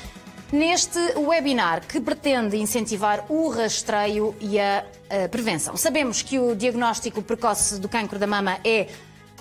[0.52, 5.76] neste webinar que pretende incentivar o rastreio e a, a prevenção.
[5.76, 8.88] Sabemos que o diagnóstico precoce do cancro da mama é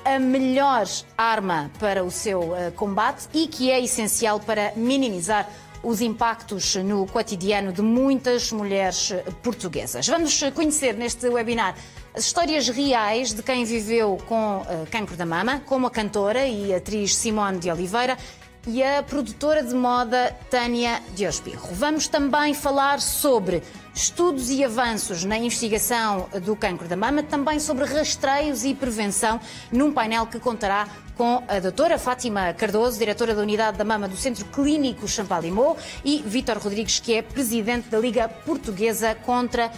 [0.03, 0.85] a melhor
[1.17, 5.49] arma para o seu uh, combate e que é essencial para minimizar
[5.83, 10.07] os impactos no cotidiano de muitas mulheres portuguesas.
[10.07, 11.75] Vamos conhecer neste webinar
[12.17, 16.73] as histórias reais de quem viveu com uh, cancro da mama, como a cantora e
[16.73, 18.17] atriz Simone de Oliveira
[18.65, 21.69] e a produtora de moda Tânia Diospirro.
[21.73, 23.61] Vamos também falar sobre
[23.93, 29.39] estudos e avanços na investigação do cancro da mama, também sobre rastreios e prevenção,
[29.71, 34.17] num painel que contará com a doutora Fátima Cardoso, diretora da Unidade da Mama do
[34.17, 39.71] Centro Clínico Champalimau, e Vítor Rodrigues, que é presidente da Liga Portuguesa contra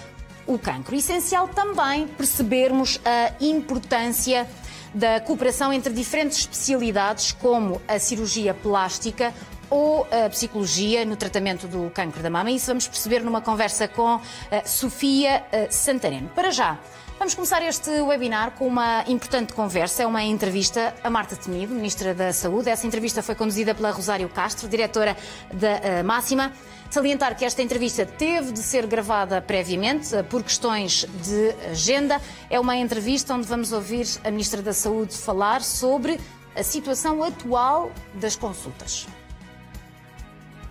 [0.50, 0.95] o Cancro.
[0.95, 4.47] Essencial também percebermos a importância
[4.94, 9.33] da cooperação entre diferentes especialidades, como a cirurgia plástica
[9.69, 12.50] ou a psicologia no tratamento do cancro da mama.
[12.50, 14.22] Isso vamos perceber numa conversa com uh,
[14.66, 16.28] Sofia uh, Santareno.
[16.29, 16.79] Para já,
[17.19, 20.03] vamos começar este webinar com uma importante conversa.
[20.03, 22.69] É uma entrevista a Marta Temido, Ministra da Saúde.
[22.69, 25.18] Essa entrevista foi conduzida pela Rosário Castro, diretora
[25.53, 26.53] da uh, Máxima.
[26.90, 32.19] Salientar que esta entrevista teve de ser gravada previamente eh, por questões de agenda.
[32.50, 36.19] É uma entrevista onde vamos ouvir a Ministra da Saúde falar sobre
[36.56, 39.06] a situação atual das consultas.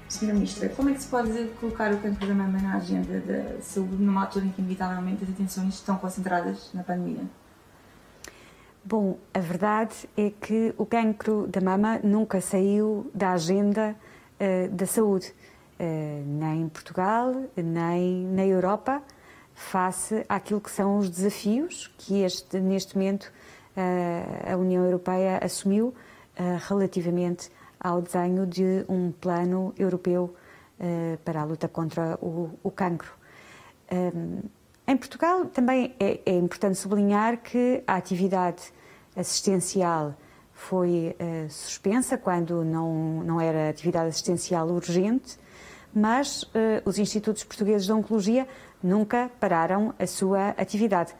[0.08, 3.60] Senhora Ministra, como é que se pode colocar o cancro da mama na agenda da
[3.60, 7.24] saúde numa altura em que, inevitavelmente, as atenções estão concentradas na pandemia?
[8.82, 13.94] Bom, a verdade é que o cancro da mama nunca saiu da agenda
[14.41, 15.34] uh, da saúde.
[15.80, 19.00] Eh, nem em Portugal, nem na Europa,
[19.54, 23.32] face àquilo que são os desafios que este, neste momento
[23.76, 25.94] eh, a União Europeia assumiu
[26.66, 30.34] relativamente ao desenho de um plano europeu
[31.24, 33.12] para a luta contra o, o cancro.
[34.86, 38.72] Em Portugal também é, é, importante sublinhar que a atividade
[39.16, 40.14] assistencial
[40.52, 41.16] foi
[41.48, 45.38] suspensa quando não, não era atividade assistencial urgente
[45.94, 46.48] mas uh,
[46.84, 48.46] os institutos portugueses de oncologia
[48.82, 51.14] nunca pararam a sua atividade.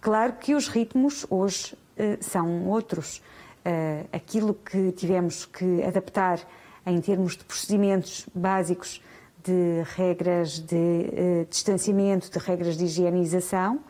[0.00, 1.76] Claro que os ritmos hoje
[2.20, 3.22] são outros.
[3.64, 6.40] Uh, aquilo que tivemos que adaptar
[6.84, 9.00] em termos de procedimentos básicos,
[9.44, 13.80] de regras de distanciamento, de regras de higienização,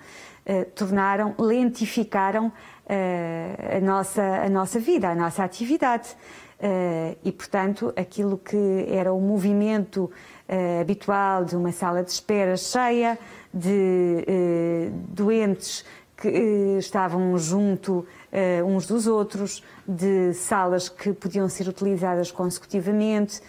[0.75, 2.51] tornaram, lentificaram
[2.89, 6.17] a, nossa, a nossa vida, a nossa atividade.
[6.63, 10.05] Uh, e, portanto, aquilo que era o movimento
[10.49, 13.19] uh, habitual de uma sala de espera cheia,
[13.53, 15.85] de uh, doentes
[16.17, 16.29] que
[16.79, 18.07] estavam junto
[18.65, 23.41] uns dos outros, de salas que podiam ser utilizadas consecutivamente.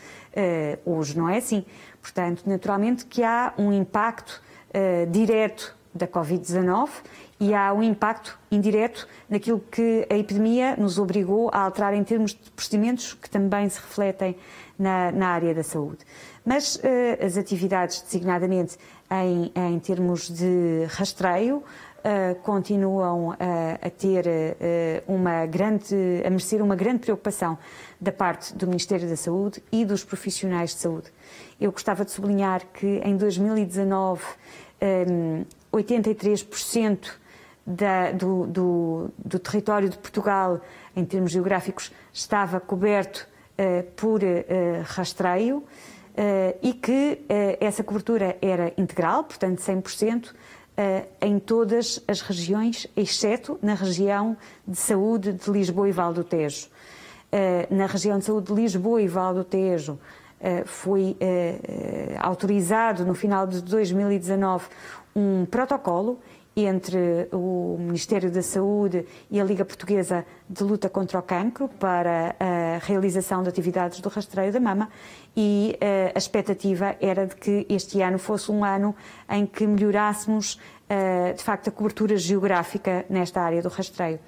[0.85, 1.65] hoje não é assim.
[2.01, 4.41] Portanto, naturalmente que há um impacto
[5.09, 6.89] direto da Covid-19
[7.39, 12.31] e há um impacto indireto naquilo que a epidemia nos obrigou a alterar em termos
[12.31, 14.35] de procedimentos que também se refletem
[14.77, 15.99] na, na área da saúde.
[16.45, 16.79] Mas uh,
[17.23, 18.77] as atividades, designadamente
[19.11, 21.63] em, em termos de rastreio,
[22.03, 23.35] uh, continuam uh,
[23.81, 24.25] a ter
[25.07, 25.95] uma grande,
[26.25, 27.57] a merecer uma grande preocupação
[27.99, 31.11] da parte do Ministério da Saúde e dos profissionais de saúde.
[31.59, 34.21] Eu gostava de sublinhar que em 2019
[34.83, 37.11] um, 83%
[37.65, 40.59] da, do, do, do, território de Portugal,
[40.95, 43.27] em termos geográficos, estava coberto
[43.57, 44.25] uh, por uh,
[44.83, 47.21] rastreio uh, e que
[47.59, 50.33] essa cobertura era integral, portanto 100%,
[51.21, 54.35] em todas as regiões, exceto na região
[54.67, 56.67] de saúde de Lisboa e Val do Tejo.
[57.69, 59.99] na região de saúde de Lisboa e Val do Tejo,
[60.65, 61.15] foi
[62.19, 64.65] autorizado no final de 2019
[65.15, 66.19] um protocolo
[66.55, 72.35] entre o Ministério da Saúde e a Liga Portuguesa de Luta contra o Cancro para
[72.39, 74.89] a realização de atividades do rastreio da mama
[75.35, 78.95] e uh, a expectativa era de que este ano fosse um ano
[79.27, 80.59] em que melhorássemos,
[80.89, 84.19] uh, de facto, a cobertura geográfica nesta área do rastreio.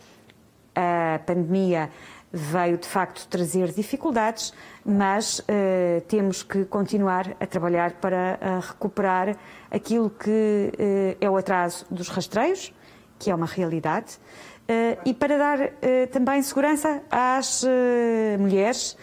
[0.73, 1.89] A pandemia
[2.35, 4.53] veio de facto trazer dificuldades,
[4.85, 9.37] mas uh, temos que continuar a trabalhar para uh, recuperar
[9.71, 12.73] aquilo que uh, é o atraso dos rastreios,
[13.17, 14.19] que é uma realidade,
[15.05, 15.59] e para dar
[16.11, 17.63] também segurança às
[18.39, 18.97] mulheres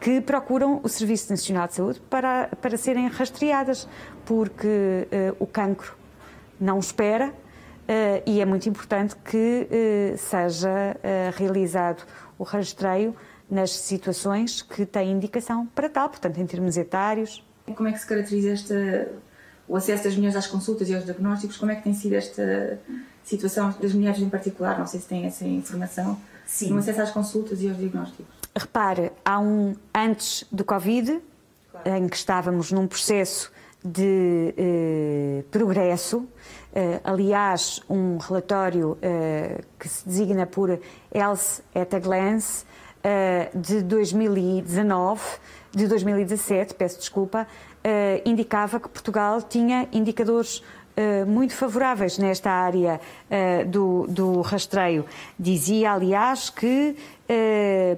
[0.00, 3.86] que procuram o Serviço Nacional de Saúde para, para serem rastreadas,
[4.24, 5.06] porque
[5.38, 5.94] o cancro
[6.58, 7.34] não espera
[7.86, 12.04] Uh, e é muito importante que uh, seja uh, realizado
[12.36, 13.14] o rastreio
[13.48, 17.44] nas situações que têm indicação para tal, portanto, em termos etários.
[17.76, 19.08] Como é que se caracteriza esta,
[19.68, 21.56] o acesso das mulheres às consultas e aos diagnósticos?
[21.56, 22.80] Como é que tem sido esta
[23.22, 24.76] situação das mulheres em particular?
[24.78, 26.18] Não sei se tem essa informação.
[26.44, 26.70] Sim.
[26.70, 28.34] No acesso às consultas e aos diagnósticos.
[28.56, 31.20] Repare, há um antes do Covid,
[31.70, 31.88] claro.
[31.90, 33.52] em que estávamos num processo
[33.86, 36.26] de eh, progresso.
[36.74, 40.78] Eh, aliás, um relatório eh, que se designa por
[41.14, 42.64] Health at a Glance
[43.54, 45.22] de 2019,
[45.70, 47.46] de 2017, peço desculpa,
[48.24, 50.60] indicava que Portugal tinha indicadores
[51.24, 53.00] muito favoráveis nesta área
[53.68, 55.06] do, do, rastreio.
[55.38, 56.96] Dizia, aliás, que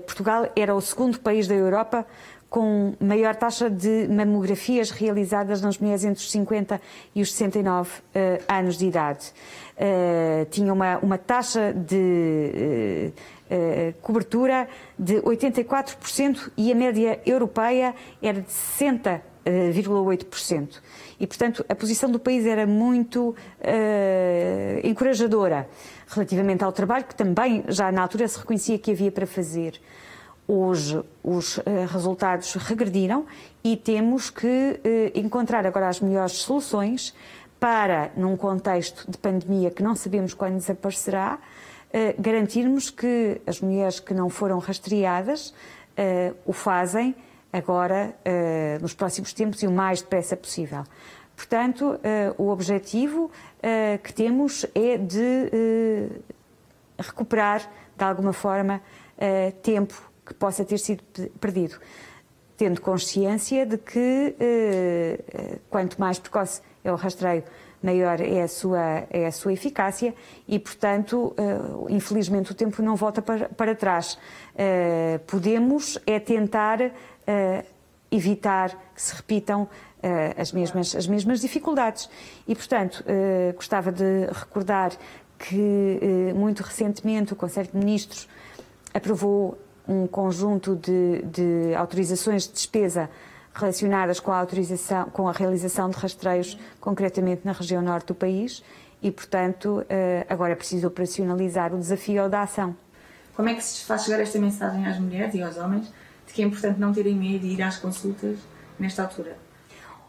[0.04, 2.04] Portugal era o segundo país da Europa
[2.48, 6.80] com maior taxa de mamografias realizadas nas mulheres entre os 50
[7.14, 9.30] e os 69 uh, eh, anos de idade.
[9.76, 13.12] Uh, tinha uma, uma taxa de
[13.50, 14.66] uh, cobertura
[14.98, 20.80] de 84% e a média europeia era de 60,8%.
[21.20, 23.34] E, portanto, a posição do país era muito
[24.84, 25.68] encorajadora
[26.06, 29.80] relativamente ao trabalho que também já na altura se reconhecia que havia para fazer.
[30.50, 33.26] Hoje os eh, resultados regrediram
[33.62, 37.14] e temos que eh, encontrar agora as melhores soluções
[37.60, 41.38] para, num contexto de pandemia que não sabemos quando desaparecerá,
[41.92, 45.52] eh, garantirmos que as mulheres que não foram rastreadas
[46.46, 47.12] o fazem
[47.52, 48.14] agora,
[48.80, 50.84] nos próximos tempos e o mais depressa possível.
[51.34, 51.98] Portanto,
[52.38, 53.32] o objetivo
[54.04, 56.08] que temos é de
[56.96, 58.80] recuperar, de alguma forma,
[59.60, 61.02] tempo que possa ter sido
[61.40, 61.78] perdido,
[62.56, 67.44] tendo consciência de que eh, eh, quanto mais precoce é o rastreio,
[67.82, 70.14] maior é a sua, é a sua eficácia
[70.46, 74.18] e, portanto, uh, infelizmente o tempo não volta para, para trás.
[74.54, 76.92] Uh, podemos é tentar uh,
[78.10, 79.68] evitar que se repitam
[80.36, 82.08] as, mesmas, as mesmas dificuldades.
[82.46, 83.04] E, portanto,
[83.56, 84.92] gostava de recordar
[85.36, 88.28] que muito recentemente o Conselho de Ministros
[88.94, 89.58] aprovou
[89.88, 93.08] um conjunto de, de autorizações de despesa
[93.54, 98.62] relacionadas com a, autorização, com a realização de rastreios, concretamente na região norte do país,
[99.02, 102.76] e, portanto, eh, agora é preciso operacionalizar o desafio da ação.
[103.34, 105.86] Como é que se faz chegar esta mensagem às mulheres e aos homens
[106.26, 108.38] de que é importante não terem medo de ir às consultas
[108.78, 109.36] nesta altura?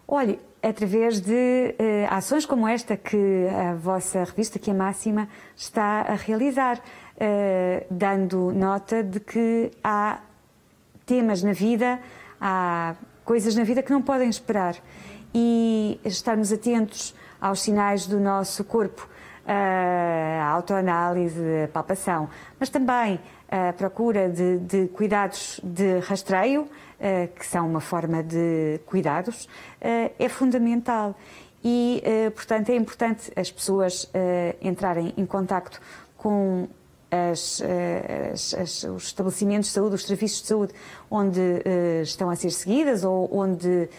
[0.08, 6.02] Olhe, através de uh, ações como esta que a vossa revista, que é Máxima, está
[6.02, 6.82] a realizar.
[7.22, 10.22] Eh, dando nota de que há
[11.06, 12.00] temas na vida,
[12.40, 14.78] há coisas na vida que não podem esperar
[15.34, 19.06] e estarmos atentos aos sinais do nosso corpo,
[19.46, 26.68] a autoanálise, a palpação, mas também a procura de, de cuidados de rastreio,
[27.00, 29.50] eh, que são uma forma de cuidados,
[29.82, 31.16] eh, é fundamental.
[31.62, 32.02] E,
[32.36, 34.10] portanto, é importante as pessoas
[34.62, 35.82] entrarem em contacto
[36.16, 36.70] com
[37.12, 37.62] as,
[38.32, 40.74] as, as, os estabelecimentos de saúde, os serviços de saúde
[41.10, 43.90] onde uh, estão a ser seguidas ou onde uh,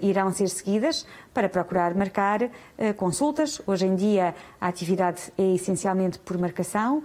[0.00, 2.48] irão ser seguidas para procurar marcar uh,
[2.96, 3.60] consultas.
[3.66, 7.02] Hoje em dia a atividade é essencialmente por marcação.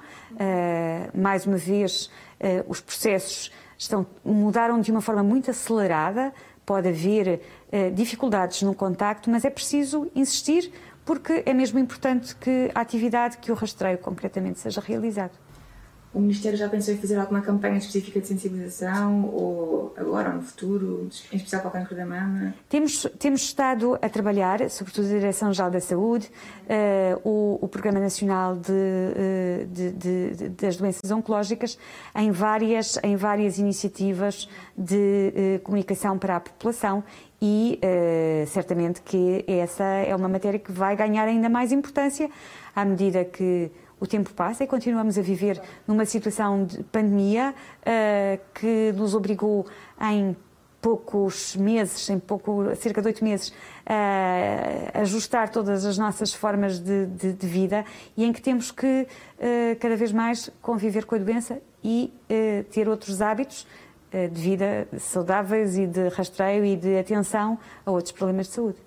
[1.13, 2.09] mais uma vez,
[2.67, 6.33] os processos estão, mudaram de uma forma muito acelerada.
[6.65, 7.41] Pode haver
[7.93, 10.71] dificuldades no contacto, mas é preciso insistir
[11.05, 15.37] porque é mesmo importante que a atividade, que o rastreio concretamente seja realizado.
[16.13, 20.41] O Ministério já pensou em fazer alguma campanha específica de sensibilização ou agora ou no
[20.41, 22.53] futuro, em especial para o cancro da mama?
[22.67, 26.29] Temos, temos estado a trabalhar, sobretudo a Direção-Geral da Saúde,
[26.65, 31.77] uh, o, o, Programa Nacional de, uh, de, de, das Doenças Oncológicas,
[32.13, 37.03] em várias, em várias iniciativas de uh, comunicação para a população
[37.43, 37.79] e
[38.45, 42.29] certamente que essa é uma matéria que vai ganhar ainda mais importância
[42.75, 48.41] à medida que o tempo passa e continuamos a viver numa situação de pandemia uh,
[48.51, 49.67] que nos obrigou
[50.01, 50.35] em
[50.81, 53.53] poucos meses, em pouco, cerca de oito meses,
[53.85, 57.85] a uh, ajustar todas as nossas formas de, de, de vida
[58.17, 62.13] e em que temos que uh, cada vez mais conviver com a doença e
[62.69, 63.65] ter outros hábitos
[64.11, 68.77] de vida saudáveis e de rastreio e de atenção a outros problemas de saúde.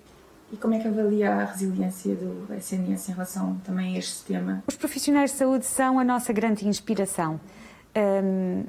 [0.51, 4.63] E como é que avalia a resiliência do SNS em relação também a este tema?
[4.67, 7.39] Os profissionais de saúde são a nossa grande inspiração.
[7.95, 8.65] Um,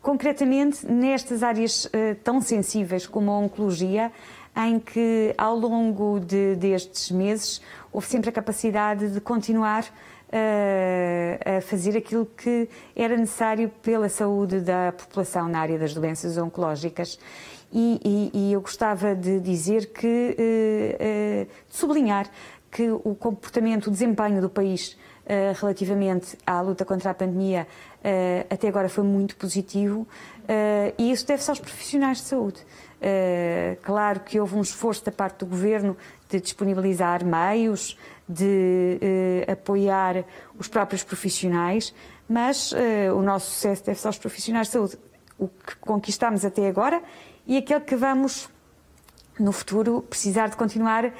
[0.00, 1.90] concretamente, nestas áreas uh,
[2.24, 4.10] tão sensíveis como a oncologia,
[4.56, 7.62] em que ao longo de, destes meses
[7.92, 14.60] houve sempre a capacidade de continuar uh, a fazer aquilo que era necessário pela saúde
[14.60, 17.18] da população na área das doenças oncológicas.
[17.72, 22.28] E, e, e eu gostava de dizer que, eh, eh, de sublinhar
[22.70, 27.66] que o comportamento, o desempenho do país eh, relativamente à luta contra a pandemia
[28.50, 30.08] até agora foi muito positivo
[30.98, 32.66] e isso deve-se aos profissionais de saúde.
[33.82, 35.96] Claro que houve um esforço da parte do governo
[36.28, 37.96] de disponibilizar meios,
[38.28, 38.98] de
[39.46, 40.24] apoiar
[40.58, 41.94] os próprios profissionais,
[42.28, 42.72] mas
[43.14, 44.98] o nosso sucesso deve-se aos profissionais de saúde.
[45.38, 47.00] O que conquistamos até agora
[47.46, 48.48] e aquele que vamos
[49.38, 51.12] no futuro precisar de continuar uh,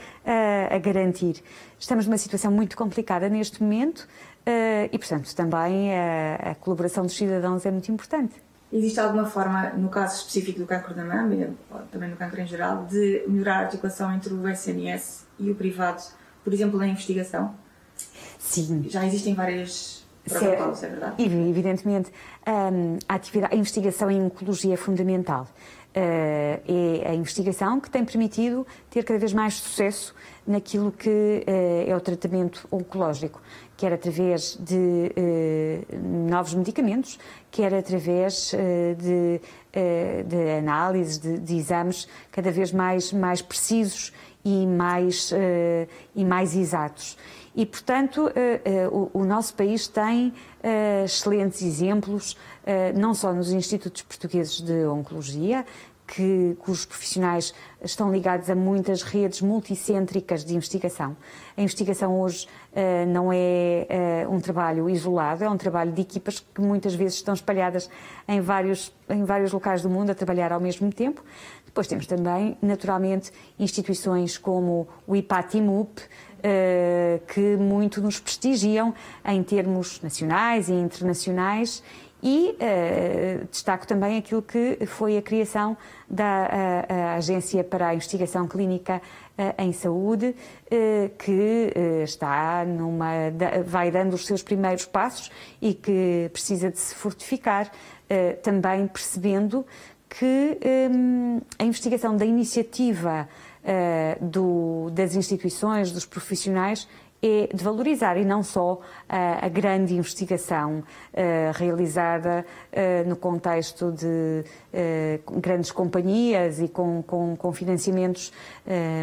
[0.71, 1.43] a garantir.
[1.79, 7.17] Estamos numa situação muito complicada neste momento uh, e, portanto, também a, a, colaboração dos
[7.17, 8.35] cidadãos é muito importante.
[8.73, 11.50] Existe alguma forma, no caso específico do cancro da mama,
[11.91, 16.02] também no cancro em geral, de melhorar a articulação entre o SNS e o privado,
[16.43, 17.55] por exemplo, na investigação?
[18.38, 18.87] Sim.
[18.88, 21.23] Já existem várias protocolos, é verdade?
[21.23, 22.11] Evidentemente,
[22.47, 25.47] um, a, atividade, a investigação em oncologia é fundamental.
[25.95, 26.43] É
[27.07, 30.15] a investigação que tem permitido ter cada vez mais sucesso
[30.47, 31.09] naquilo que
[31.47, 33.41] uh, é o tratamento oncológico,
[33.77, 37.19] quer através de uh, novos medicamentos,
[37.51, 38.53] quer através
[38.99, 39.41] de,
[40.27, 44.13] de análises, de, de, exames cada vez mais, mais precisos
[44.45, 45.31] e mais,
[46.17, 47.19] e mais exatos.
[47.55, 48.31] E, portanto,
[49.13, 50.33] o, nosso país tem
[51.05, 52.52] excelentes exemplos eh,
[52.95, 55.64] não só nos institutos portugueses de oncologia,
[56.07, 61.16] que, cujos profissionais estão ligados a muitas redes multicêntricas de investigação.
[61.57, 66.45] A investigação hoje uh, não é uh, um trabalho isolado, é um trabalho de equipas
[66.54, 67.88] que muitas vezes estão espalhadas
[68.28, 71.23] em vários, em vários locais do mundo a trabalhar ao mesmo tempo.
[71.64, 76.02] Depois temos também, naturalmente, instituições como o IPATIMUP,
[77.28, 78.92] que muito nos prestigiam
[79.25, 81.83] em termos nacionais e internacionais
[82.23, 85.76] e uh, destaco também aquilo que foi a criação
[86.09, 86.47] da
[86.88, 89.02] a, a Agência para a Investigação Clínica
[89.37, 91.73] uh, em Saúde, uh, que
[92.05, 93.31] está numa.
[93.31, 97.71] Da, vai dando os seus primeiros passos e que precisa de se fortificar,
[98.43, 99.64] também percebendo
[100.09, 100.59] que
[100.91, 103.26] um, a investigação da iniciativa
[104.21, 106.87] do, das instituições, dos profissionais,
[107.23, 110.85] é de valorizar e não só a, a grande investigação uh,
[111.55, 118.33] realizada uh, no contexto de uh, grandes companhias e com, com, com financiamentos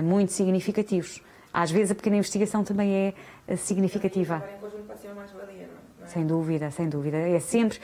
[0.03, 1.21] muito significativos.
[1.53, 3.13] Às vezes a pequena investigação também
[3.47, 4.43] é significativa.
[6.09, 7.17] Sem dúvida, sem dúvida.
[7.17, 7.79] É sempre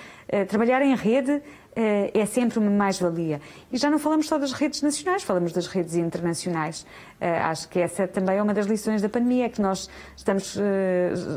[0.47, 1.41] trabalhar em rede
[1.75, 3.41] eh, é sempre uma mais-valia.
[3.69, 6.85] E já não falamos só das redes nacionais, falamos das redes internacionais.
[7.19, 10.57] Eh, acho que essa também é uma das lições da pandemia, é que nós estamos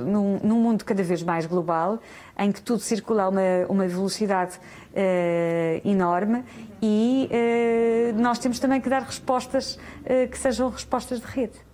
[0.07, 1.99] num, num mundo cada vez mais global,
[2.39, 4.61] em que tudo circula a uma, uma velocidade
[5.85, 6.45] enorme
[6.83, 7.29] e
[8.17, 9.79] nós temos também que dar respostas
[10.31, 11.68] que sejam respostas de rede.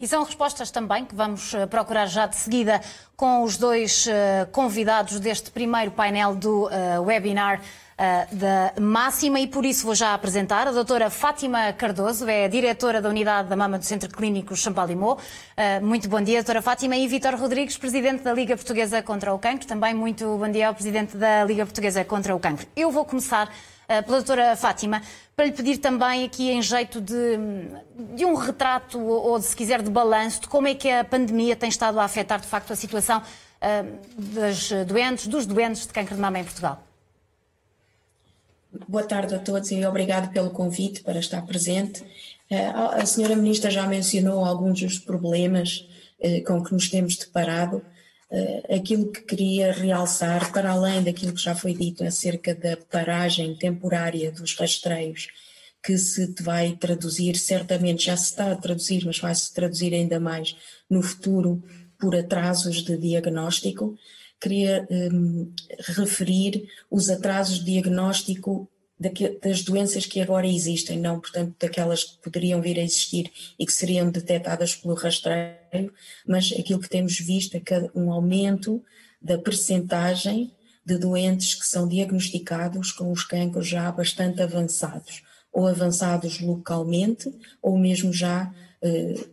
[0.00, 2.82] E são respostas também que vamos eh, procurar já de seguida
[3.16, 7.60] com os dois uh, convidados deste primeiro painel do uh, webinar.
[8.30, 13.08] Da Máxima e por isso vou já apresentar a doutora Fátima Cardoso, é diretora da
[13.08, 15.18] Unidade da Mama do Centro Clínico Champalimau.
[15.80, 19.66] Muito bom dia, doutora Fátima, e Vítor Rodrigues, presidente da Liga Portuguesa contra o Cancro.
[19.66, 22.66] Também muito bom dia ao presidente da Liga Portuguesa contra o Cancro.
[22.76, 23.50] Eu vou começar
[23.86, 25.02] pela doutora Fátima
[25.34, 27.38] para lhe pedir também aqui em jeito de,
[28.14, 31.68] de um retrato ou, se quiser, de balanço de como é que a pandemia tem
[31.68, 33.22] estado a afetar de facto a situação
[34.16, 36.82] das doentes, dos doentes de câncer de mama em Portugal.
[38.88, 42.04] Boa tarde a todos e obrigado pelo convite para estar presente.
[42.74, 45.88] A senhora Ministra já mencionou alguns dos problemas
[46.46, 47.82] com que nos temos deparado
[48.74, 54.32] aquilo que queria realçar, para além daquilo que já foi dito acerca da paragem temporária
[54.32, 55.28] dos rastreios,
[55.82, 60.18] que se vai traduzir, certamente já se está a traduzir, mas vai se traduzir ainda
[60.18, 60.56] mais
[60.90, 61.62] no futuro
[61.98, 63.96] por atrasos de diagnóstico,
[64.40, 65.52] queria um,
[65.96, 72.62] referir os atrasos de diagnóstico das doenças que agora existem, não, portanto, daquelas que poderiam
[72.62, 75.92] vir a existir e que seriam detectadas pelo rastreio,
[76.26, 78.82] mas aquilo que temos visto é que um aumento
[79.20, 80.50] da percentagem
[80.84, 85.22] de doentes que são diagnosticados com os cancros já bastante avançados,
[85.52, 88.52] ou avançados localmente, ou mesmo já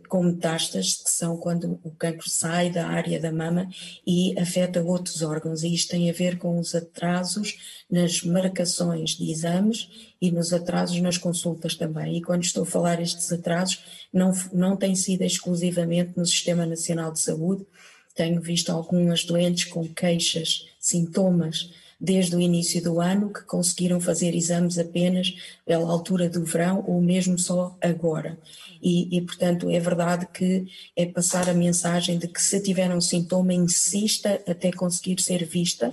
[0.08, 3.68] com metástases, que são quando o cancro sai da área da mama
[4.06, 5.62] e afeta outros órgãos.
[5.62, 7.56] E isto tem a ver com os atrasos
[7.90, 9.88] nas marcações de exames
[10.20, 12.16] e nos atrasos nas consultas também.
[12.16, 17.12] E quando estou a falar estes atrasos, não, não tem sido exclusivamente no Sistema Nacional
[17.12, 17.66] de Saúde.
[18.14, 21.70] Tenho visto algumas doentes com queixas, sintomas
[22.04, 25.34] desde o início do ano que conseguiram fazer exames apenas
[25.64, 28.38] pela altura do verão ou mesmo só agora.
[28.82, 33.00] E, e, portanto, é verdade que é passar a mensagem de que se tiver um
[33.00, 35.90] sintoma, insista até conseguir ser vista.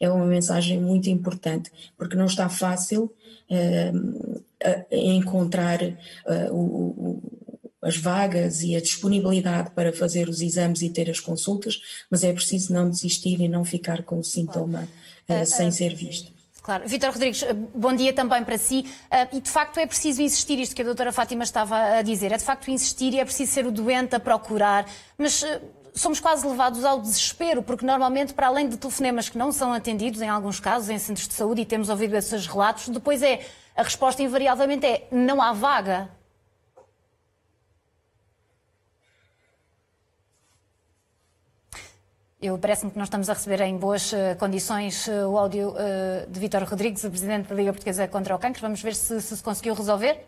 [0.00, 3.12] É uma mensagem muito importante, porque não está fácil
[3.48, 4.42] uh,
[4.90, 7.22] encontrar uh, o,
[7.80, 12.32] as vagas e a disponibilidade para fazer os exames e ter as consultas, mas é
[12.32, 14.88] preciso não desistir e não ficar com o sintoma
[15.40, 16.32] uh, sem ser visto.
[16.62, 16.86] Claro.
[16.86, 18.86] Vítor Rodrigues, bom dia também para si.
[19.32, 22.36] E de facto é preciso insistir, isto que a doutora Fátima estava a dizer, é
[22.36, 24.86] de facto insistir e é preciso ser o doente a procurar,
[25.18, 25.44] mas
[25.94, 30.20] somos quase levados ao desespero, porque normalmente, para além de telefonemas que não são atendidos,
[30.20, 33.44] em alguns casos, em centros de saúde, e temos ouvido esses relatos, depois é,
[33.76, 36.10] a resposta invariavelmente é, não há vaga.
[42.42, 46.28] Eu parece-me que nós estamos a receber em boas uh, condições uh, o áudio uh,
[46.28, 48.60] de Vítor Rodrigues, o presidente da Liga Portuguesa contra o Cancro.
[48.60, 50.26] Vamos ver se, se, se conseguiu resolver.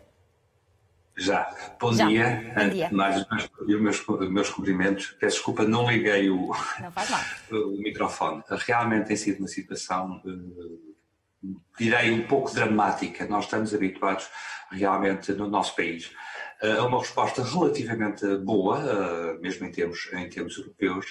[1.17, 1.53] Já.
[1.77, 2.07] Bom Já.
[2.07, 2.53] dia.
[2.55, 2.89] Bom dia.
[2.89, 3.27] Mais os
[3.67, 5.07] meus, meus cumprimentos.
[5.19, 6.93] Peço desculpa, não liguei o, não
[7.75, 8.41] o microfone.
[8.65, 10.21] Realmente tem sido uma situação,
[11.77, 13.27] direi, um pouco dramática.
[13.27, 14.29] Nós estamos habituados
[14.71, 16.09] realmente no nosso país
[16.61, 21.05] a uma resposta relativamente boa, mesmo em termos, em termos europeus,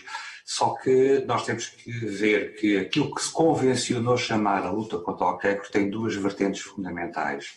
[0.44, 5.26] só que nós temos que ver que aquilo que se convencionou chamar a luta contra
[5.26, 7.56] o cancro tem duas vertentes fundamentais.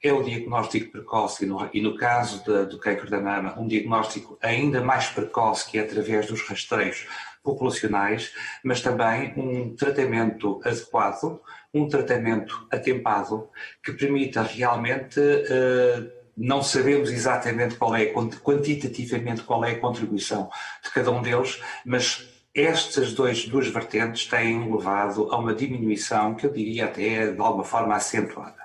[0.00, 3.66] É o diagnóstico precoce e no, e no caso de, do cancro da mama, um
[3.66, 7.08] diagnóstico ainda mais precoce, que é através dos rastreios
[7.42, 11.40] populacionais, mas também um tratamento adequado,
[11.74, 13.48] um tratamento atempado,
[13.82, 20.48] que permita realmente uh, não sabemos exatamente qual é, quantitativamente, qual é a contribuição
[20.84, 26.46] de cada um deles, mas estas dois, duas vertentes têm levado a uma diminuição que
[26.46, 28.56] eu diria até de alguma forma acentuada.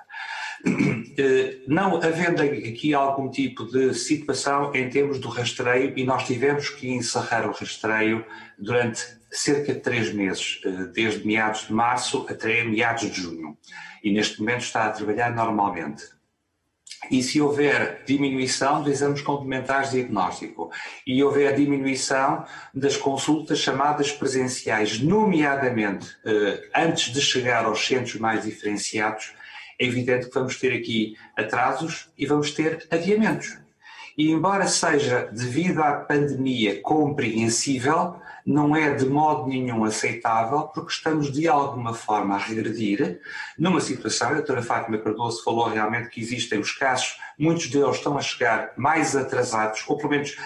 [1.16, 6.70] Eh, não havendo aqui algum tipo de situação em termos do rastreio, e nós tivemos
[6.70, 8.24] que encerrar o rastreio
[8.58, 13.56] durante cerca de três meses, eh, desde meados de março até meados de junho.
[14.02, 16.13] E neste momento está a trabalhar normalmente
[17.10, 20.70] e se houver diminuição de exames complementares de diagnóstico
[21.06, 28.44] e houver diminuição das consultas chamadas presenciais, nomeadamente eh, antes de chegar aos centros mais
[28.44, 29.34] diferenciados,
[29.78, 33.58] é evidente que vamos ter aqui atrasos e vamos ter adiamentos.
[34.16, 41.32] E embora seja devido à pandemia compreensível, não é de modo nenhum aceitável, porque estamos
[41.32, 43.20] de alguma forma a regredir
[43.58, 48.18] numa situação, a doutora Fátima Cardoso falou realmente que existem os casos, muitos deles estão
[48.18, 50.36] a chegar mais atrasados, ou pelo menos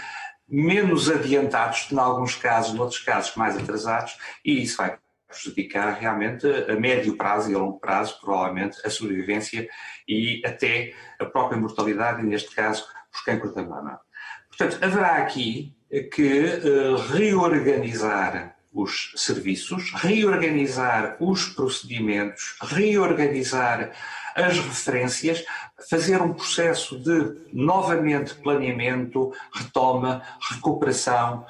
[0.49, 6.75] menos adiantados, em alguns casos, noutros casos mais atrasados, e isso vai prejudicar realmente a
[6.81, 9.69] médio prazo e a longo prazo, provavelmente, a sobrevivência
[10.09, 14.01] e até a própria mortalidade, neste caso, por cancro da mama.
[14.49, 23.93] Portanto, haverá aqui que uh, reorganizar os serviços, reorganizar os procedimentos, reorganizar
[24.35, 25.45] as referências,
[25.89, 31.47] fazer um processo de novamente planeamento, retoma, recuperação,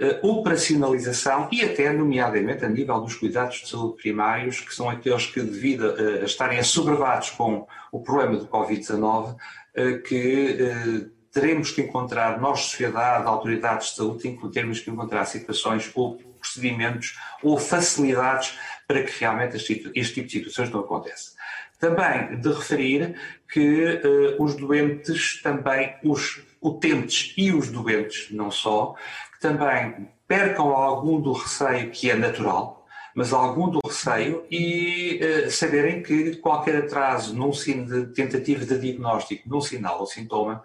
[0.00, 5.26] uh, operacionalização e até, nomeadamente, a nível dos cuidados de saúde primários, que são aqueles
[5.26, 12.40] que, devido a, estarem assoberbados com o problema do Covid-19, uh, que teremos que encontrar,
[12.40, 19.20] nós, sociedade, autoridades de saúde, temos que encontrar situações ou procedimentos ou facilidades para que
[19.20, 21.32] realmente este, este tipo de situações não aconteça.
[21.78, 23.14] Também de referir
[23.52, 28.94] que uh, os doentes também, os utentes e os doentes, não só,
[29.32, 35.50] que também percam algum do receio que é natural, mas algum do receio e uh,
[35.50, 40.64] saberem que qualquer atraso num de tentativa de diagnóstico, num sinal ou sintoma,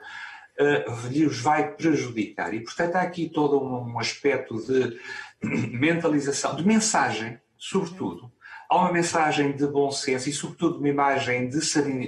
[0.60, 2.54] uh, lhes vai prejudicar.
[2.54, 5.00] E, portanto, há aqui todo um, aspecto de
[5.72, 8.32] mentalização, de mensagem, sobretudo,
[8.70, 11.60] há uma mensagem de bom senso e, sobretudo, uma, imagem de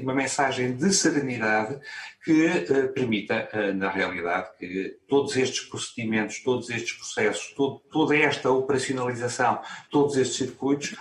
[0.02, 1.80] uma mensagem de serenidade
[2.24, 8.16] que uh, permita, uh, na realidade, que todos estes procedimentos, todos estes processos, todo, toda
[8.16, 10.96] esta operacionalização, todos estes circuitos,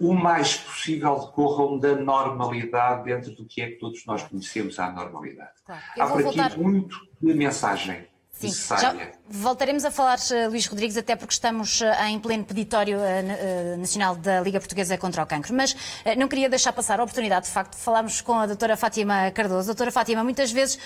[0.00, 4.90] o mais possível decorram da normalidade dentro do que é que todos nós conhecemos a
[4.90, 5.52] normalidade.
[5.64, 5.82] Claro.
[5.98, 6.58] Há por aqui voltar...
[6.58, 8.06] muito de mensagem
[8.38, 8.94] Sim, já
[9.28, 14.14] voltaremos a falar, eh, Luís Rodrigues, até porque estamos eh, em pleno peditório eh, nacional
[14.14, 15.54] da Liga Portuguesa contra o Cancro.
[15.54, 15.74] Mas
[16.18, 19.68] não queria deixar passar a oportunidade, de facto, de falarmos com a doutora Fátima Cardoso.
[19.68, 20.78] Doutora Fátima, muitas vezes,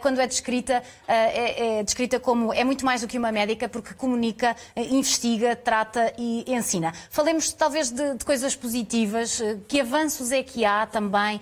[0.00, 3.94] quando é descrita, é, é descrita como é muito mais do que uma médica, porque
[3.94, 6.92] comunica, investiga, trata e ensina.
[7.10, 9.42] Falemos talvez de, de coisas positivas.
[9.66, 11.40] Que avanços é que há também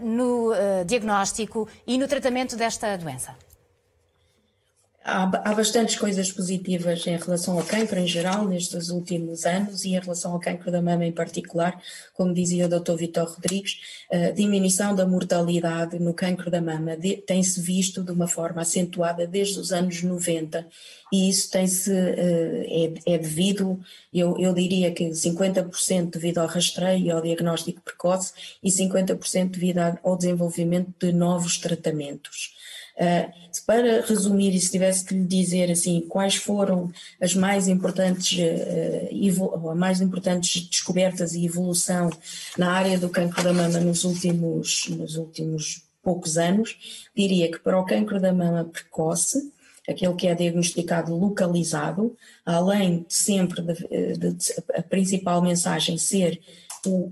[0.00, 0.52] no
[0.86, 3.41] diagnóstico e no tratamento desta doença?
[5.04, 9.90] Há, há bastantes coisas positivas em relação ao cancro em geral nestes últimos anos e
[9.90, 11.80] em relação ao cancro da mama em particular,
[12.14, 12.94] como dizia o Dr.
[12.94, 18.62] Vitor Rodrigues, a diminuição da mortalidade no cancro da mama tem-se visto de uma forma
[18.62, 20.68] acentuada desde os anos 90
[21.12, 23.78] e isso tem-se eh, é, é, devido,
[24.14, 29.78] eu, eu diria que 50% devido ao rastreio e ao diagnóstico precoce e 50% devido
[30.02, 32.61] ao desenvolvimento de novos tratamentos.
[32.96, 38.38] Uh, para resumir, e se tivesse que lhe dizer assim, quais foram as mais importantes,
[38.38, 42.10] uh, mais importantes descobertas e evolução
[42.56, 47.78] na área do cancro da mama nos últimos, nos últimos poucos anos, diria que para
[47.78, 49.52] o cancro da mama precoce,
[49.88, 56.40] aquele que é diagnosticado localizado, além de sempre de, de, de, a principal mensagem ser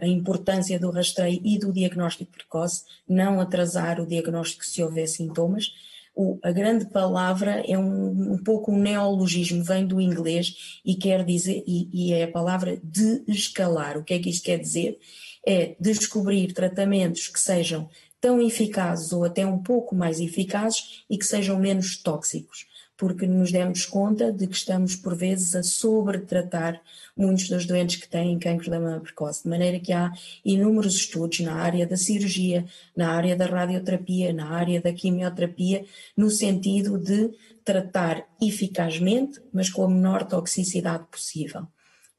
[0.01, 5.73] a importância do rastreio e do diagnóstico precoce, não atrasar o diagnóstico se houver sintomas.
[6.15, 11.25] O, a grande palavra é um, um, pouco um neologismo, vem do inglês e quer
[11.25, 13.97] dizer, e, e é a palavra de escalar.
[13.97, 14.99] O que é que isto quer dizer?
[15.47, 17.89] É descobrir tratamentos que sejam
[18.21, 22.69] tão eficazes ou até um pouco mais eficazes e que sejam menos tóxicos
[23.01, 26.79] porque nos demos conta de que estamos, por vezes, a sobretratar
[27.21, 30.11] muitos dos doentes que têm cancro da mama precoce, de maneira que há
[30.45, 32.65] inúmeros estudos na área da cirurgia,
[32.97, 35.85] na área da radioterapia, na área da quimioterapia,
[36.17, 37.31] no sentido de
[37.65, 41.67] tratar eficazmente, mas com a menor toxicidade possível.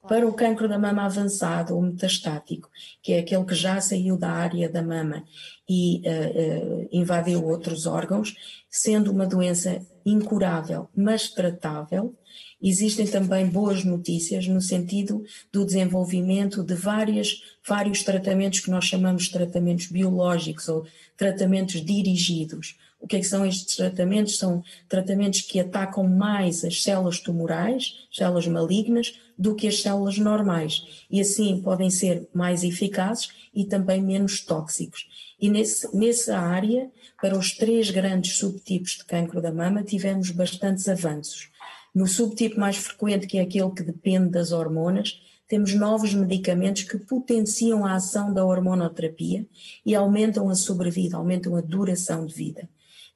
[0.07, 2.69] Para o cancro da mama avançado ou metastático,
[3.03, 5.23] que é aquele que já saiu da área da mama
[5.69, 8.35] e uh, uh, invadiu outros órgãos,
[8.67, 12.15] sendo uma doença incurável, mas tratável,
[12.61, 19.23] existem também boas notícias no sentido do desenvolvimento de várias, vários tratamentos que nós chamamos
[19.23, 20.85] de tratamentos biológicos ou
[21.17, 22.75] tratamentos dirigidos.
[22.99, 24.37] O que, é que são estes tratamentos?
[24.37, 31.05] São tratamentos que atacam mais as células tumorais, células malignas, do que as células normais
[31.09, 35.07] e assim podem ser mais eficazes e também menos tóxicos.
[35.41, 40.87] E nesse, nessa área, para os três grandes subtipos de cancro da mama, tivemos bastantes
[40.87, 41.49] avanços.
[41.93, 46.97] No subtipo mais frequente, que é aquele que depende das hormonas, temos novos medicamentos que
[46.97, 49.45] potenciam a ação da hormonoterapia
[49.85, 52.69] e aumentam a sobrevida, aumentam a duração de vida.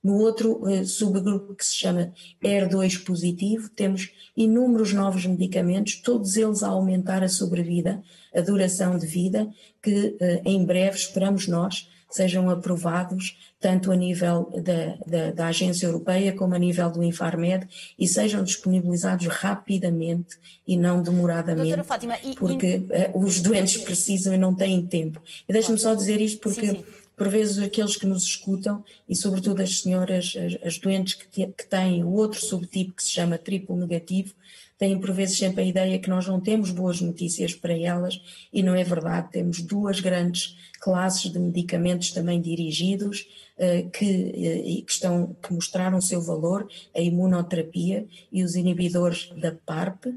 [0.03, 6.61] No outro uh, subgrupo que se chama ER2 positivo, temos inúmeros novos medicamentos, todos eles
[6.61, 8.03] a aumentar a sobrevida,
[8.35, 9.49] a duração de vida,
[9.81, 15.87] que uh, em breve esperamos nós sejam aprovados tanto a nível da, da, da, Agência
[15.87, 20.37] Europeia como a nível do Infarmed e sejam disponibilizados rapidamente
[20.67, 23.17] e não demoradamente, Fátima, e, porque e...
[23.17, 25.21] Uh, os doentes precisam e não têm tempo.
[25.47, 29.15] E deixe-me só dizer isto porque sim, sim por vezes aqueles que nos escutam, e
[29.15, 33.37] sobretudo as senhoras, as, as doentes que, que têm o outro subtipo que se chama
[33.37, 34.33] triplo negativo,
[34.77, 38.61] têm por vezes sempre a ideia que nós não temos boas notícias para elas, e
[38.61, 39.31] não é verdade.
[39.31, 45.97] Temos duas grandes classes de medicamentos também dirigidos uh, que, uh, que, estão, que mostraram
[45.97, 50.07] o seu valor, a imunoterapia e os inibidores da PARP.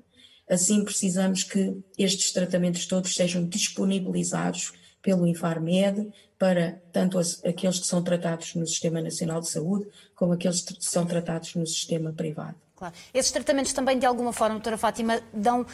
[0.48, 8.02] Assim, precisamos que estes tratamentos todos sejam disponibilizados pelo Infarmed para tanto aqueles que são
[8.02, 12.67] tratados no Sistema Nacional de Saúde como aqueles que são tratados no sistema privado.
[12.78, 12.94] Claro.
[13.12, 15.66] Esses tratamentos também, de alguma forma, doutora Fátima, dão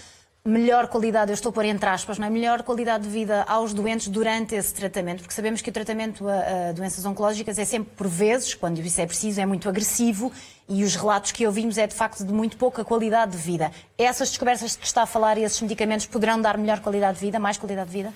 [0.42, 2.30] melhor qualidade, eu estou por entre aspas, não é?
[2.30, 6.68] melhor qualidade de vida aos doentes durante esse tratamento, porque sabemos que o tratamento a,
[6.68, 10.32] a, doenças oncológicas é sempre, por vezes, quando isso é preciso, é muito agressivo
[10.68, 13.70] e os relatos que ouvimos é de facto de muito pouca qualidade de vida.
[13.96, 17.38] Essas descobertas que está a falar e esses medicamentos poderão dar melhor qualidade de vida,
[17.38, 18.12] mais qualidade de vida?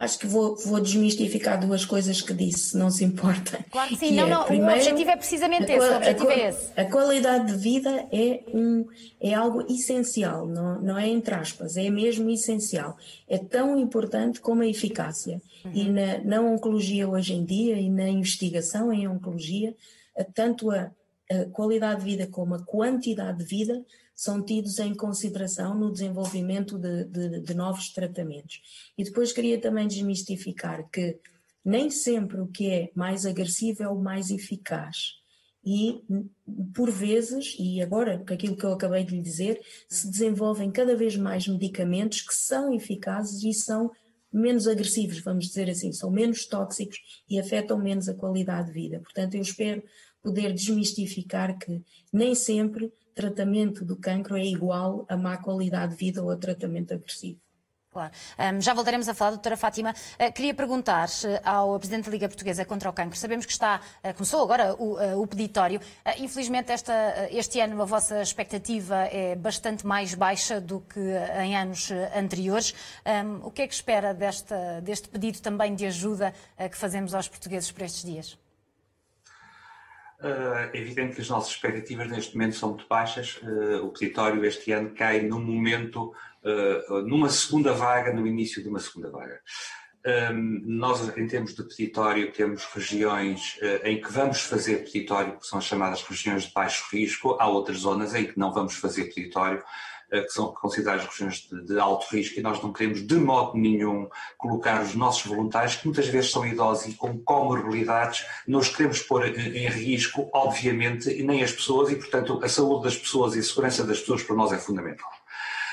[0.00, 3.62] Acho que vou, vou desmistificar duas coisas que disse, não se importa.
[3.70, 6.28] Claro que sim, que não, é, não, primeiro, o objetivo é precisamente esse, o objetivo
[6.30, 6.72] a, é esse.
[6.74, 8.86] A qualidade de vida é, um,
[9.20, 12.96] é algo essencial, não, não é entre aspas, é mesmo essencial.
[13.28, 15.42] É tão importante como a eficácia.
[15.66, 15.72] Uhum.
[15.74, 19.74] E na, na oncologia hoje em dia e na investigação em oncologia,
[20.34, 20.90] tanto a,
[21.30, 23.84] a qualidade de vida como a quantidade de vida
[24.20, 28.60] são tidos em consideração no desenvolvimento de, de, de novos tratamentos.
[28.98, 31.18] E depois queria também desmistificar que
[31.64, 35.14] nem sempre o que é mais agressivo é o mais eficaz.
[35.64, 36.04] E,
[36.74, 40.94] por vezes, e agora com aquilo que eu acabei de lhe dizer, se desenvolvem cada
[40.94, 43.90] vez mais medicamentos que são eficazes e são
[44.30, 49.00] menos agressivos, vamos dizer assim, são menos tóxicos e afetam menos a qualidade de vida.
[49.00, 49.82] Portanto, eu espero
[50.22, 56.22] poder desmistificar que nem sempre tratamento do cancro é igual a má qualidade de vida
[56.22, 57.38] ou a tratamento agressivo.
[57.92, 58.12] Claro.
[58.38, 59.90] Um, já voltaremos a falar, doutora Fátima.
[59.90, 63.18] Uh, queria perguntar uh, ao Presidente da Liga Portuguesa contra o Cancro.
[63.18, 65.80] Sabemos que está, uh, começou agora o, o peditório.
[66.18, 66.92] infelizmente, esta,
[67.32, 71.00] este ano a vossa expectativa é bastante mais baixa do que
[71.42, 72.72] em anos anteriores.
[73.04, 76.32] Um, o que é que espera desta, deste pedido também de ajuda
[76.70, 78.38] que fazemos aos portugueses por estes dias?
[80.22, 83.36] É evidente que as nossas expectativas neste momento são muito baixas.
[83.42, 88.68] Uh, o peditório este ano cai num momento, uh, numa segunda vaga, no início de
[88.68, 89.40] uma segunda vaga.
[90.02, 95.58] Ehm, nós, em termos de peditório, temos regiões em que vamos fazer peditório, que são
[95.58, 97.36] as chamadas regiões de baixo risco.
[97.38, 99.62] Há outras zonas em que não vamos fazer peditório.
[100.12, 103.56] Eh, que são consideradas regiões de, de, alto risco e nós não queremos de modo
[103.56, 108.68] nenhum colocar os nossos voluntários, que muitas vezes são idosos e com comorbilidades, não os
[108.68, 113.36] queremos pôr em, risco, obviamente, e nem as pessoas, e portanto a saúde das pessoas
[113.36, 115.08] e a segurança das pessoas para nós é fundamental.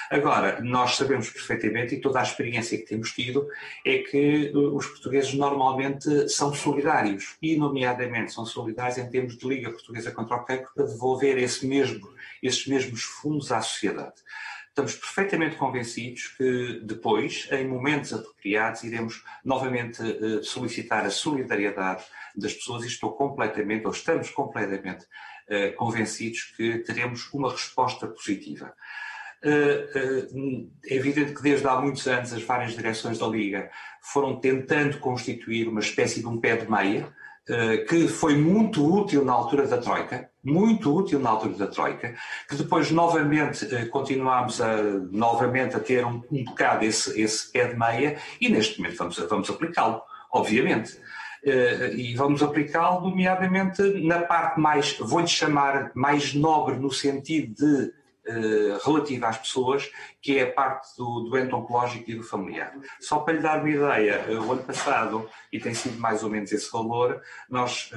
[0.10, 3.48] Agora, nós sabemos perfeitamente, e toda a experiência que temos tido,
[3.86, 9.48] é que eh, os portugueses normalmente são solidários, e nomeadamente são solidários em termos de
[9.48, 14.16] Liga Portuguesa contra o Cancro para devolver esse mesmo esses mesmos fundos à sociedade.
[14.70, 22.04] Estamos perfeitamente convencidos que depois, em momentos apropriados, iremos novamente eh, solicitar a solidariedade
[22.36, 25.06] das pessoas e estou completamente, ou estamos completamente
[25.48, 28.76] eh, convencidos que teremos uma resposta positiva.
[29.44, 30.28] Eh,
[30.86, 33.70] é evidente que desde há muitos anos as várias direções da Liga
[34.02, 37.08] foram tentando constituir uma espécie de um pé de meia,
[37.88, 42.14] que foi muito útil na altura da Troika, muito útil na altura da Troika,
[42.50, 44.76] que depois novamente eh, continuámos a,
[45.12, 49.18] novamente a ter um, um bocado esse, esse pé de meia e neste momento vamos,
[49.18, 51.00] vamos aplicá-lo, obviamente.
[51.96, 57.94] E vamos aplicá-lo, nomeadamente, na parte mais, vou-lhe chamar, mais nobre no sentido de
[58.28, 59.90] uh, relativa às pessoas,
[60.22, 62.74] que é a parte do doente oncológico e do familiar.
[63.00, 66.30] Só para lhe dar uma ideia, uh, o ano passado, e tem sido mais ou
[66.30, 67.92] menos esse valor, nós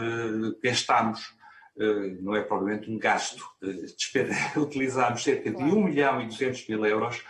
[0.62, 1.34] gastámos
[1.80, 3.42] eh, não é provavelmente um gasto.
[3.62, 3.86] Eh,
[4.60, 7.24] utilizámos cerca de 1 milhão e 200 mil euros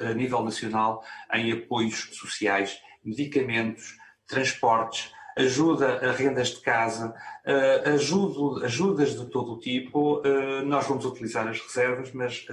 [0.00, 7.14] a nível nacional em apoios sociais, medicamentos, transportes, ajuda a rendas de casa,
[7.44, 10.22] eh, ajuda, ajudas de todo o tipo.
[10.64, 12.46] Nós vamos utilizar as reservas, mas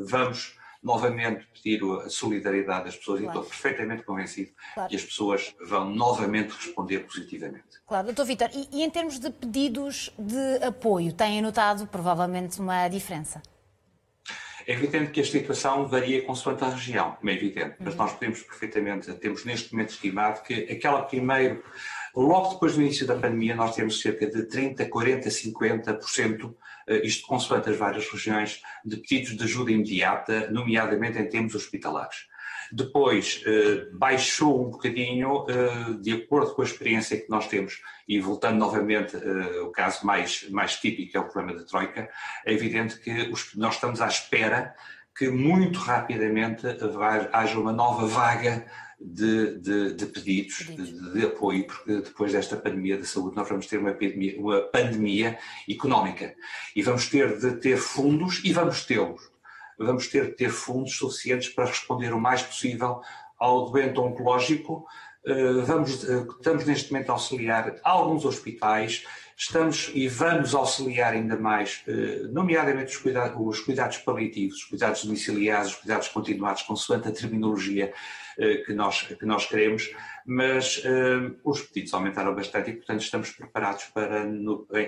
[0.00, 3.38] vamos novamente pedir a solidariedade das pessoas claro.
[3.38, 4.90] e estou perfeitamente convencido claro.
[4.90, 7.64] que as pessoas vão novamente responder positivamente.
[7.86, 12.86] Claro, doutor Vitor, e, e em termos de pedidos de apoio, têm notado provavelmente uma
[12.88, 13.40] diferença?
[14.66, 18.00] É evidente que a situação varia consoante a região, como é evidente, mas uhum.
[18.00, 21.62] nós podemos perfeitamente, temos neste momento estimado que aquela primeiro,
[22.14, 26.54] logo depois do início da pandemia, nós temos cerca de 30, 40, 50%
[26.86, 32.26] eh, isto consoante as várias regiões, de pedidos de ajuda imediata, nomeadamente em termos hospitalares.
[32.72, 38.20] Depois eh, baixou um bocadinho, eh, de acordo com a experiência que nós temos, e
[38.20, 42.08] voltando novamente o caso mais, mais típico é o problema da Troika,
[42.44, 44.74] é evidente que nós estamos à espera
[45.16, 46.66] que muito rapidamente
[47.32, 48.66] haja uma nova vaga
[49.04, 53.66] de, de, de pedidos de, de, apoio, porque depois desta pandemia da saúde nós vamos
[53.66, 55.38] ter uma pandemia, uma pandemia
[55.68, 56.34] económica.
[56.74, 59.30] E vamos ter de ter fundos e vamos tê-los.
[59.78, 63.02] Vamos ter de ter fundos suficientes para responder o mais possível
[63.38, 64.86] ao doente oncológico.
[65.66, 69.04] Vamos, estamos neste momento a auxiliar alguns hospitais,
[69.36, 71.82] estamos e vamos auxiliar ainda mais,
[72.30, 77.92] nomeadamente os cuidados, os cuidados paliativos, os cuidados domiciliares, os cuidados continuados, consoante a terminologia
[78.66, 79.90] que, nós, que nós queremos,
[80.26, 84.24] mas uh, os pedidos aumentaram bastante e, portanto, estamos preparados para,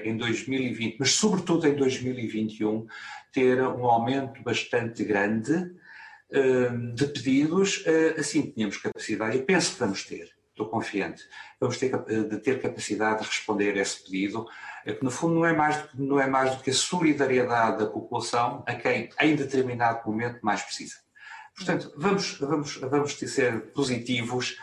[0.04, 2.86] em 2020, mas sobretudo em 2021,
[3.32, 5.74] ter um aumento bastante grande
[6.94, 7.84] de pedidos.
[8.18, 11.22] Assim, tínhamos capacidade, eu penso que vamos ter, estou confiante,
[11.60, 14.46] vamos ter de ter capacidade de responder a esse pedido,
[14.84, 18.64] que no fundo não é, mais, não é mais do que a solidariedade da população
[18.66, 20.96] a quem, em determinado momento, mais precisa.
[21.54, 24.56] Portanto, vamos, vamos, vamos ser positivos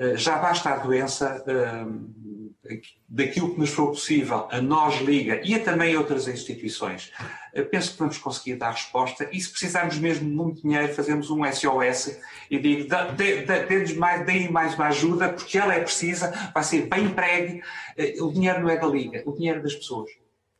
[0.00, 1.84] eh, já basta a doença eh,
[3.08, 7.10] daquilo que nos for possível, a nós liga e a também outras instituições.
[7.54, 11.30] Eh, penso que vamos conseguir dar resposta e se precisarmos mesmo de muito dinheiro, fazemos
[11.30, 12.18] um SOS
[12.50, 12.88] e digo,
[13.68, 17.62] dê-nos mais, mais uma ajuda porque ela é precisa, vai ser bem empregue.
[18.20, 20.10] O dinheiro não é da liga, o dinheiro é das pessoas.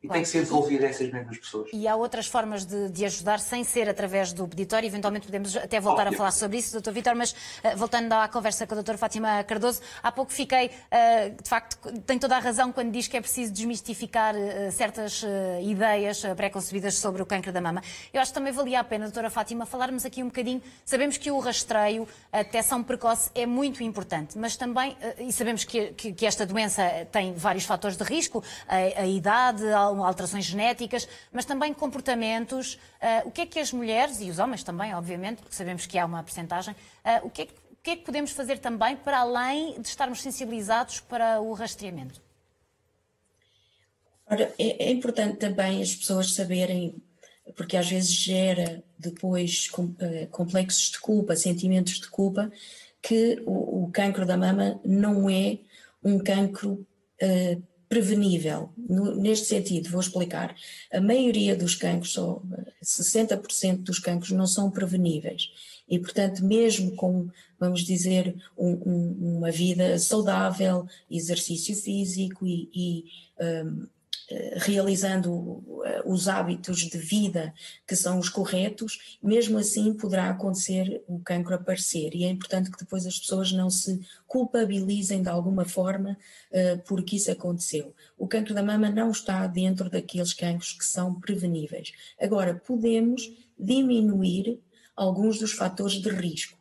[0.03, 0.15] E claro.
[0.15, 1.69] tem que ser devolvido a essas mesmas pessoas.
[1.75, 4.87] E há outras formas de, de, ajudar sem ser através do peditório.
[4.87, 6.15] Eventualmente podemos até voltar Óbvio.
[6.15, 6.91] a falar sobre isso, Dr.
[6.91, 8.97] Vitor, mas uh, voltando à conversa com a Dra.
[8.97, 13.17] Fátima Cardoso, há pouco fiquei, uh, de facto, tem toda a razão quando diz que
[13.19, 15.23] é preciso desmistificar uh, certas
[15.63, 17.83] ideias pré-concebidas sobre o câncer da mama.
[18.11, 19.29] Eu acho que também valia a pena, Dra.
[19.29, 20.63] Fátima, falarmos aqui um bocadinho.
[20.83, 25.89] Sabemos que o rastreio, a detecção precoce é muito importante, mas também, e sabemos que,
[25.89, 26.83] que, que, esta doença
[27.13, 29.63] tem vários fatores de risco, a, a idade,
[30.05, 32.75] alterações genéticas, mas também comportamentos.
[32.75, 35.99] Uh, o que é que as mulheres, e os homens também, obviamente, porque sabemos que
[35.99, 38.97] há uma percentagem, uh, o, que é que, o que é que podemos fazer também
[38.97, 42.23] para além de estarmos sensibilizados para o rastreamento?
[44.27, 47.03] Ora, é, é importante também as pessoas saberem
[47.57, 52.51] porque às vezes gera depois ah, complexos de culpa, sentimentos de culpa,
[53.03, 55.59] que o, o cancro da mama não é
[56.03, 56.87] um cancro
[57.23, 58.71] uh, prevenível.
[58.79, 60.55] No, neste sentido, vou explicar.
[60.93, 62.41] A maioria dos cancros, só
[62.83, 65.51] 60% dos cancros, não são preveníveis.
[65.89, 73.05] E, portanto, mesmo com, vamos dizer, um, um, uma vida saudável, exercício físico e, e
[73.41, 74.00] um, eh,
[74.57, 77.53] realizando eh, os hábitos de vida
[77.87, 82.15] que são os corretos, mesmo assim poderá acontecer o cancro aparecer.
[82.15, 86.17] E é importante que depois as pessoas não se culpabilizem de alguma forma
[86.53, 87.95] uh, porque isso aconteceu.
[88.17, 91.93] O cancro da mama não está dentro daqueles cancros que são preveníveis.
[92.21, 93.23] Agora, podemos
[93.59, 94.61] diminuir
[94.95, 96.59] alguns dos fatores de risco.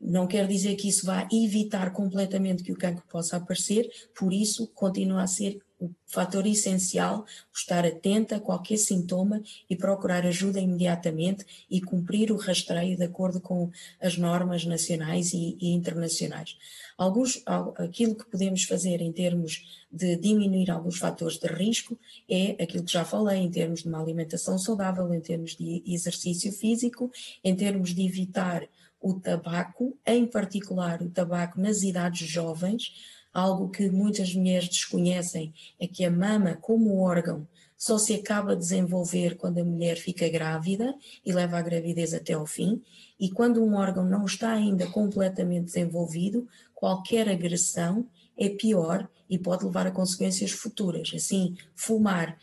[0.00, 4.68] Não quer dizer que isso vá evitar completamente que o cancro possa aparecer, por isso
[4.68, 11.44] continua a ser o fator essencial estar atenta a qualquer sintoma e procurar ajuda imediatamente
[11.70, 16.58] e cumprir o rastreio de acordo com as normas nacionais e, e internacionais.
[16.98, 17.42] Alguns,
[17.76, 22.92] aquilo que podemos fazer em termos de diminuir alguns fatores de risco é aquilo que
[22.92, 27.10] já falei, em termos de uma alimentação saudável, em termos de exercício físico,
[27.42, 28.68] em termos de evitar
[29.00, 32.92] o tabaco, em particular o tabaco nas idades jovens,
[33.32, 38.60] Algo que muitas mulheres desconhecem é que a mama, como órgão, só se acaba de
[38.60, 42.82] desenvolver quando a mulher fica grávida e leva a gravidez até ao fim,
[43.18, 48.06] e quando um órgão não está ainda completamente desenvolvido, qualquer agressão
[48.40, 51.12] é pior e pode levar a consequências futuras.
[51.14, 52.36] Assim, fumar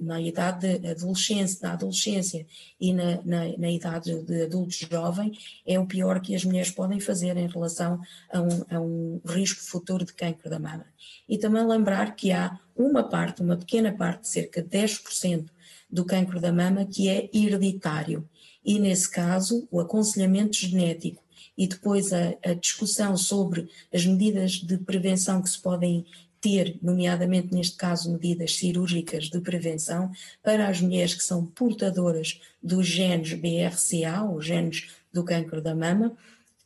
[0.00, 2.46] na idade de adolescência, na adolescência
[2.80, 5.32] e na, na, na, idade de adultos jovem
[5.66, 8.00] é o pior que as mulheres podem fazer em relação
[8.32, 10.86] a um, a um risco futuro de câncer da mama.
[11.28, 15.46] E também lembrar que há uma parte, uma pequena parte, cerca de 10%
[15.88, 18.28] do câncer da mama que é hereditário.
[18.64, 21.22] E nesse caso, o aconselhamento genético
[21.60, 26.06] e depois a, a, discussão sobre as medidas de prevenção que se podem
[26.40, 30.10] ter, nomeadamente neste caso, medidas cirúrgicas de prevenção
[30.42, 36.16] para as mulheres que são portadoras dos genes BRCA, ou genes do câncer da mama,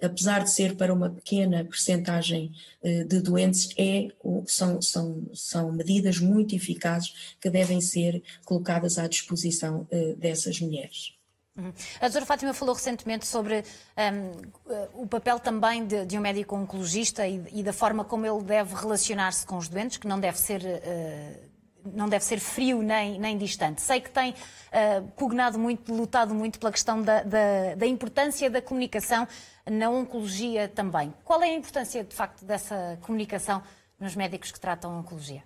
[0.01, 4.13] apesar de ser para uma pequena percentagem eh, de doentes, é,
[4.47, 11.15] são, são, são medidas muito eficazes que devem ser colocadas à disposição eh, dessas mulheres.
[11.57, 13.65] A doutora Fátima falou recentemente sobre
[13.97, 18.43] um, o papel também de, de, um médico oncologista e, e, da forma como ele
[18.43, 20.63] deve relacionar-se com os doentes, que não deve ser.
[20.63, 21.55] Uh,
[21.95, 23.83] não deve ser frio nem, nem distante.
[23.83, 28.63] Sei que tem uh, pugnado muito, lutado muito pela questão da, da, da, importância da
[28.63, 29.29] comunicação
[29.71, 31.13] na oncologia também.
[31.23, 33.63] Qual é a importância, de facto, dessa comunicação
[34.01, 35.45] nos médicos que tratam a oncologia?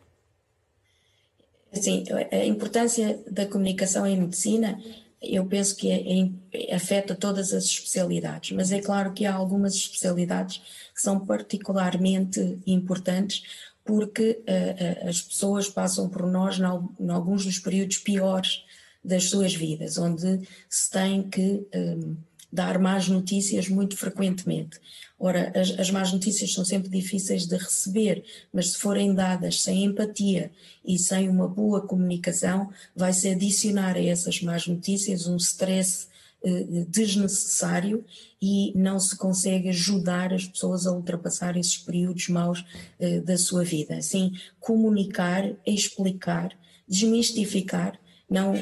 [1.73, 4.79] Sim, a importância da comunicação em medicina
[5.21, 9.75] eu penso que é, é, afeta todas as especialidades, mas é claro que há algumas
[9.75, 10.59] especialidades
[10.95, 13.43] que são particularmente importantes
[13.85, 18.63] porque uh, as pessoas passam por nós em alguns dos períodos piores
[19.03, 22.15] das suas vidas, onde se tem que um,
[22.53, 24.81] dar más notícias muito frequentemente.
[25.19, 29.85] Ora, as, as más notícias são sempre difíceis de receber, mas se forem dadas sem
[29.85, 30.51] empatia
[30.85, 36.07] e sem uma boa comunicação, vai-se adicionar a essas más notícias um stress
[36.41, 38.05] eh, desnecessário
[38.41, 42.65] e não se consegue ajudar as pessoas a ultrapassar esses períodos maus
[43.01, 43.97] eh, da sua vida.
[43.97, 48.53] Assim, comunicar, explicar, desmistificar não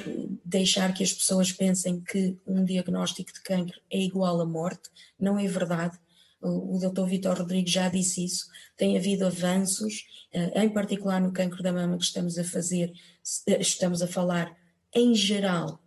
[0.45, 5.39] deixar que as pessoas pensem que um diagnóstico de cancro é igual à morte, não
[5.39, 5.99] é verdade.
[6.41, 7.07] O, Dr.
[7.07, 8.47] Vitor Rodrigues já disse isso.
[8.77, 12.93] Tem havido avanços, eh, em particular no cancro da mama que estamos a fazer,
[13.49, 14.57] eh, estamos a falar
[14.95, 15.81] em geral.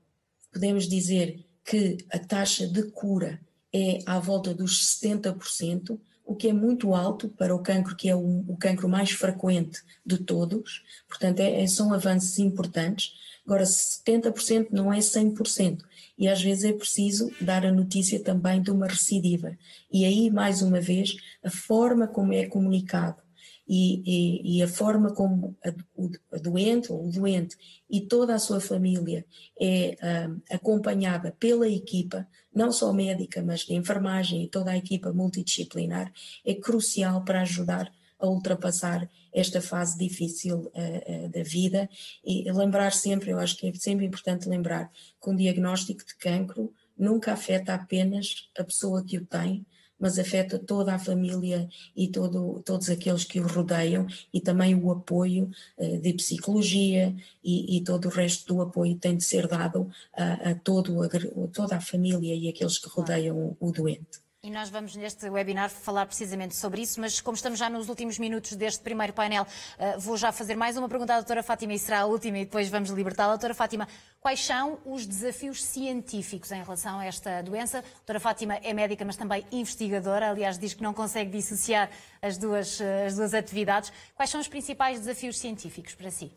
[0.51, 3.39] Podemos dizer que a taxa de cura
[3.71, 8.15] é à volta dos 70%, o que é muito alto para o cancro, que é
[8.15, 10.83] o, o cancro mais frequente de todos.
[11.07, 13.13] Portanto, é, são avanços importantes.
[13.45, 15.79] Agora, 70% não é 100%,
[16.17, 19.57] e às vezes é preciso dar a notícia também de uma recidiva.
[19.91, 23.21] E aí, mais uma vez, a forma como é comunicado
[23.69, 27.55] e, e, e a forma como a, o, a doente ou o doente
[27.87, 29.23] e toda a sua família
[29.61, 29.95] é
[30.27, 36.11] um, acompanhada pela equipa, não só médica, mas de enfermagem e toda a equipa multidisciplinar,
[36.43, 41.89] é crucial para ajudar a ultrapassar esta fase difícil uh, uh, da vida
[42.23, 46.73] e lembrar sempre, eu acho que é sempre importante lembrar que um diagnóstico de cancro
[46.97, 49.65] nunca afeta apenas a pessoa que o tem,
[49.99, 54.91] mas afeta toda a família e todo, todos aqueles que o rodeiam e também o
[54.91, 57.13] apoio uh, de psicologia
[57.43, 61.09] e, e, todo o resto do apoio tem de ser dado a, a, todo, a
[61.51, 64.28] toda a família e aqueles que rodeiam o, o doente.
[64.41, 68.17] E nós vamos neste webinar falar precisamente sobre isso, mas como estamos já nos últimos
[68.17, 71.79] minutos deste primeiro painel, uh, vou já fazer mais uma pergunta à doutora Fátima e
[71.79, 73.33] será a última e depois vamos libertá-la.
[73.33, 73.85] Doutora Fátima,
[74.21, 77.79] quais são os desafios científicos em relação a esta doença?
[77.79, 81.89] A doutora Fátima é médica, mas também investigadora, aliás diz que não consegue dissociar
[82.21, 83.91] as duas, uh, as duas atividades.
[84.15, 86.31] Quais são os principais desafios científicos para si?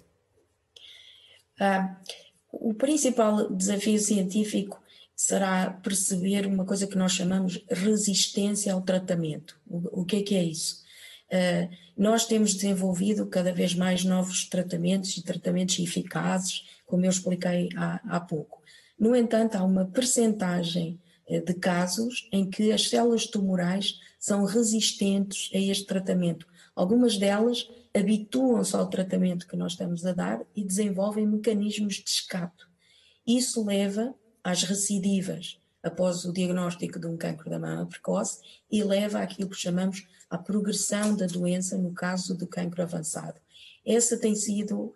[1.61, 1.95] Uh,
[2.51, 4.82] o principal desafio científico
[5.25, 9.57] será perceber uma coisa que nós chamamos resistência ao tratamento.
[9.65, 10.83] O, o que é que é isso?
[11.33, 17.69] Uh, nós temos desenvolvido cada vez mais novos tratamentos e tratamentos eficazes, como eu expliquei
[17.77, 18.61] há, há pouco.
[18.99, 25.51] No entanto, há uma percentagem uh, de casos em que as células tumorais são resistentes
[25.55, 26.49] a este tratamento.
[26.75, 32.65] Algumas delas habituam-se ao tratamento que nós estamos a dar e desenvolvem mecanismos de escape.
[33.25, 34.13] Isso leva
[34.43, 38.39] às recidivas após o diagnóstico de um cancro da mama precoce
[38.71, 43.41] e leva àquilo que chamamos a progressão da doença no caso do cancro avançado.
[43.85, 44.95] Essa tem sido uh,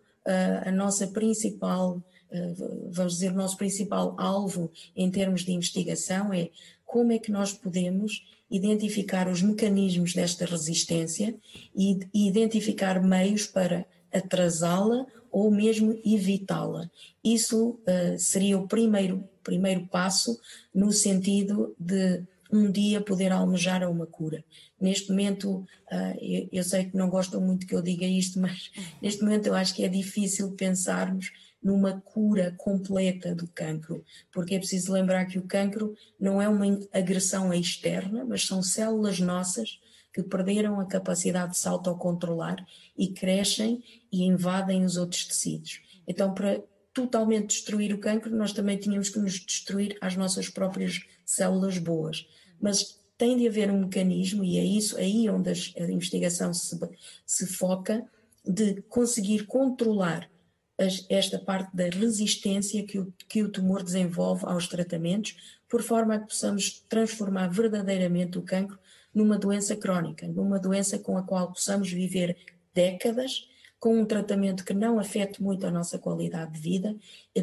[0.65, 6.51] a nossa principal, uh, vamos dizer, o nosso principal alvo em termos de investigação é
[6.85, 11.35] como é que nós podemos identificar os mecanismos desta resistência
[11.75, 15.05] e, e identificar meios para atrasá-la
[15.37, 16.91] ou mesmo evitá-la.
[17.23, 20.41] Isso uh, seria o primeiro primeiro passo
[20.75, 24.43] no sentido de um dia poder almejar a uma cura.
[24.81, 25.59] Neste momento,
[25.93, 28.71] uh, eu, eu, sei que não gostam muito que eu diga isto, mas
[29.03, 31.31] neste momento eu acho que é difícil pensarmos
[31.63, 36.65] numa cura completa do cancro, porque é preciso lembrar que o cancro não é uma
[36.95, 39.79] agressão externa, mas são células nossas
[40.17, 45.83] que perderam a capacidade de se autocontrolar e crescem e invadem os outros tecidos.
[46.09, 46.63] Então, para
[46.95, 52.27] totalmente destruir o cancro, nós também tínhamos que nos destruir as nossas próprias células boas.
[52.59, 56.81] Mas tem de haver um mecanismo, e é isso aí onde a investigação se,
[57.27, 58.03] se foca,
[58.43, 60.31] de conseguir controlar
[60.79, 65.37] as, esta parte da resistência que o, que o tumor desenvolve aos tratamentos,
[65.69, 68.79] por forma a que possamos transformar verdadeiramente o cancro
[69.17, 72.37] numa doença crónica, numa doença com a qual possamos viver
[72.75, 73.49] décadas
[73.79, 76.97] com um tratamento que não afete muito a nossa qualidade de vida,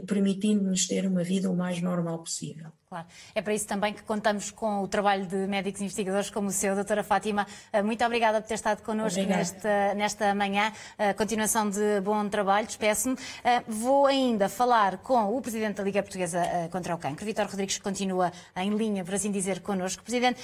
[0.08, 2.72] permitindo-nos ter uma vida o mais normal possível.
[2.94, 3.08] Claro.
[3.34, 6.76] É para isso também que contamos com o trabalho de médicos investigadores como o seu,
[6.76, 7.48] doutora Fátima.
[7.72, 10.72] Eh, muito obrigada por ter estado connosco nesta, nesta manhã.
[11.00, 13.18] Eh, continuação de bom trabalho, despeço-me.
[13.44, 17.78] Eh, vou ainda falar com o Presidente da Liga Portuguesa contra o Cancro, Vítor Rodrigues,
[17.78, 20.04] que continua em linha, por assim dizer, connosco.
[20.04, 20.40] Presidente,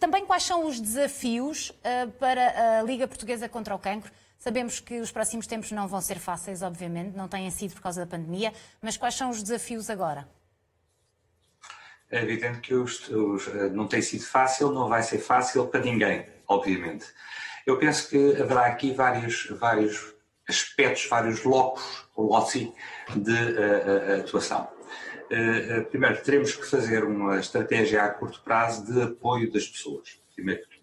[0.00, 1.70] também quais são os desafios
[2.18, 4.10] para a Liga Portuguesa contra o Cancro?
[4.44, 8.04] Sabemos que os próximos tempos não vão ser fáceis, obviamente, não têm sido por causa
[8.04, 10.28] da pandemia, mas quais são os desafios agora?
[12.10, 16.26] É evidente que os, os, não tem sido fácil, não vai ser fácil para ninguém,
[16.46, 17.06] obviamente.
[17.64, 20.14] Eu penso que haverá aqui vários, vários
[20.46, 22.70] aspectos, vários locos, loci
[23.16, 24.68] de uh, atuação.
[25.30, 30.73] Uh, primeiro, teremos que fazer uma estratégia a curto prazo de apoio das pessoas, primeiro.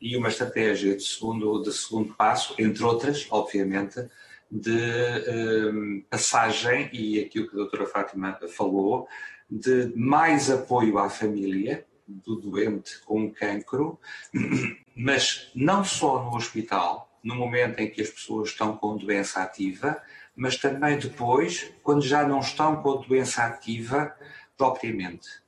[0.00, 4.06] E uma estratégia de segundo, de segundo passo, entre outras, obviamente,
[4.50, 9.08] de passagem, e aquilo que a doutora Fátima falou,
[9.50, 13.98] de mais apoio à família do doente com cancro,
[14.96, 20.00] mas não só no hospital, no momento em que as pessoas estão com doença ativa,
[20.36, 24.14] mas também depois, quando já não estão com doença ativa
[24.56, 25.43] propriamente.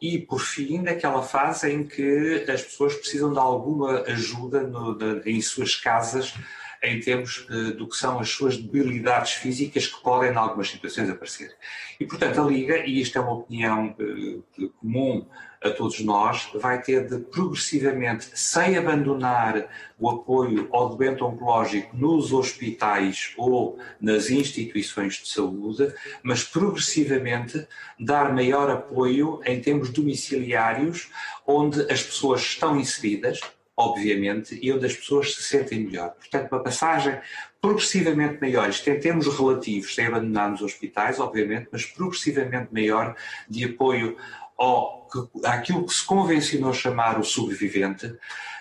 [0.00, 5.28] E, por fim, naquela fase em que as pessoas precisam de alguma ajuda no, de,
[5.28, 6.34] em suas casas
[6.82, 11.10] em termos uh, do que são as suas debilidades físicas que podem, em algumas situações,
[11.10, 11.54] aparecer.
[11.98, 15.26] E, portanto, a Liga, e isto é uma opinião uh, comum
[15.62, 19.68] a todos nós, vai ter de progressivamente, sem abandonar
[19.98, 27.66] o apoio ao doente oncológico nos hospitais ou nas instituições de saúde, mas progressivamente
[27.98, 31.10] dar maior apoio em termos domiciliários,
[31.44, 33.40] onde as pessoas estão inseridas,
[33.78, 36.10] obviamente, e onde as pessoas se sentem melhor.
[36.10, 37.16] Portanto, uma passagem
[37.60, 43.14] progressivamente maior, isto em termos relativos, sem abandonar nos hospitais, obviamente, mas progressivamente maior
[43.48, 44.16] de apoio
[44.58, 45.08] ao,
[45.44, 48.12] àquilo que se convencionou chamar o sobrevivente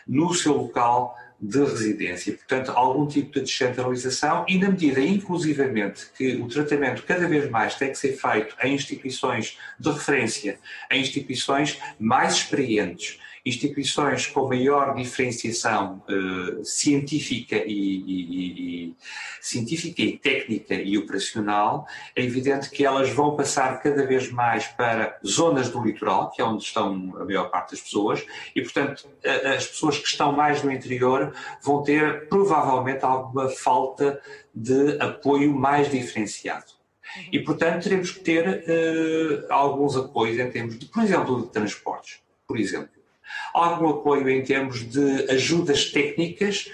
[0.07, 2.33] no seu local de residência.
[2.33, 7.73] Portanto, algum tipo de descentralização e na medida, inclusivamente, que o tratamento cada vez mais
[7.73, 10.59] tem que ser feito em instituições de referência,
[10.91, 18.95] em instituições mais experientes, instituições com maior diferenciação uh, científica e, e, e,
[19.41, 25.17] científica e técnica e operacional, é evidente que elas vão passar cada vez mais para
[25.25, 28.25] zonas do litoral, que é onde estão a maior parte das pessoas,
[28.55, 29.07] e portanto
[29.55, 31.33] as pessoas que estão mais no interior
[31.63, 34.21] vão ter provavelmente alguma falta
[34.53, 36.77] de apoio mais diferenciado.
[37.31, 42.19] E, portanto, teremos que ter uh, alguns apoios em termos de, por exemplo, de transportes.
[42.47, 42.96] Por exemplo,
[43.63, 46.69] algum apoio em termos de ajudas técnicas,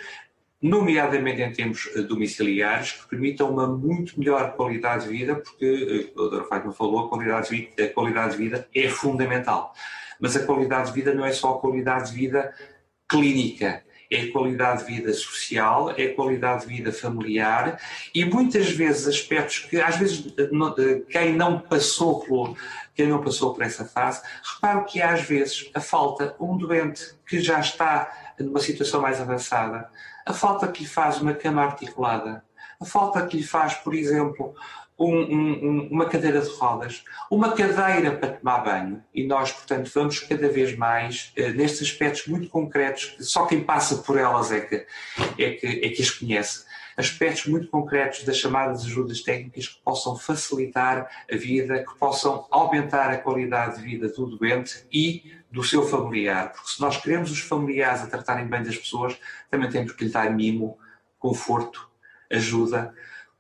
[0.62, 6.12] nomeadamente em termos eh, domiciliares, que permitam uma muito melhor qualidade de vida, porque eh,
[6.12, 9.74] a doutora Fátima falou, a qualidade, de vida, a qualidade de vida é fundamental.
[10.20, 12.54] Mas a qualidade de vida não é só a qualidade de vida
[13.10, 17.80] clínica, é qualidade de vida social, é qualidade de vida familiar
[18.14, 22.55] e muitas vezes aspectos que às vezes eh, quem não passou por,
[22.93, 24.22] quem não passou por essa fase,
[24.55, 29.89] reparo que às vezes a falta, um doente que já está numa situação mais avançada,
[30.26, 32.43] a falta que lhe faz uma cama articulada,
[32.80, 34.53] a falta que lhe faz, por exemplo,
[34.98, 40.20] um, um, uma cadeira de rodas, uma cadeira para tomar banho, e nós, portanto, vamos
[40.20, 44.62] cada vez mais uh, nestes aspectos muito concretos, que só quem passa por elas é
[44.62, 44.86] que,
[45.38, 46.66] é que, é que as conhece
[46.98, 53.10] aspectos muito concretos das chamadas ajudas técnicas que possam facilitar a vida, que possam aumentar
[53.10, 56.52] a qualidade de vida do doente e do seu familiar.
[56.52, 59.18] Porque se nós queremos os familiares a tratarem bem das pessoas,
[59.50, 60.78] também temos que lhe dar mimo,
[61.20, 61.89] conforto,
[62.32, 62.94] ajuda,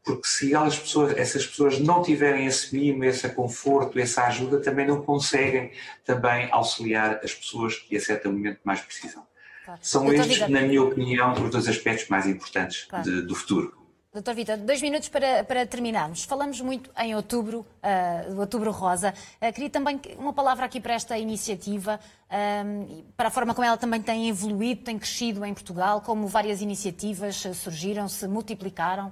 [0.03, 4.85] porque se elas pessoas, essas pessoas não tiverem esse mimo, esse conforto, essa ajuda, também
[4.85, 5.71] não conseguem
[6.03, 9.25] também auxiliar as pessoas que a certo momento mais precisam.
[9.63, 9.79] Claro.
[9.81, 13.05] São Doutor estes, na minha opinião, os dois aspectos mais importantes claro.
[13.05, 13.83] de, do futuro.
[14.13, 16.23] Doutor Vitor, dois minutos para, para terminarmos.
[16.25, 19.11] Falamos muito em outubro, uh, outubro rosa.
[19.41, 21.99] Uh, queria também uma palavra aqui para esta iniciativa,
[22.29, 26.61] uh, para a forma como ela também tem evoluído, tem crescido em Portugal, como várias
[26.61, 29.11] iniciativas surgiram, se multiplicaram.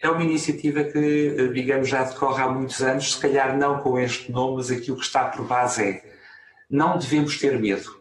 [0.00, 4.32] É uma iniciativa que, digamos, já decorre há muitos anos, se calhar não com este
[4.32, 6.10] nome, mas aquilo que está por base é
[6.70, 8.00] não devemos ter medo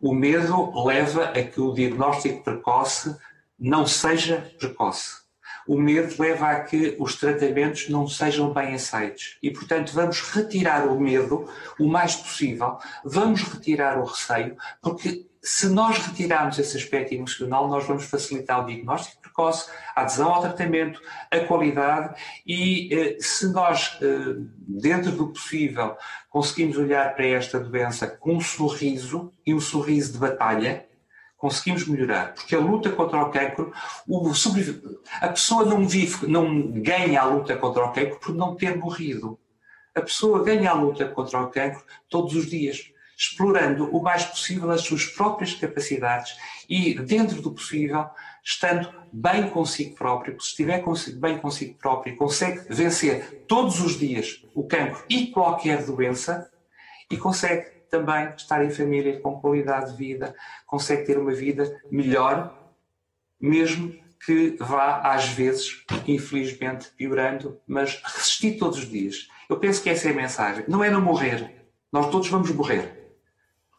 [0.00, 3.16] o medo leva a que o diagnóstico precoce
[3.58, 5.24] não seja precoce.
[5.66, 9.36] O medo leva a que os tratamentos não sejam bem aceitos.
[9.42, 15.68] E, portanto, vamos retirar o medo o mais possível, vamos retirar o receio, porque se
[15.68, 21.00] nós retirarmos esse aspecto emocional, nós vamos facilitar o diagnóstico precoce, a adesão ao tratamento,
[21.30, 25.96] a qualidade e eh, se nós, eh, dentro do possível,
[26.28, 30.84] conseguimos olhar para esta doença com um sorriso e um sorriso de batalha,
[31.36, 32.34] conseguimos melhorar.
[32.34, 33.72] Porque a luta contra o cancro,
[34.08, 34.32] o
[35.20, 39.38] a pessoa não vive, não ganha a luta contra o cancro por não ter morrido.
[39.94, 44.70] A pessoa ganha a luta contra o cancro todos os dias explorando o mais possível
[44.70, 46.36] as suas próprias capacidades
[46.68, 48.06] e, dentro do possível,
[48.44, 54.66] estando bem consigo próprio, se estiver bem consigo próprio, consegue vencer todos os dias o
[54.66, 56.50] cancro e qualquer doença
[57.10, 60.34] e consegue também estar em família com qualidade de vida,
[60.66, 62.72] consegue ter uma vida melhor,
[63.40, 63.94] mesmo
[64.24, 69.28] que vá às vezes, infelizmente, piorando, mas resistir todos os dias.
[69.48, 70.64] Eu penso que essa é a mensagem.
[70.66, 71.64] Não é não morrer.
[71.92, 72.95] Nós todos vamos morrer.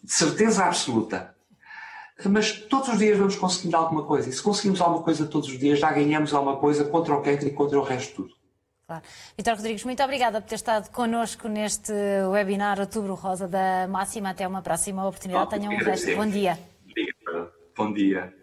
[0.07, 1.35] Certeza absoluta.
[2.25, 4.29] Mas todos os dias vamos conseguindo alguma coisa.
[4.29, 7.47] E se conseguimos alguma coisa todos os dias, já ganhamos alguma coisa contra o cancro
[7.47, 8.37] e contra o resto de tudo.
[8.87, 9.03] Claro.
[9.37, 11.91] Vitor Rodrigues, muito obrigada por ter estado connosco neste
[12.31, 14.29] webinar Outubro Rosa da Máxima.
[14.29, 15.49] Até uma próxima oportunidade.
[15.49, 16.15] Tenham um resto.
[16.15, 16.57] Bom dia.
[17.75, 18.33] Bom dia.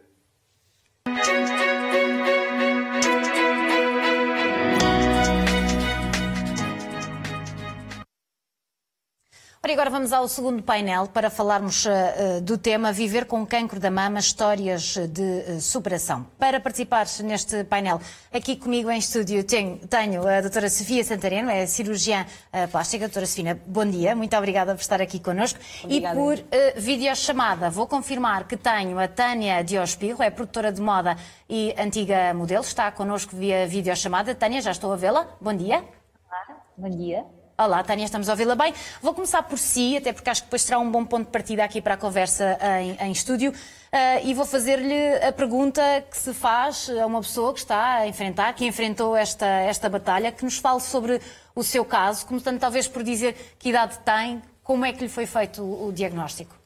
[9.64, 13.90] Ora, agora vamos ao segundo painel para falarmos uh, do tema Viver com cancro da
[13.90, 16.26] mama, histórias de uh, superação.
[16.38, 17.98] Para participar neste painel,
[18.30, 23.06] aqui comigo em estúdio tenho, tenho a doutora Sofia Santareno, é cirurgiã uh, plástica.
[23.06, 25.58] Doutora Sofia, bom dia, muito obrigada por estar aqui connosco.
[25.82, 26.14] Obrigada.
[26.14, 26.44] E por uh,
[26.76, 31.16] videochamada, vou confirmar que tenho a Tânia Diospirro, é produtora de moda
[31.48, 34.34] e antiga modelo, está connosco via videochamada.
[34.34, 35.82] Tânia, já estou a vê-la, bom dia.
[36.28, 37.24] Olá, bom dia.
[37.56, 38.74] Olá, Tânia, estamos a ouvi-la bem.
[39.00, 41.62] Vou começar por si, até porque acho que depois será um bom ponto de partida
[41.62, 43.52] aqui para a conversa em, em estúdio.
[43.52, 45.80] Uh, e vou fazer-lhe a pergunta
[46.10, 50.32] que se faz a uma pessoa que está a enfrentar, que enfrentou esta, esta batalha,
[50.32, 51.20] que nos fale sobre
[51.54, 55.24] o seu caso, começando talvez por dizer que idade tem, como é que lhe foi
[55.24, 56.56] feito o, o diagnóstico?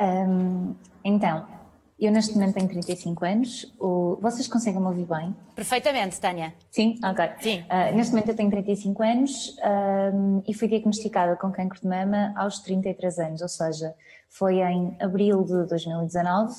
[0.00, 1.46] Um, então,
[1.98, 3.74] eu neste momento tenho 35 anos.
[3.78, 4.18] O...
[4.20, 5.34] Vocês conseguem me ouvir bem?
[5.54, 6.52] Perfeitamente, Tânia.
[6.70, 6.98] Sim?
[7.04, 7.30] Ok.
[7.40, 7.60] Sim.
[7.62, 9.56] Uh, neste momento eu tenho 35 anos
[10.12, 13.94] um, e fui diagnosticada com cancro de mama aos 33 anos, ou seja,
[14.28, 16.54] foi em abril de 2019.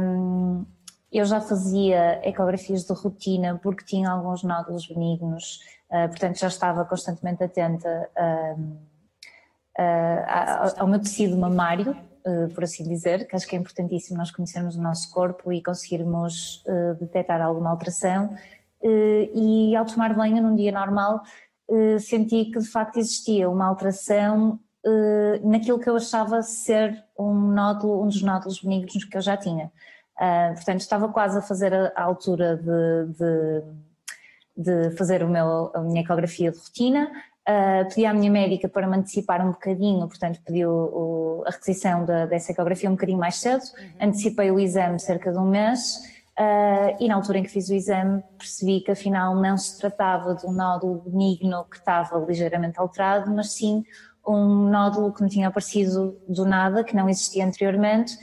[0.00, 0.64] Um,
[1.12, 5.60] eu já fazia ecografias de rotina porque tinha alguns nódulos benignos,
[5.90, 8.84] uh, portanto já estava constantemente atenta uh,
[10.78, 11.94] ao meu tecido mamário,
[12.54, 16.64] por assim dizer, que acho que é importantíssimo nós conhecermos o nosso corpo e conseguirmos
[16.66, 18.34] uh, detectar alguma alteração.
[18.82, 21.22] Uh, e ao tomar banho num dia normal,
[21.98, 24.60] senti que de facto existia uma alteração
[25.42, 29.72] naquilo que eu achava ser um nódulo, um dos nódulos benignos que eu já tinha.
[30.54, 33.62] portanto, estava quase a fazer a altura de,
[34.56, 37.10] de, de fazer o meu, a minha ecografia de rotina,
[37.46, 42.02] Uh, pedi à minha médica para me antecipar um bocadinho, portanto pediu o, a requisição
[42.02, 44.08] da, dessa ecografia um bocadinho mais cedo, uhum.
[44.08, 45.96] antecipei o exame cerca de um mês
[46.38, 50.34] uh, e na altura em que fiz o exame percebi que afinal não se tratava
[50.34, 53.84] de um nódulo benigno que estava ligeiramente alterado, mas sim
[54.26, 58.16] um nódulo que não tinha aparecido do nada, que não existia anteriormente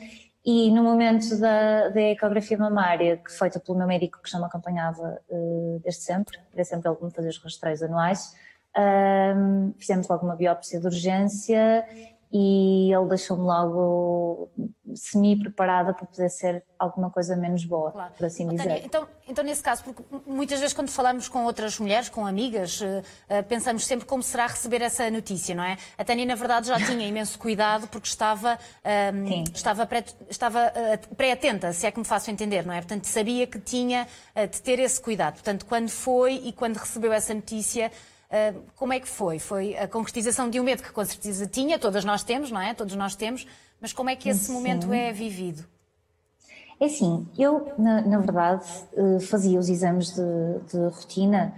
[0.43, 4.45] e no momento da, da ecografia mamária, que feita pelo meu médico que já me
[4.45, 8.33] acompanhava uh, desde sempre, desde sempre ele me fazia os rastreios anuais,
[8.77, 11.85] um, fizemos logo uma biópsia de urgência
[12.33, 14.49] e ele deixou-me logo
[14.95, 18.13] semi-preparada para poder ser alguma coisa menos boa, claro.
[18.13, 18.85] por assim dizer.
[18.85, 23.43] Então, então, nesse caso, porque muitas vezes quando falamos com outras mulheres, com amigas, uh,
[23.49, 25.77] pensamos sempre como será receber essa notícia, não é?
[25.97, 28.57] A Tânia, na verdade, já tinha imenso cuidado porque estava,
[29.13, 32.77] um, estava, pré, estava uh, pré-atenta, se é que me faço entender, não é?
[32.77, 34.07] Portanto, sabia que tinha
[34.49, 35.33] de ter esse cuidado.
[35.33, 37.91] Portanto, quando foi e quando recebeu essa notícia,
[38.31, 39.37] ah, como é que foi?
[39.39, 42.73] Foi a concretização de um medo que com certeza tinha, todas nós temos, não é?
[42.73, 43.45] Todos nós temos,
[43.79, 44.53] mas como é que esse Sim.
[44.53, 45.65] momento é vivido?
[46.79, 48.65] É assim, eu, na, na verdade,
[48.95, 51.53] eh, fazia os exames de, de rotina,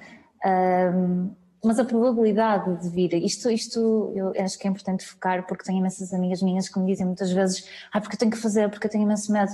[0.46, 1.32] um,
[1.64, 5.80] mas a probabilidade de vir, isto, isto eu acho que é importante focar, porque tenho
[5.80, 8.86] imensas amigas minhas que me dizem muitas vezes, ah, porque eu tenho que fazer, porque
[8.86, 9.52] eu tenho imenso medo.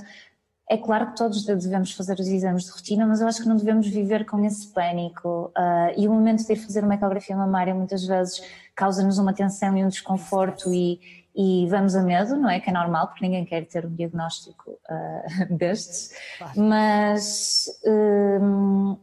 [0.71, 3.55] É claro que todos devemos fazer os exames de rotina, mas eu acho que não
[3.55, 5.51] devemos viver com esse pânico.
[5.57, 8.39] Uh, e o momento de ir fazer uma ecografia mamária muitas vezes
[8.75, 10.99] causa-nos uma tensão e um desconforto e,
[11.35, 12.59] e vamos a medo, não é?
[12.59, 16.11] Que é normal, porque ninguém quer ter um diagnóstico uh, destes.
[16.37, 16.61] Claro.
[16.61, 18.95] Mas um,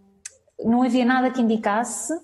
[0.65, 2.15] não havia nada que indicasse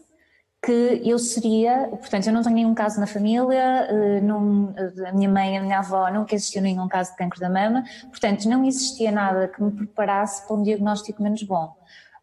[0.64, 4.72] que eu seria, portanto, eu não tenho nenhum caso na família, eh, não,
[5.08, 8.48] a minha mãe, a minha avó, nunca existiu nenhum caso de cancro da mama, portanto,
[8.48, 11.74] não existia nada que me preparasse para um diagnóstico menos bom.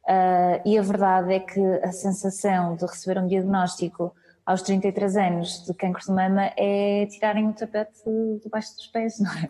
[0.06, 4.16] Uh, e a verdade é que a sensação de receber um diagnóstico
[4.46, 8.02] aos 33 anos de cancro de mama é tirarem o tapete
[8.42, 9.50] debaixo dos pés, não é?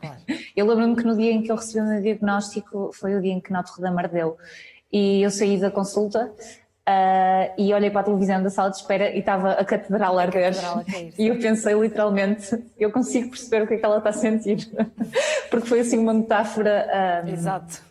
[0.58, 3.34] Eu lembro-me que no dia em que eu recebi o meu diagnóstico foi o dia
[3.34, 4.36] em que Notre Dame ardeu.
[4.92, 6.34] E eu saí da consulta
[6.90, 10.24] Uh, e olhei para a televisão da sala de espera e estava a catedral a
[10.24, 10.54] arder.
[11.20, 14.68] E eu pensei literalmente, eu consigo perceber o que é que ela está a sentir.
[15.52, 17.24] Porque foi assim uma metáfora.
[17.24, 17.84] Um, Exato.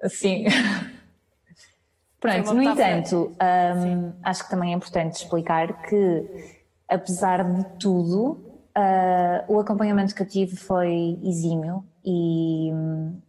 [0.00, 0.44] Assim.
[2.20, 6.54] Pronto, no entanto, um, acho que também é importante explicar que,
[6.88, 8.49] apesar de tudo,
[8.80, 12.70] uh, o acompanhamento que eu tive foi exímio e,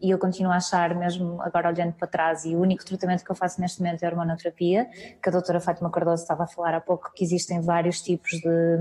[0.01, 3.29] e, eu continuo a achar, mesmo agora olhando para trás, e o único tratamento que
[3.29, 4.87] eu faço neste momento é a hormonoterapia,
[5.21, 8.77] que a doutora Fátima Cardoso estava a falar há pouco, que existem vários tipos de,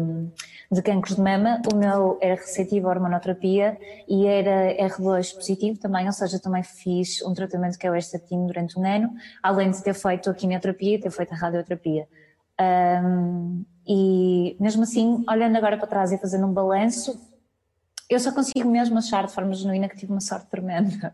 [0.70, 1.60] de cancros de mama.
[1.72, 3.76] O meu era receptivo à hormonoterapia
[4.08, 8.46] e era R2 positivo também, ou seja, também fiz um tratamento que é o estatina
[8.46, 9.12] durante um ano,
[9.42, 12.06] além de ter feito a quimioterapia e ter feito a radioterapia.
[12.60, 17.18] Um, e mesmo assim, olhando agora para trás e fazendo um balanço,
[18.08, 21.12] eu só consigo mesmo achar de forma genuína que tive uma sorte tremenda.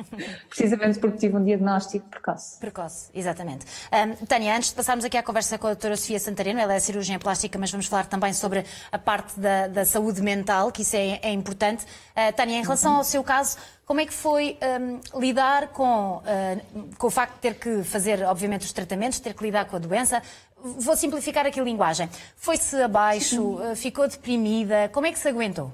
[0.48, 2.58] Precisamente porque tive um diagnóstico precoce.
[2.58, 3.64] Precoce, exatamente.
[3.90, 6.80] Um, Tânia, antes de passarmos aqui à conversa com a doutora Sofia Santareno, ela é
[6.80, 8.62] cirurgiã plástica, mas vamos falar também sobre
[8.92, 11.84] a parte da, da saúde mental, que isso é, é importante.
[11.84, 13.56] Uh, Tânia, em relação ao seu caso,
[13.88, 18.22] como é que foi um, lidar com, uh, com o facto de ter que fazer,
[18.22, 20.22] obviamente, os tratamentos, ter que lidar com a doença?
[20.62, 22.08] Vou simplificar aqui a linguagem.
[22.36, 25.72] Foi-se abaixo, uh, ficou deprimida, como é que se aguentou?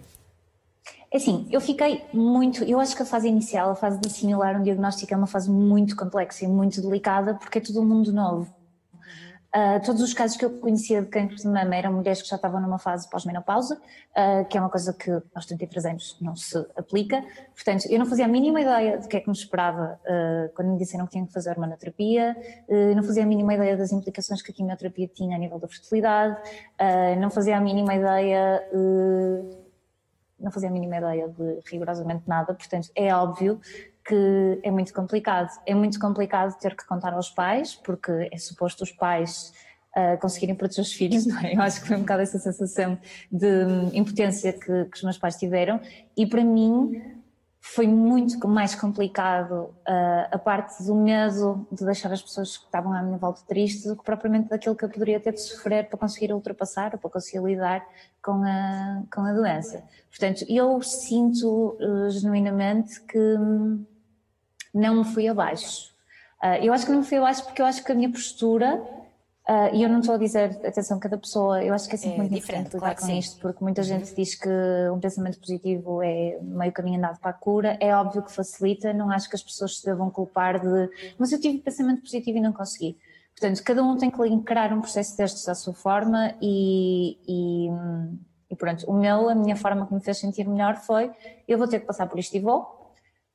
[1.10, 2.64] É assim, eu fiquei muito.
[2.64, 5.48] Eu acho que a fase inicial, a fase de assimilar um diagnóstico, é uma fase
[5.50, 8.52] muito complexa e muito delicada porque é todo um mundo novo.
[9.54, 12.34] Uh, todos os casos que eu conhecia de cancro de mama eram mulheres que já
[12.34, 16.58] estavam numa fase pós-menopausa, uh, que é uma coisa que aos 33 anos não se
[16.76, 17.24] aplica.
[17.54, 20.72] Portanto, eu não fazia a mínima ideia do que é que me esperava uh, quando
[20.72, 22.36] me disseram que tinha que fazer hormonoterapia,
[22.96, 26.36] não fazia a mínima ideia das implicações que a quimioterapia tinha a nível da fertilidade,
[27.20, 28.62] não fazia a mínima ideia
[30.38, 33.60] não fazia a mínima ideia de rigorosamente nada, portanto é óbvio
[34.04, 35.50] que é muito complicado.
[35.66, 39.52] É muito complicado ter que contar aos pais, porque é suposto os pais
[39.96, 41.54] uh, conseguirem proteger os filhos, não é?
[41.54, 42.98] Eu acho que foi um bocado essa sensação
[43.32, 43.48] de
[43.94, 45.80] impotência que, que os meus pais tiveram,
[46.16, 47.20] e para mim
[47.66, 52.92] foi muito mais complicado uh, a parte do medo de deixar as pessoas que estavam
[52.92, 55.98] à minha volta tristes do que propriamente daquilo que eu poderia ter de sofrer para
[55.98, 57.82] conseguir ultrapassar ou para conseguir lidar
[58.22, 59.82] com a, com a doença.
[60.10, 63.18] Portanto, eu sinto uh, genuinamente que
[64.74, 65.92] não me fui abaixo.
[66.42, 68.82] Uh, eu acho que não me fui abaixo porque eu acho que a minha postura
[69.46, 72.16] Uh, e eu não estou a dizer, atenção, cada pessoa, eu acho que é sempre
[72.16, 74.14] é muito diferente lidar claro com isto, porque muita gente uhum.
[74.16, 74.48] diz que
[74.90, 79.10] um pensamento positivo é meio caminho andado para a cura, é óbvio que facilita, não
[79.10, 82.54] acho que as pessoas se devam culpar de, mas eu tive pensamento positivo e não
[82.54, 82.96] consegui.
[83.38, 87.68] Portanto, cada um tem que encarar um processo destes à sua forma e, e,
[88.50, 91.10] e pronto, o meu, a minha forma que me fez sentir melhor foi,
[91.46, 92.83] eu vou ter que passar por isto e vou,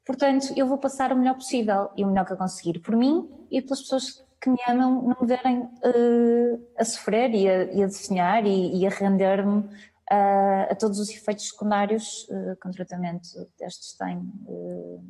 [0.10, 3.30] portanto, eu vou passar o melhor possível e o melhor que eu conseguir por mim
[3.52, 7.84] e pelas pessoas que me amam não me verem uh, a sofrer e a, e
[7.84, 13.28] a e, e a render-me uh, a todos os efeitos secundários uh, que um tratamento
[13.60, 14.20] destes tem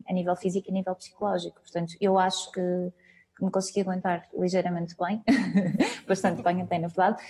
[0.06, 1.62] a nível físico e a nível psicológico.
[1.62, 2.91] Portanto, eu acho que,
[3.38, 5.24] que me consegui aguentar ligeiramente bem,
[6.06, 7.24] bastante bem até na verdade,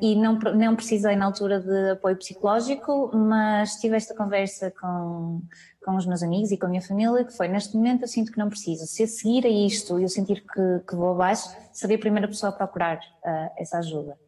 [0.00, 5.42] e não, não precisei na altura de apoio psicológico, mas tive esta conversa com
[5.88, 8.30] com os meus amigos e com a minha família, que foi neste momento eu sinto
[8.30, 8.86] que não preciso.
[8.86, 12.28] Se a seguir a isto e eu sentir que, que vou abaixo, seria a primeira
[12.28, 14.18] pessoa a procurar uh, essa ajuda.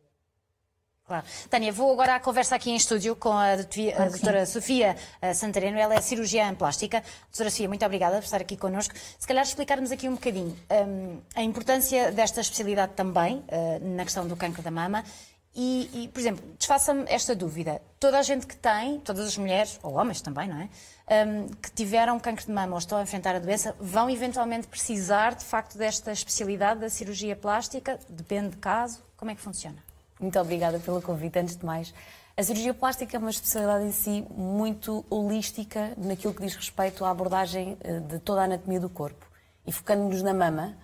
[1.07, 1.27] Claro.
[1.51, 5.77] Tânia, vou agora à conversa aqui em estúdio com a, a doutora Sofia eh, Santareno,
[5.77, 7.03] ela é cirurgiã plástica.
[7.33, 8.95] Doutora Sofia, muito obrigada por estar aqui connosco.
[9.19, 14.25] Se calhar explicar-nos aqui um bocadinho um, a importância desta especialidade também uh, na questão
[14.25, 15.03] do cancro da mama
[15.55, 17.83] e, e por exemplo, desfaça-me esta dúvida.
[17.99, 20.69] Toda a gente que tem, todas as mulheres, ou homens também, não é?
[21.27, 25.35] Um, que tiveram cancro de mama ou estão a enfrentar a doença, vão eventualmente precisar,
[25.35, 27.99] de facto, desta especialidade da cirurgia plástica?
[28.09, 29.03] Depende de caso?
[29.17, 29.77] Como é que funciona?
[30.21, 31.39] Muito obrigada pelo convite.
[31.39, 31.93] Antes de mais,
[32.37, 37.11] a cirurgia plástica é uma especialidade em si muito holística naquilo que diz respeito à
[37.11, 39.27] abordagem eh, de toda a anatomia do corpo.
[39.67, 40.77] E focando-nos na mama,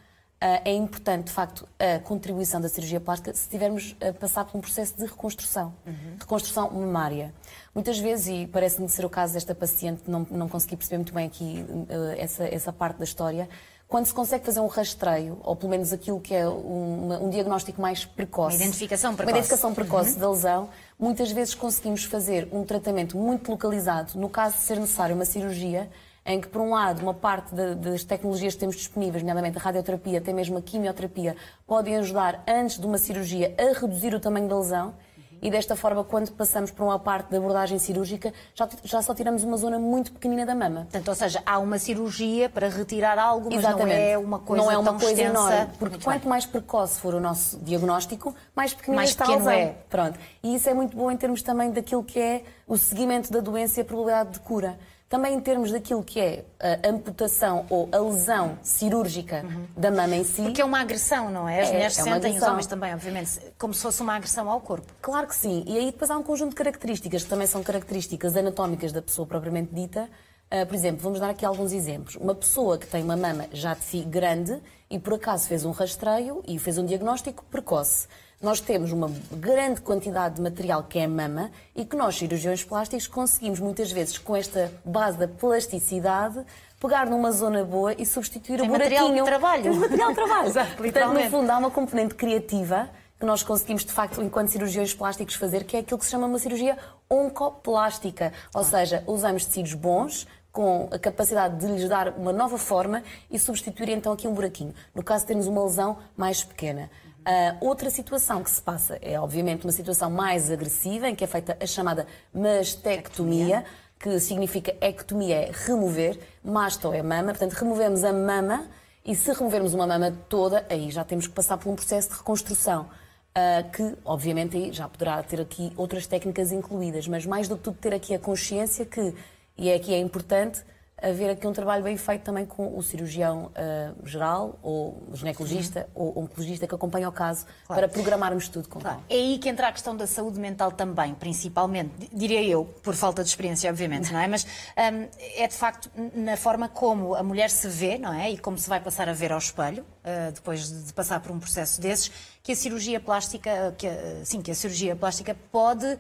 [0.65, 4.61] é importante, de facto, a contribuição da cirurgia plástica se tivermos a passar por um
[4.61, 6.17] processo de reconstrução, uhum.
[6.21, 7.35] reconstrução mamária.
[7.75, 11.27] Muitas vezes, e parece-me ser o caso desta paciente, não, não consegui perceber muito bem
[11.27, 13.49] aqui uh, essa, essa parte da história,
[13.89, 17.81] quando se consegue fazer um rastreio, ou pelo menos aquilo que é um, um diagnóstico
[17.81, 20.19] mais precoce, uma identificação precoce, uma identificação precoce uhum.
[20.19, 25.15] da lesão, muitas vezes conseguimos fazer um tratamento muito localizado, no caso de ser necessário
[25.15, 25.89] uma cirurgia,
[26.27, 29.61] em que, por um lado, uma parte de, das tecnologias que temos disponíveis, nomeadamente a
[29.61, 34.49] radioterapia, até mesmo a quimioterapia, podem ajudar, antes de uma cirurgia, a reduzir o tamanho
[34.49, 34.95] da lesão.
[35.43, 39.45] e desta forma, quando passamos para uma parte da abordagem cirúrgica, já, já só tiramos
[39.45, 40.81] uma zona muito pequenina da mama.
[40.81, 43.99] Portanto, ou seja, há uma cirurgia para retirar algo, mas Exatamente.
[43.99, 45.31] não é uma coisa Não é uma coisa extensa.
[45.31, 46.29] enorme, porque muito quanto bem.
[46.31, 49.77] mais precoce for o nosso diagnóstico, mais pequenino mais está pequeno é.
[49.91, 50.19] Pronto.
[50.43, 53.79] E isso é muito bom em termos também daquilo que é o seguimento da doença
[53.79, 54.79] e a probabilidade de cura.
[55.09, 59.67] Também em termos daquilo que é a amputação ou a lesão cirúrgica uhum.
[59.77, 60.43] da mama em si.
[60.43, 61.63] Porque é uma agressão, não é?
[61.63, 64.61] As é, mulheres é sentem, os homens também, obviamente, como se fosse uma agressão ao
[64.61, 64.93] corpo.
[65.01, 65.63] Claro que sim.
[65.65, 69.27] E aí depois há um conjunto de características que também são características anatómicas da pessoa
[69.29, 70.09] propriamente dita.
[70.53, 72.17] Uh, por exemplo, vamos dar aqui alguns exemplos.
[72.17, 75.71] Uma pessoa que tem uma mama já de si grande e por acaso fez um
[75.71, 78.09] rastreio e fez um diagnóstico precoce
[78.41, 82.63] nós temos uma grande quantidade de material que é a mama e que nós, cirurgiões
[82.63, 86.45] plásticos, conseguimos muitas vezes, com esta base da plasticidade,
[86.81, 89.01] pegar numa zona boa e substituir Tem o buraquinho.
[89.01, 89.63] material de trabalho.
[89.63, 90.49] Tem material de trabalho.
[90.49, 94.93] Exato, Portanto, no fundo, há uma componente criativa que nós conseguimos, de facto, enquanto cirurgiões
[94.93, 96.77] plásticos, fazer, que é aquilo que se chama uma cirurgia
[97.09, 98.33] oncoplástica.
[98.55, 103.39] Ou seja, usamos tecidos bons, com a capacidade de lhes dar uma nova forma e
[103.39, 104.75] substituir então aqui um buraquinho.
[104.95, 106.91] No caso, temos uma lesão mais pequena.
[107.27, 111.27] Uh, outra situação que se passa é, obviamente, uma situação mais agressiva, em que é
[111.27, 113.65] feita a chamada mastectomia,
[113.99, 118.65] que significa ectomia é remover, masto é mama, portanto, removemos a mama
[119.05, 122.17] e se removermos uma mama toda, aí já temos que passar por um processo de
[122.19, 122.89] reconstrução.
[123.37, 127.65] Uh, que, obviamente, aí já poderá ter aqui outras técnicas incluídas, mas mais do que
[127.65, 129.13] tudo ter aqui a consciência que,
[129.59, 130.63] e é aqui é importante,
[131.01, 135.89] haver aqui um trabalho bem feito também com o cirurgião uh, geral, ou o ginecologista,
[135.95, 136.05] uhum.
[136.07, 137.83] ou oncologista que acompanha o caso, claro.
[137.83, 139.03] para programarmos tudo com claro.
[139.09, 143.23] É aí que entra a questão da saúde mental também, principalmente, diria eu, por falta
[143.23, 144.27] de experiência, obviamente, não é?
[144.27, 148.31] Mas um, é de facto na forma como a mulher se vê, não é?
[148.31, 151.39] E como se vai passar a ver ao espelho, uh, depois de passar por um
[151.39, 152.11] processo desses,
[152.43, 153.89] que a cirurgia plástica, que,
[154.25, 155.99] sim, que a cirurgia plástica pode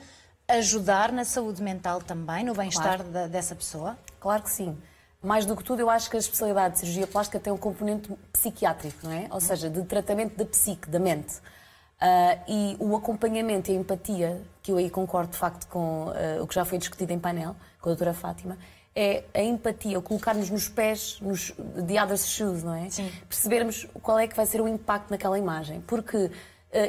[0.49, 3.29] ajudar na saúde mental também, no bem-estar claro.
[3.29, 3.99] dessa pessoa?
[4.27, 4.77] Claro que sim.
[5.23, 8.13] Mais do que tudo, eu acho que a especialidade de cirurgia plástica tem um componente
[8.33, 9.29] psiquiátrico, não é?
[9.31, 11.37] Ou seja, de tratamento da psique, da mente.
[11.37, 16.43] Uh, e o acompanhamento e a empatia, que eu aí concordo de facto com uh,
[16.43, 18.59] o que já foi discutido em painel, com a doutora Fátima,
[18.97, 21.55] é a empatia, o colocarmos nos pés nos,
[21.87, 22.91] de other's shoes, não é?
[22.91, 23.09] Sim.
[23.29, 25.81] Percebermos qual é que vai ser o impacto naquela imagem.
[25.83, 26.33] Porque, uh,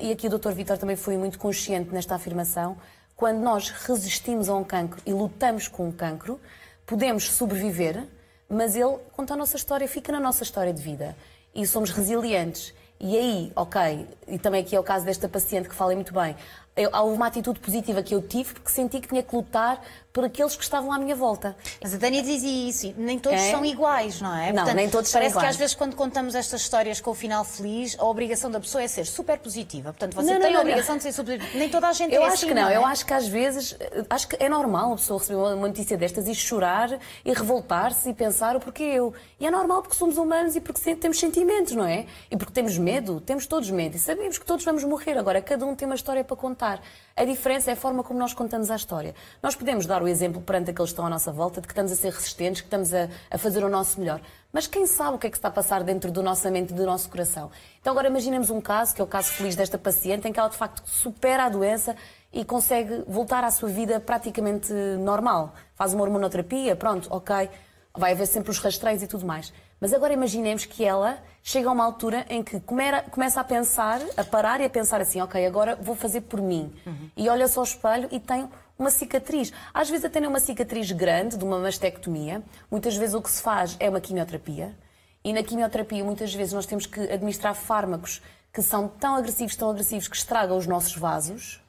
[0.01, 2.77] e aqui o doutor Vitor também foi muito consciente nesta afirmação,
[3.15, 6.41] quando nós resistimos a um cancro e lutamos com o cancro,
[6.87, 8.07] podemos sobreviver,
[8.49, 11.15] mas ele conta a nossa história, fica na nossa história de vida.
[11.53, 12.73] E somos resilientes.
[12.99, 16.35] E aí, ok, e também aqui é o caso desta paciente que falei muito bem,
[16.77, 19.81] eu, houve uma atitude positiva que eu tive porque senti que tinha que lutar
[20.17, 21.55] por aqueles que estavam à minha volta.
[21.79, 23.51] Mas a Tânia dizia isso, nem todos é?
[23.51, 24.47] são iguais, não é?
[24.47, 25.33] Não, Portanto, nem todos são iguais.
[25.33, 28.59] Parece que às vezes quando contamos estas histórias com o final feliz, a obrigação da
[28.59, 29.93] pessoa é ser super positiva.
[29.93, 30.97] Portanto, você não, tem não, a obrigação não.
[30.97, 31.59] de ser super positiva.
[31.59, 32.75] Nem toda a gente eu é acho assim, que não, é?
[32.75, 33.77] eu acho que às vezes,
[34.09, 38.13] acho que é normal a pessoa receber uma notícia destas e chorar e revoltar-se e
[38.13, 39.13] pensar o porquê eu.
[39.39, 42.07] E é normal porque somos humanos e porque temos sentimentos, não é?
[42.31, 45.15] E porque temos medo, temos todos medo e sabemos que todos vamos morrer.
[45.15, 46.66] Agora, cada um tem uma história para contar.
[47.15, 49.15] A diferença é a forma como nós contamos a história.
[49.41, 51.91] Nós podemos dar o exemplo perante aqueles que estão à nossa volta de que estamos
[51.91, 54.21] a ser resistentes, que estamos a, a fazer o nosso melhor.
[54.53, 56.75] Mas quem sabe o que é que está a passar dentro do nossa mente e
[56.75, 57.49] do nosso coração?
[57.81, 60.49] Então agora imaginemos um caso, que é o caso feliz desta paciente, em que ela
[60.49, 61.95] de facto supera a doença
[62.31, 65.55] e consegue voltar à sua vida praticamente normal.
[65.75, 67.49] Faz uma hormonoterapia, pronto, ok.
[67.95, 69.51] Vai haver sempre os rastreios e tudo mais.
[69.79, 74.23] Mas agora imaginemos que ela chega a uma altura em que começa a pensar, a
[74.25, 76.73] parar e a pensar assim, ok, agora vou fazer por mim.
[76.85, 77.09] Uhum.
[77.15, 79.53] E olha-se ao espelho e tem uma cicatriz.
[79.73, 82.43] Às vezes até nem uma cicatriz grande, de uma mastectomia.
[82.69, 84.75] Muitas vezes o que se faz é uma quimioterapia.
[85.23, 88.21] E na quimioterapia muitas vezes nós temos que administrar fármacos
[88.51, 91.61] que são tão agressivos, tão agressivos, que estragam os nossos vasos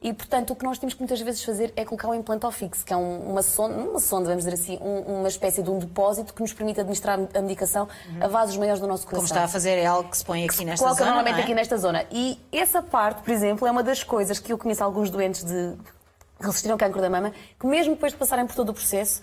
[0.00, 2.84] e, portanto, o que nós temos que muitas vezes fazer é colocar um implante fixo,
[2.84, 5.78] que é um, uma, sonda, uma sonda, vamos dizer assim, um, uma espécie de um
[5.78, 8.24] depósito que nos permite administrar a medicação uhum.
[8.24, 9.26] a vasos maiores do nosso coração.
[9.26, 11.10] Como está a fazer, é algo que se põe aqui nesta Coloca zona.
[11.16, 11.42] normalmente é?
[11.42, 12.06] aqui nesta zona.
[12.12, 15.74] E essa parte, por exemplo, é uma das coisas que eu conheço alguns doentes de
[16.40, 19.20] resistiram ao cancro da mama, que mesmo depois de passarem por todo o processo,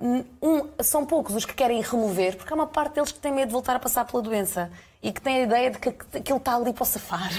[0.00, 3.48] um, são poucos os que querem remover, porque há uma parte deles que tem medo
[3.48, 4.70] de voltar a passar pela doença
[5.04, 7.30] e que tem a ideia de que aquilo está ali para o safar.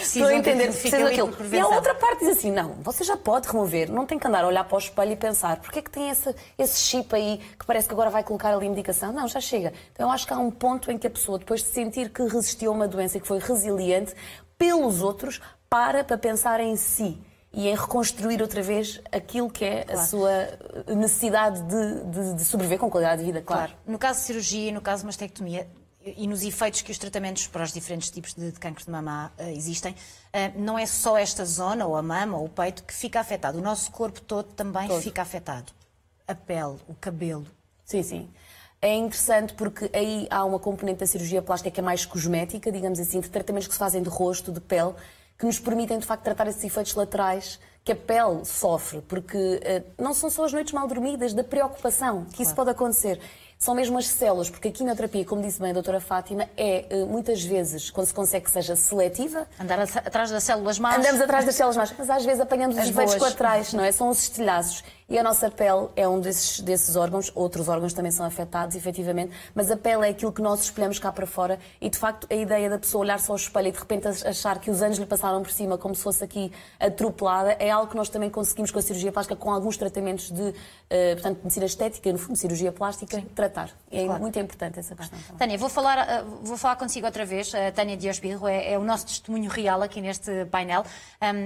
[0.00, 1.30] Estou a entender, precisa daquilo.
[1.52, 4.42] E a outra parte diz assim: não, você já pode remover, não tem que andar
[4.42, 7.38] a olhar para o espelho e pensar porque é que tem esse, esse chip aí
[7.58, 9.12] que parece que agora vai colocar ali a medicação.
[9.12, 9.74] Não, já chega.
[9.92, 12.22] Então eu acho que há um ponto em que a pessoa, depois de sentir que
[12.22, 14.14] resistiu a uma doença e que foi resiliente
[14.56, 17.20] pelos outros, para para pensar em si
[17.52, 20.00] e em reconstruir outra vez aquilo que é claro.
[20.00, 20.48] a sua
[20.96, 23.72] necessidade de, de, de, sobreviver com qualidade de vida, claro.
[23.72, 23.82] claro.
[23.86, 25.68] No caso de cirurgia e no caso de mastectomia,
[26.04, 29.48] e nos efeitos que os tratamentos para os diferentes tipos de, cancro de mama uh,
[29.48, 33.20] existem, uh, não é só esta zona, ou a mama, ou o peito, que fica
[33.20, 33.58] afetado.
[33.58, 35.02] O nosso corpo todo também todo.
[35.02, 35.72] fica afetado.
[36.26, 37.46] A pele, o cabelo.
[37.84, 38.30] Sim, sim.
[38.80, 42.98] É interessante porque aí há uma componente da cirurgia plástica que é mais cosmética, digamos
[42.98, 44.94] assim, de tratamentos que se fazem de rosto, de pele,
[45.38, 50.02] que nos permitem de facto tratar esses efeitos laterais que a pele sofre, porque uh,
[50.02, 52.42] não são só as noites mal dormidas, da preocupação que claro.
[52.42, 53.20] isso pode acontecer
[53.60, 57.04] são mesmo as células, porque a quimioterapia, como disse bem a doutora Fátima, é eh,
[57.04, 59.46] muitas vezes, quando se consegue que seja seletiva...
[59.60, 60.96] Andar atrás das células más.
[60.96, 63.92] Andamos atrás das células más, mas às vezes apanhamos as os efeitos colaterais, não é?
[63.92, 64.82] São os estilhaços.
[65.10, 69.32] E a nossa pele é um desses, desses órgãos, outros órgãos também são afetados, efetivamente,
[69.52, 72.34] mas a pele é aquilo que nós espelhamos cá para fora e, de facto, a
[72.34, 75.06] ideia da pessoa olhar só ao espelho e de repente achar que os anos lhe
[75.06, 78.78] passaram por cima como se fosse aqui atropelada é algo que nós também conseguimos com
[78.78, 80.54] a cirurgia plástica, com alguns tratamentos de, uh,
[81.14, 83.70] portanto, medicina estética, no fundo, cirurgia plástica, tratar.
[83.90, 84.20] É claro.
[84.20, 85.18] muito importante essa questão.
[85.18, 85.38] Também.
[85.38, 87.52] Tânia, vou falar, uh, vou falar consigo outra vez.
[87.52, 90.84] A Tânia Diosbirro é, é o nosso testemunho real aqui neste painel.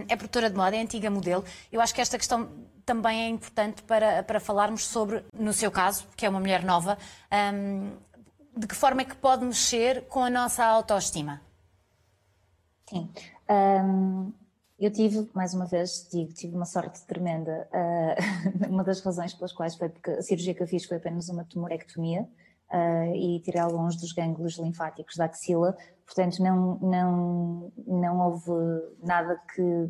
[0.07, 1.43] É produtora de moda, é antiga modelo.
[1.73, 2.49] Eu acho que esta questão
[2.85, 6.99] também é importante para, para falarmos sobre, no seu caso, que é uma mulher nova,
[7.55, 7.93] um,
[8.57, 11.41] de que forma é que pode mexer com a nossa autoestima?
[12.89, 13.11] Sim.
[13.51, 14.33] Um,
[14.79, 17.69] eu tive, mais uma vez, digo, tive uma sorte tremenda.
[17.73, 21.29] Uh, uma das razões pelas quais foi porque a cirurgia que eu fiz foi apenas
[21.29, 22.29] uma tumorectomia
[22.71, 25.77] uh, e tirei alguns dos gânglios linfáticos da axila.
[26.05, 28.53] Portanto, não, não, não houve
[29.03, 29.89] nada que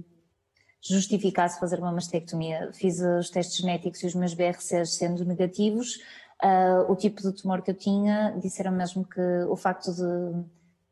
[0.86, 2.70] justificasse fazer uma mastectomia.
[2.72, 5.96] Fiz os testes genéticos e os meus BRCs sendo negativos,
[6.42, 10.44] uh, o tipo de tumor que eu tinha, disseram mesmo que o facto de.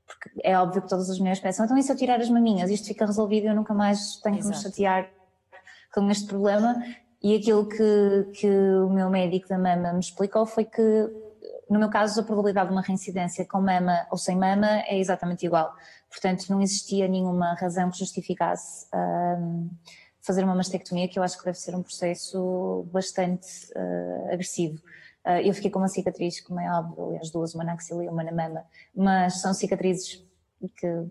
[0.07, 2.71] Porque é óbvio que todas as mulheres pensam, então e se eu tirar as maminhas,
[2.71, 4.53] isto fica resolvido e eu nunca mais tenho Exato.
[4.53, 5.11] que me chatear
[5.93, 6.83] com este problema.
[7.23, 11.09] E aquilo que, que o meu médico da mama me explicou foi que
[11.73, 15.47] no meu caso, a probabilidade de uma reincidência com mama ou sem mama é exatamente
[15.47, 15.75] igual.
[16.13, 19.71] Portanto, não existia nenhuma razão que justificasse um,
[20.21, 24.77] fazer uma mastectomia, que eu acho que deve ser um processo bastante uh, agressivo.
[25.25, 28.09] Uh, eu fiquei com uma cicatriz, como é óbvio, as duas, uma na axila e
[28.09, 28.63] uma na mama,
[28.95, 30.23] mas são cicatrizes
[30.77, 31.07] que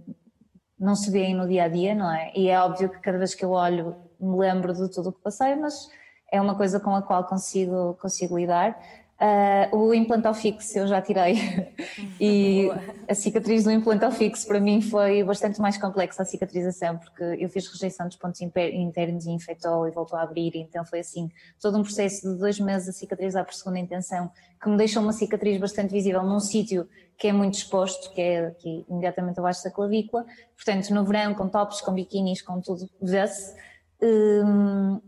[0.79, 2.31] não se vêem no dia a dia, não é?
[2.35, 5.21] E é óbvio que cada vez que eu olho me lembro de tudo o que
[5.21, 5.89] passei, mas
[6.31, 8.79] é uma coisa com a qual consigo, consigo lidar.
[9.21, 11.35] Uh, o implantal fixo eu já tirei.
[12.19, 12.69] E
[13.07, 17.49] a cicatriz do implantal fixo para mim foi bastante mais complexa a cicatrização porque eu
[17.49, 21.79] fiz rejeição dos pontos internos e infectou e voltou a abrir então foi assim todo
[21.79, 25.59] um processo de dois meses a cicatrizar por segunda intenção que me deixou uma cicatriz
[25.59, 30.25] bastante visível num sítio que é muito exposto que é aqui imediatamente abaixo da clavícula.
[30.55, 33.55] Portanto no verão com tops, com biquínis, com tudo vê-se.
[34.01, 35.01] Um,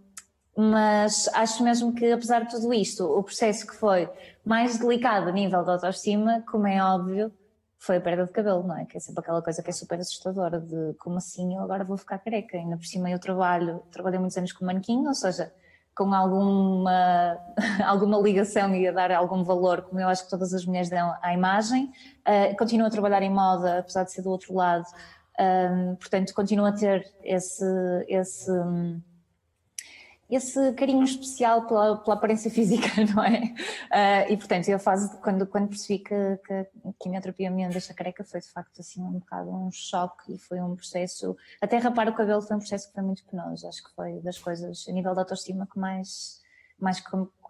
[0.56, 4.10] mas acho mesmo que, apesar de tudo isto, o processo que foi
[4.46, 7.32] mais delicado a nível da autoestima, como é óbvio,
[7.80, 8.86] foi a perda de cabelo, não é?
[8.86, 11.98] Que é sempre aquela coisa que é super assustadora, de como assim eu agora vou
[11.98, 12.58] ficar careca.
[12.58, 15.52] Ainda por cima eu trabalho, trabalhei muitos anos com manequim, ou seja,
[15.96, 17.38] com alguma,
[17.86, 21.14] alguma ligação e a dar algum valor, como eu acho que todas as mulheres dão
[21.22, 21.92] à imagem.
[22.28, 24.86] Uh, continuo a trabalhar em moda, apesar de ser do outro lado,
[25.40, 27.66] um, portanto, continuo a ter esse,
[28.08, 29.02] esse um,
[30.36, 33.54] esse carinho especial pela, pela aparência física, não é?
[34.30, 36.66] Uh, e portanto, eu fase, quando, quando percebi que, que a
[37.00, 40.76] quimioterapia me deixa careca foi de facto assim um bocado um choque e foi um
[40.76, 44.20] processo, até rapar o cabelo foi um processo que foi muito penoso, acho que foi
[44.22, 46.43] das coisas a nível da autoestima que mais
[46.80, 47.02] mais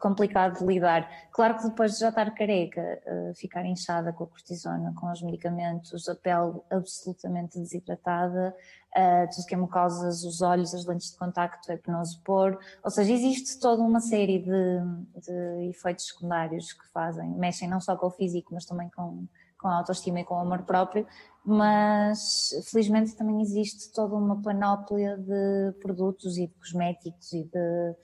[0.03, 1.09] complicado de lidar.
[1.31, 5.21] Claro que depois de já estar careca, uh, ficar inchada com a cortisona, com os
[5.21, 8.53] medicamentos, a pele absolutamente desidratada,
[8.97, 12.91] uh, tudo que é mucosas, os olhos, as lentes de contacto, é penoso pôr, ou
[12.91, 18.07] seja, existe toda uma série de, de efeitos secundários que fazem, mexem não só com
[18.07, 19.25] o físico, mas também com,
[19.57, 21.07] com a autoestima e com o amor próprio,
[21.45, 27.95] mas felizmente também existe toda uma panóplia de produtos e de cosméticos e de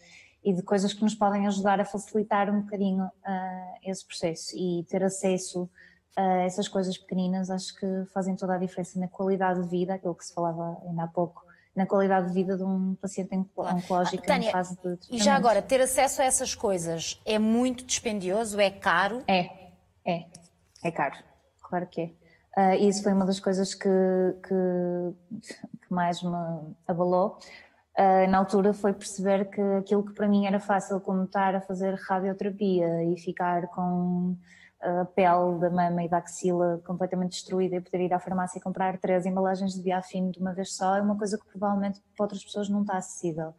[0.43, 4.55] e de coisas que nos podem ajudar a facilitar um bocadinho uh, esse processo.
[4.55, 5.69] E ter acesso
[6.15, 10.15] a essas coisas pequeninas acho que fazem toda a diferença na qualidade de vida, aquilo
[10.15, 11.43] que se falava ainda há pouco,
[11.75, 15.35] na qualidade de vida de um paciente oncológico ah, Tânia, em fase de E já
[15.35, 19.23] agora, ter acesso a essas coisas é muito dispendioso, é caro?
[19.27, 19.49] É,
[20.05, 20.25] é,
[20.83, 21.15] é caro,
[21.61, 22.19] claro que é.
[22.57, 23.87] Uh, isso foi uma das coisas que,
[24.43, 27.37] que, que mais me abalou,
[27.97, 31.95] na altura foi perceber que aquilo que para mim era fácil, como estar a fazer
[31.95, 34.37] radioterapia e ficar com
[34.81, 38.61] a pele da mama e da axila completamente destruída e poder ir à farmácia e
[38.61, 42.23] comprar três embalagens de biafino de uma vez só, é uma coisa que provavelmente para
[42.23, 43.53] outras pessoas não está acessível.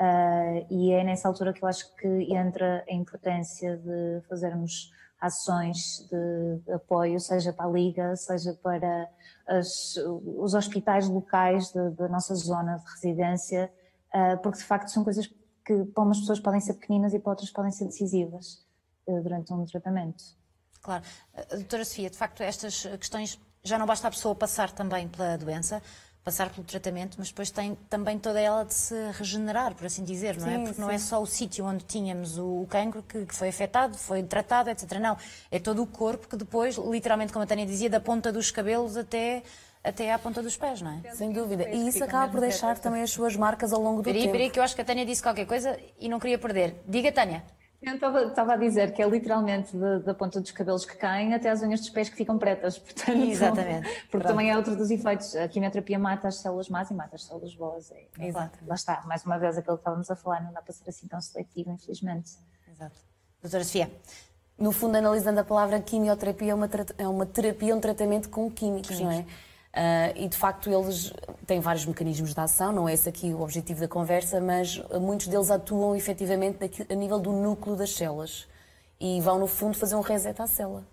[0.00, 6.08] Uh, e é nessa altura que eu acho que entra a importância de fazermos ações
[6.10, 9.08] de apoio, seja para a Liga, seja para
[9.46, 9.96] as,
[10.38, 13.70] os hospitais locais da nossa zona de residência,
[14.14, 15.26] uh, porque de facto são coisas
[15.64, 18.66] que para umas pessoas podem ser pequeninas e para outras podem ser decisivas
[19.06, 20.24] uh, durante um tratamento.
[20.82, 21.04] Claro.
[21.50, 25.82] Doutora Sofia, de facto, estas questões já não basta a pessoa passar também pela doença,
[26.24, 30.36] passar pelo tratamento, mas depois tem também toda ela de se regenerar, por assim dizer,
[30.36, 30.50] não é?
[30.50, 30.58] sim, é?
[30.58, 30.80] Porque sim.
[30.80, 34.68] não é só o sítio onde tínhamos o cancro que, que, foi afetado, foi tratado,
[34.70, 34.98] etc.
[34.98, 35.16] Não,
[35.50, 38.96] é todo o corpo que depois, literalmente, como a Tânia dizia, da ponta dos cabelos
[38.96, 39.42] até
[39.82, 41.14] até à ponta dos pés, não é?
[41.14, 41.68] Sem dúvida.
[41.70, 44.32] E isso acaba por deixar também as suas marcas ao longo do peraí, tempo.
[44.32, 46.82] Peraí, que eu acho que a Tânia disse qualquer coisa e não queria perder.
[46.86, 47.42] Diga, Tânia.
[47.82, 49.74] Eu estava a dizer que é literalmente
[50.04, 52.76] da ponta dos cabelos que caem até as unhas dos pés que ficam pretas.
[52.78, 53.88] Portanto, Exatamente.
[53.88, 54.26] Porque Pronto.
[54.26, 55.34] também é outro dos efeitos.
[55.34, 57.90] A quimioterapia mata as células más e mata as células boas.
[57.90, 58.58] É, Exato.
[58.66, 61.08] Lá está, mais uma vez aquilo que estávamos a falar, não dá para ser assim
[61.08, 62.32] tão seletivo, infelizmente.
[62.70, 63.00] Exato.
[63.42, 63.90] Doutora Sofia.
[64.58, 66.68] No fundo, analisando a palavra quimioterapia, é uma,
[66.98, 69.00] é uma terapia, um tratamento com químicos, químicos.
[69.00, 69.24] não é?
[69.70, 71.12] Uh, e de facto eles
[71.46, 75.28] têm vários mecanismos de ação, não é esse aqui o objetivo da conversa, mas muitos
[75.28, 76.58] deles atuam efetivamente
[76.90, 78.48] a nível do núcleo das células
[79.00, 80.84] e vão no fundo fazer um reset à célula.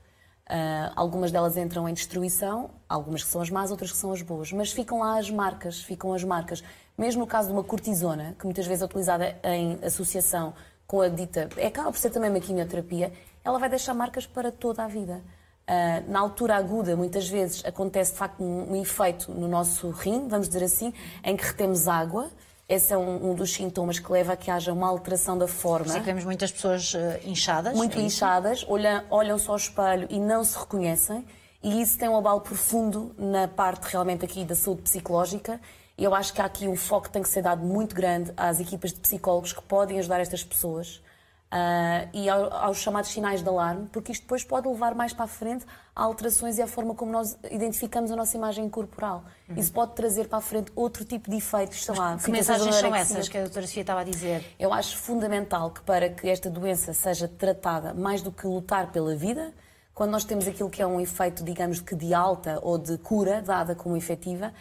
[0.47, 4.21] Uh, algumas delas entram em destruição, algumas que são as más, outras que são as
[4.21, 6.63] boas, mas ficam lá as marcas, ficam as marcas.
[6.97, 10.53] Mesmo no caso de uma cortisona, que muitas vezes é utilizada em associação
[10.85, 13.11] com a dita, é acaba por ser também uma quimioterapia,
[13.43, 15.21] ela vai deixar marcas para toda a vida.
[15.67, 20.29] Uh, na altura aguda, muitas vezes acontece de facto um, um, efeito no nosso rim,
[20.29, 22.29] vamos dizer assim, em que retemos água.
[22.69, 25.89] Esse é um, um dos sintomas que leva a que haja uma alteração da forma.
[25.89, 27.75] Sim, temos muitas pessoas uh, inchadas.
[27.75, 31.25] Muito é inchadas, olham, olham só ao espelho e não se reconhecem.
[31.61, 35.59] E isso tem um abalo profundo na parte realmente aqui da saúde psicológica.
[35.97, 38.61] Eu acho que há aqui um foco que tem que ser dado muito grande às
[38.61, 41.01] equipas de psicólogos que podem ajudar estas pessoas
[41.47, 45.23] Uh, e ao, aos chamados sinais de alarme, porque isto depois pode levar mais para
[45.23, 49.23] a frente a alterações e a forma como nós identificamos a nossa imagem corporal.
[49.47, 49.55] Uhum.
[49.55, 52.17] Isso pode trazer para a frente outro tipo de efeitos, sei lá.
[52.17, 54.43] Que mensagens são essas que a doutora Sofia estava a dizer?
[54.59, 59.15] Eu acho fundamental que para que esta doença seja tratada mais do que lutar pela
[59.15, 59.53] vida,
[59.93, 63.41] quando nós temos aquilo que é um efeito, digamos, que de alta ou de cura
[63.41, 64.53] dada como efetiva,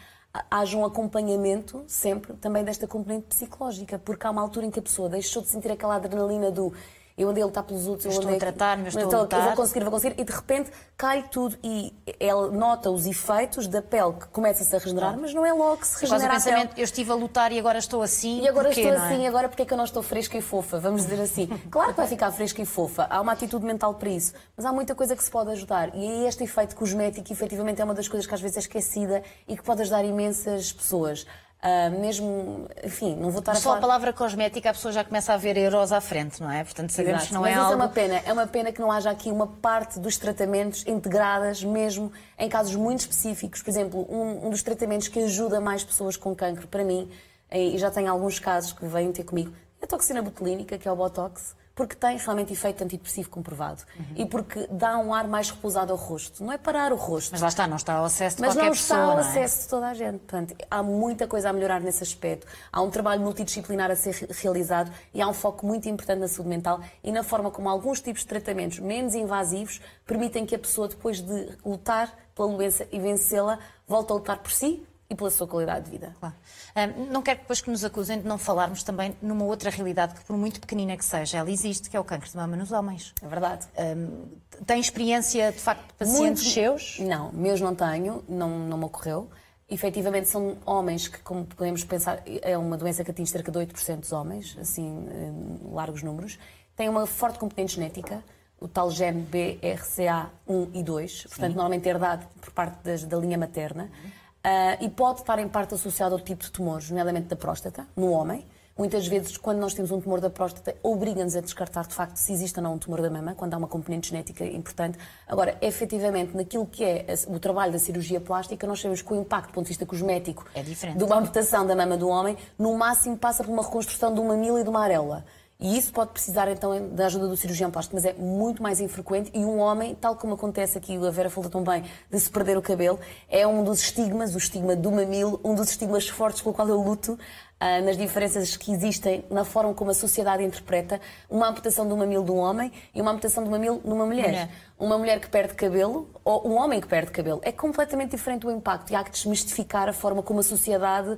[0.50, 4.82] haja um acompanhamento sempre também desta componente psicológica, porque há uma altura em que a
[4.82, 6.72] pessoa deixou de sentir aquela adrenalina do
[7.16, 9.40] eu andei a lutar pelos outros, eu, eu estou a tratar, mas estou a lutar.
[9.40, 13.66] Eu vou conseguir, vou conseguir, e de repente cai tudo e ela nota os efeitos
[13.66, 16.78] da pele que começa-se a regenerar, mas não é logo que se regenera o pensamento,
[16.78, 19.28] eu estive a lutar e agora estou assim, E agora porquê, estou assim, é?
[19.28, 21.46] agora porque é que eu não estou fresca e fofa, vamos dizer assim.
[21.70, 24.72] Claro que vai ficar fresca e fofa, há uma atitude mental para isso, mas há
[24.72, 25.94] muita coisa que se pode ajudar.
[25.94, 29.22] E aí este efeito cosmético, efetivamente, é uma das coisas que às vezes é esquecida
[29.48, 31.26] e que pode ajudar imensas pessoas.
[31.66, 33.78] Uh, mesmo, enfim, não vou estar a Só falar...
[33.78, 36.62] a palavra cosmética a pessoa já começa a ver euros à frente, não é?
[36.62, 37.28] Portanto, sabemos Exato.
[37.28, 37.72] que não Mas é isso algo...
[37.72, 38.22] é uma pena.
[38.24, 42.76] É uma pena que não haja aqui uma parte dos tratamentos integradas mesmo em casos
[42.76, 43.62] muito específicos.
[43.62, 47.10] Por exemplo, um, um dos tratamentos que ajuda mais pessoas com cancro, para mim,
[47.50, 50.92] e já tenho alguns casos que vêm ter comigo, é a toxina botulínica, que é
[50.92, 54.04] o Botox porque tem realmente efeito antidepressivo comprovado uhum.
[54.16, 56.42] e porque dá um ar mais repousado ao rosto.
[56.42, 57.32] Não é parar o rosto.
[57.32, 58.98] Mas lá está, não está ao acesso de Mas qualquer pessoa.
[58.98, 60.18] Mas não está ao acesso de toda a gente.
[60.20, 62.46] Portanto, há muita coisa a melhorar nesse aspecto.
[62.72, 66.48] Há um trabalho multidisciplinar a ser realizado e há um foco muito importante na saúde
[66.48, 70.88] mental e na forma como alguns tipos de tratamentos menos invasivos permitem que a pessoa,
[70.88, 75.46] depois de lutar pela doença e vencê-la, volte a lutar por si e pela sua
[75.46, 76.14] qualidade de vida.
[76.18, 76.34] Claro.
[76.74, 80.24] Um, não quero depois que nos acusem de não falarmos também numa outra realidade que,
[80.24, 83.14] por muito pequenina que seja, ela existe, que é o câncer de mama nos homens.
[83.22, 83.66] É verdade.
[83.78, 84.26] Um,
[84.64, 86.54] tem experiência, de facto, de pacientes muito...
[86.54, 86.98] seus?
[86.98, 89.30] Não, meus não tenho, não, não me ocorreu.
[89.68, 94.00] Efetivamente, são homens que, como podemos pensar, é uma doença que atinge cerca de 8%
[94.00, 96.38] dos homens, assim, em largos números.
[96.76, 98.22] Tem uma forte componente genética,
[98.60, 101.54] o tal gene BRCA1 e 2, portanto, Sim.
[101.54, 103.84] normalmente herdado por parte das, da linha materna.
[103.84, 104.10] Uhum.
[104.46, 108.12] Uh, e pode estar em parte associado ao tipo de tumores, nomeadamente da próstata, no
[108.12, 108.46] homem.
[108.78, 112.32] Muitas vezes, quando nós temos um tumor da próstata, obriga-nos a descartar de facto se
[112.32, 114.98] existe ou não um tumor da mama, quando há uma componente genética importante.
[115.26, 119.48] Agora, efetivamente, naquilo que é o trabalho da cirurgia plástica, nós sabemos que o impacto
[119.48, 123.16] do ponto de vista cosmético é de uma amputação da mama do homem, no máximo
[123.16, 125.24] passa por uma reconstrução de um mamilo e de uma areola.
[125.58, 129.30] E isso pode precisar então da ajuda do cirurgião plástico, mas é muito mais infrequente.
[129.32, 132.58] E um homem, tal como acontece aqui, a Vera falou tão bem, de se perder
[132.58, 136.54] o cabelo, é um dos estigmas, o estigma do mamilo, um dos estigmas fortes pelo
[136.54, 137.18] qual eu luto,
[137.58, 141.00] ah, nas diferenças que existem na forma como a sociedade interpreta
[141.30, 144.26] uma amputação do mamilo de um homem e uma amputação do mamilo numa mulher.
[144.26, 144.50] mulher.
[144.78, 147.40] Uma mulher que perde cabelo ou um homem que perde cabelo.
[147.42, 151.16] É completamente diferente o impacto e há que desmistificar a forma como a sociedade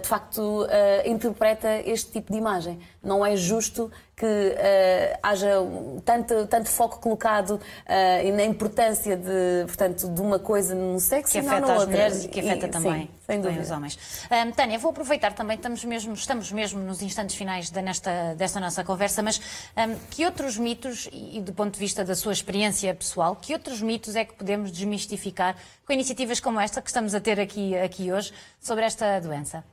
[0.00, 0.68] de facto uh,
[1.08, 2.78] interpreta este tipo de imagem.
[3.02, 3.90] Não é justo
[4.22, 5.48] que uh, haja
[6.04, 11.38] tanto, tanto foco colocado uh, na importância de, portanto, de uma coisa num sexo que
[11.38, 13.62] e afeta não as mulheres e que afeta e, também, sim, dúvida.
[13.62, 13.98] os homens.
[14.30, 18.60] Um, Tânia, vou aproveitar também, estamos mesmo, estamos mesmo nos instantes finais de, nesta, desta
[18.60, 19.40] nossa conversa, mas
[19.76, 23.82] um, que outros mitos, e do ponto de vista da sua experiência pessoal, que outros
[23.82, 28.12] mitos é que podemos desmistificar com iniciativas como esta que estamos a ter aqui, aqui
[28.12, 29.64] hoje sobre esta doença?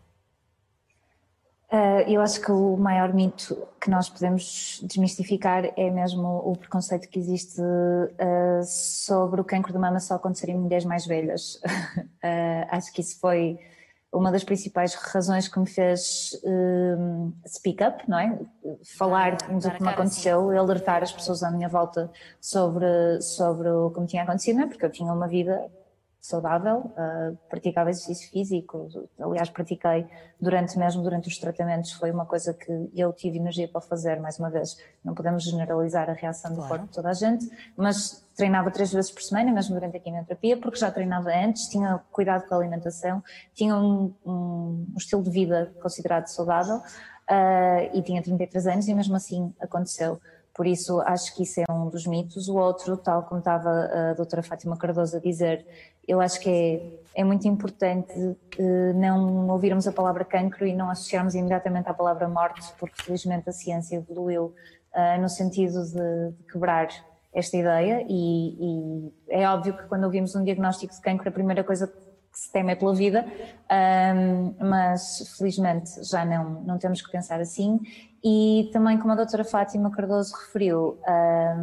[1.71, 7.07] Uh, eu acho que o maior mito que nós podemos desmistificar é mesmo o preconceito
[7.07, 11.61] que existe uh, sobre o cancro de mama só acontecer em mulheres mais velhas.
[11.63, 13.59] uh, acho que isso foi
[14.11, 16.35] uma das principais razões que me fez
[17.47, 18.39] speak up, não é?
[18.97, 22.09] Falar do que me aconteceu, e alertar as pessoas à minha volta
[22.41, 24.67] sobre, sobre o que me tinha acontecido, não é?
[24.67, 25.69] Porque eu tinha uma vida
[26.29, 28.87] saudável, uh, praticava exercício físico,
[29.19, 30.07] aliás pratiquei
[30.39, 34.39] durante mesmo durante os tratamentos, foi uma coisa que eu tive energia para fazer, mais
[34.39, 38.71] uma vez, não podemos generalizar a reação do corpo de toda a gente, mas treinava
[38.71, 42.55] três vezes por semana, mesmo durante a quimioterapia, porque já treinava antes, tinha cuidado com
[42.55, 43.21] a alimentação,
[43.53, 48.93] tinha um, um, um estilo de vida considerado saudável uh, e tinha 33 anos e
[48.93, 50.19] mesmo assim aconteceu.
[50.59, 52.49] Por isso, acho que isso é um dos mitos.
[52.49, 55.65] O outro, tal como estava a doutora Fátima Cardoso a dizer,
[56.09, 60.89] eu acho que é, é muito importante uh, não ouvirmos a palavra cancro e não
[60.89, 64.55] associarmos imediatamente à palavra morte, porque felizmente a ciência evoluiu
[64.95, 66.87] uh, no sentido de, de, quebrar
[67.31, 71.63] esta ideia e, e, é óbvio que quando ouvimos um diagnóstico de cancro a primeira
[71.63, 73.23] coisa que se teme é pela vida,
[74.15, 77.79] um, mas felizmente já não, não temos que pensar assim
[78.23, 81.55] e também, como a doutora Fátima Cardoso referiu, a,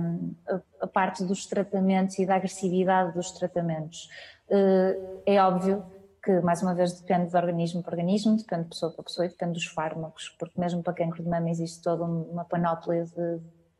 [0.81, 4.09] a parte dos tratamentos e da agressividade dos tratamentos.
[4.48, 4.97] Eh,
[5.27, 5.85] é óbvio
[6.23, 9.28] que, mais uma vez, depende de organismo para organismo, depende de pessoa para pessoa e
[9.28, 13.39] depende dos fármacos, porque mesmo para cancro de mama existe toda uma panóplia de,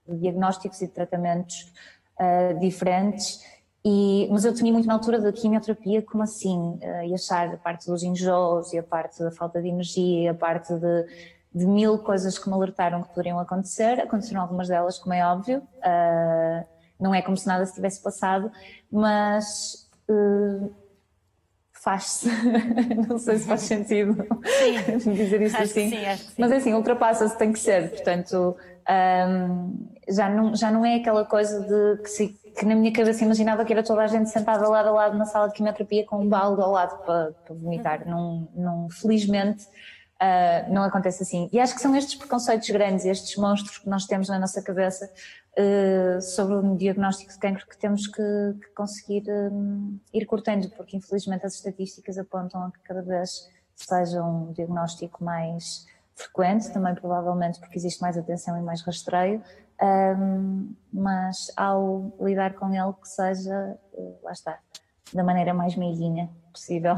[0.09, 1.73] de diagnósticos e de tratamentos
[2.21, 3.45] uh, diferentes.
[3.85, 6.79] E, mas eu temi muito na altura da quimioterapia, como assim?
[6.83, 10.29] Uh, e achar a parte dos enjoos e a parte da falta de energia e
[10.29, 13.99] a parte de de mil coisas que me alertaram que poderiam acontecer.
[13.99, 15.67] Aconteceram algumas delas, como é óbvio.
[15.79, 16.67] Uh,
[17.01, 18.53] não é como se nada se tivesse passado,
[18.93, 20.75] mas uh,
[21.73, 22.29] faz-se.
[23.09, 24.27] não sei se faz sentido
[24.99, 25.13] sim.
[25.15, 25.91] dizer isto assim.
[25.91, 27.91] Sim, mas é assim, ultrapassa-se, tem que ser.
[27.91, 28.57] Portanto,
[28.89, 33.25] um, já, não, já não é aquela coisa de que, se, que na minha cabeça
[33.25, 36.23] imaginava que era toda a gente sentada lado a lado na sala de quimioterapia com
[36.23, 38.03] um balde ao lado para, para vomitar.
[38.03, 38.11] Uhum.
[38.11, 39.67] Não, não, felizmente
[40.17, 41.51] Uh, não acontece assim.
[41.53, 45.11] E acho que são estes preconceitos grandes, estes monstros que nós temos na nossa cabeça
[45.59, 48.23] uh, sobre o diagnóstico de cancro que temos que,
[48.61, 54.23] que conseguir um, ir cortando, porque infelizmente as estatísticas apontam a que cada vez seja
[54.23, 59.43] um diagnóstico mais frequente, também provavelmente porque existe mais atenção e mais rastreio,
[59.83, 64.59] um, mas ao lidar com ele que seja, uh, lá está,
[65.13, 66.97] da maneira mais meiguinha possível.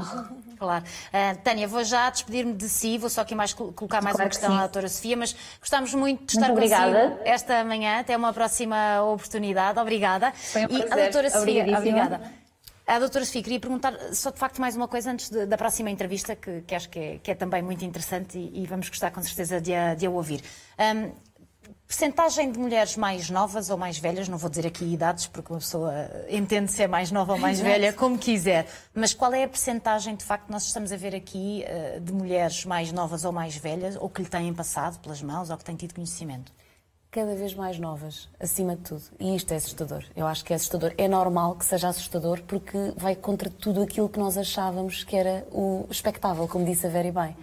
[0.57, 0.85] Claro.
[0.85, 4.29] Uh, Tânia, vou já despedir-me de si, vou só aqui mais colocar mais claro uma
[4.29, 8.01] questão à doutora Sofia, mas gostamos muito de estar muito consigo esta manhã.
[8.01, 9.79] Até uma próxima oportunidade.
[9.79, 10.33] Obrigada.
[10.33, 10.89] Foi um prazer.
[10.89, 12.21] E a doutora Sofia, obrigada.
[12.89, 15.91] A doutora Sofia, queria perguntar só de facto mais uma coisa antes de, da próxima
[15.91, 19.11] entrevista, que, que acho que é, que é, também muito interessante e, e, vamos gostar
[19.11, 20.43] com certeza de a, de a ouvir.
[20.79, 21.13] Um,
[21.89, 25.59] Percentagem de mulheres mais novas ou mais velhas, não vou dizer aqui idades, porque uma
[25.59, 25.91] pessoa
[26.29, 30.15] entende se é mais nova ou mais velha, como quiser, mas qual é a percentagem
[30.15, 33.57] de facto que nós estamos a ver aqui eh, de mulheres mais novas ou mais
[33.57, 36.53] velhas, ou que lhe têm passado pelas mãos, ou que têm tido conhecimento?
[37.11, 39.05] Cada vez mais novas, acima de tudo.
[39.19, 40.05] E isto é assustador.
[40.15, 40.93] Eu acho que é assustador.
[40.99, 45.47] É normal que seja assustador porque vai contra tudo aquilo que nós achávamos que era
[45.51, 47.35] o expectável, como disse a Very bem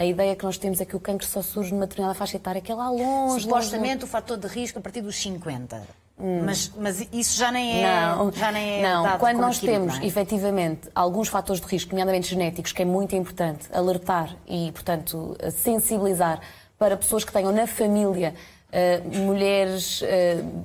[0.00, 2.58] a ideia que nós temos é que o cancro só surge numa determinada faixa etária,
[2.62, 3.42] que é lá longe.
[3.42, 4.04] Supostamente longe...
[4.04, 5.82] o fator de risco a partir dos 50.
[6.18, 6.42] Hum.
[6.42, 8.06] Mas, mas isso já nem é.
[8.06, 9.18] Não, já nem é não.
[9.18, 10.06] quando nós temos é?
[10.06, 16.40] efetivamente alguns fatores de risco, nomeadamente genéticos, que é muito importante alertar e, portanto, sensibilizar
[16.78, 18.34] para pessoas que tenham na família
[18.70, 20.06] uh, mulheres uh,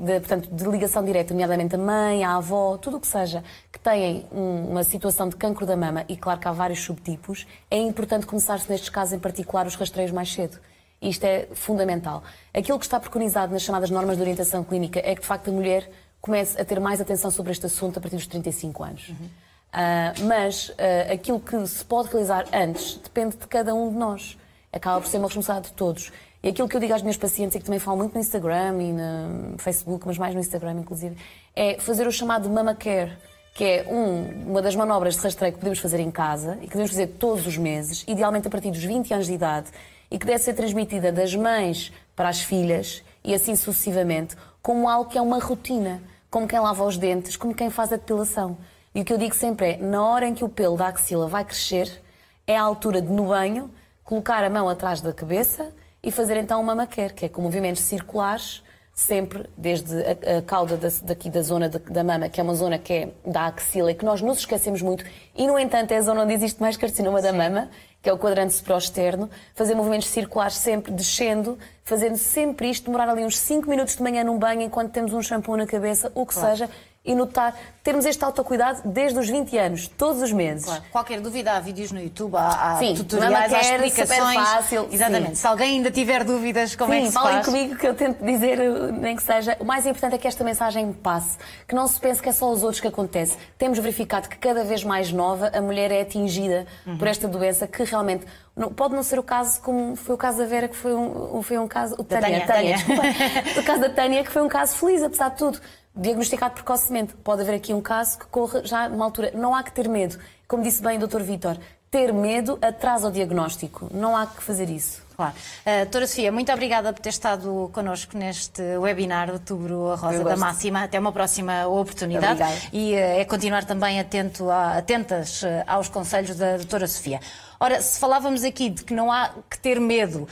[0.06, 3.80] de, portanto, de ligação direta, nomeadamente a mãe, a avó, tudo o que seja, que
[3.80, 7.78] têm um, uma situação de cancro da mama, e claro que há vários subtipos, é
[7.78, 10.60] importante começar-se nestes casos em particular os rastreios mais cedo.
[11.02, 12.24] Isto é fundamental.
[12.54, 15.54] Aquilo que está preconizado nas chamadas normas de orientação clínica é que, de facto, a
[15.54, 15.90] mulher
[16.22, 19.10] comece a ter mais atenção sobre este assunto a partir dos 35 anos.
[19.10, 19.16] Uhum.
[19.16, 24.38] Uh, mas uh, aquilo que se pode realizar antes depende de cada um de nós.
[24.72, 26.12] Acaba por ser uma responsabilidade de todos.
[26.46, 28.80] E aquilo que eu digo às minhas pacientes, e que também falo muito no Instagram
[28.80, 31.18] e no Facebook, mas mais no Instagram, inclusive,
[31.56, 33.18] é fazer o chamado mama care,
[33.56, 36.74] que é um, uma das manobras de rastreio que podemos fazer em casa e que
[36.74, 39.70] devemos fazer todos os meses, idealmente a partir dos 20 anos de idade,
[40.12, 45.10] e que deve ser transmitida das mães para as filhas e assim sucessivamente, como algo
[45.10, 46.00] que é uma rotina,
[46.30, 48.56] como quem lava os dentes, como quem faz a depilação.
[48.94, 51.28] E o que eu digo sempre é, na hora em que o pelo da axila
[51.28, 52.04] vai crescer,
[52.46, 53.68] é a altura de, no banho,
[54.04, 55.74] colocar a mão atrás da cabeça
[56.06, 58.64] e fazer então uma maquer, que é com movimentos circulares,
[58.94, 62.54] sempre desde a, a cauda da, daqui da zona da, da, mama, que é uma
[62.54, 65.04] zona que é da axila e que nós nos esquecemos muito,
[65.36, 67.70] e no entanto é a zona onde existe mais carcinoma da mama,
[68.02, 73.26] que é o quadrante supraexterno, fazer movimentos circulares sempre descendo, fazendo sempre isto, demorar ali
[73.26, 76.36] uns 5 minutos de manhã num banho enquanto temos um shampoo na cabeça, o que
[76.36, 76.50] claro.
[76.52, 76.70] seja,
[77.06, 80.66] e notar, termos este autocuidado desde os 20 anos, todos os meses.
[80.66, 80.84] Claro.
[80.92, 84.50] Qualquer dúvida, há vídeos no YouTube, há, há Sim, tutoriais, há explicações.
[84.50, 84.88] fácil.
[84.92, 85.30] Exatamente.
[85.30, 85.36] Sim.
[85.36, 88.26] Se alguém ainda tiver dúvidas, como Sim, é que se falem comigo que eu tento
[88.26, 88.58] dizer,
[88.94, 89.56] nem que seja.
[89.60, 91.38] O mais importante é que esta mensagem passe,
[91.68, 93.38] que não se pense que é só os outros que acontece.
[93.58, 96.98] Temos verificado que cada vez mais nova a mulher é atingida uhum.
[96.98, 98.26] por esta doença que realmente
[98.56, 101.42] não, pode não ser o caso como foi o caso da Vera, que foi um,
[101.44, 101.96] foi um caso.
[102.00, 103.02] O Tânia, Tânia, Tânia.
[103.60, 105.60] o caso da Tânia, que foi um caso feliz, apesar de tudo
[105.96, 107.14] diagnosticado precocemente.
[107.24, 109.32] Pode haver aqui um caso que corra já numa altura.
[109.34, 110.18] Não há que ter medo.
[110.48, 111.22] Como disse bem o Dr.
[111.22, 111.58] Vítor,
[111.90, 113.90] ter medo atrasa o diagnóstico.
[113.94, 115.06] Não há que fazer isso.
[115.16, 115.34] Claro.
[115.66, 120.36] Uh, doutora Sofia, muito obrigada por ter estado connosco neste webinar Outubro a Rosa da
[120.36, 120.84] Máxima.
[120.84, 122.42] Até uma próxima oportunidade.
[122.42, 122.70] Obrigada.
[122.74, 127.22] E uh, é continuar também atento a, atentas uh, aos conselhos da doutora Sofia.
[127.60, 130.28] Ora, se falávamos aqui de que não há que ter medo,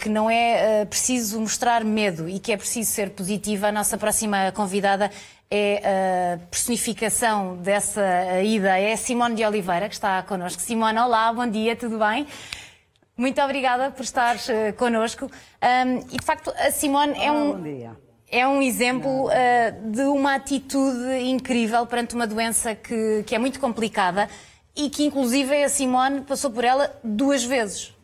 [0.00, 4.52] que não é preciso mostrar medo e que é preciso ser positiva, a nossa próxima
[4.52, 5.10] convidada
[5.50, 10.60] é a personificação dessa ida, é Simone de Oliveira, que está connosco.
[10.60, 12.26] Simone, olá, bom dia, tudo bem?
[13.16, 15.24] Muito obrigada por estar uh, connosco.
[15.26, 17.96] Um, e de facto, a Simone é um.
[18.28, 23.60] É um exemplo uh, de uma atitude incrível perante uma doença que, que é muito
[23.60, 24.28] complicada
[24.76, 27.94] e que, inclusive, a Simone passou por ela duas vezes.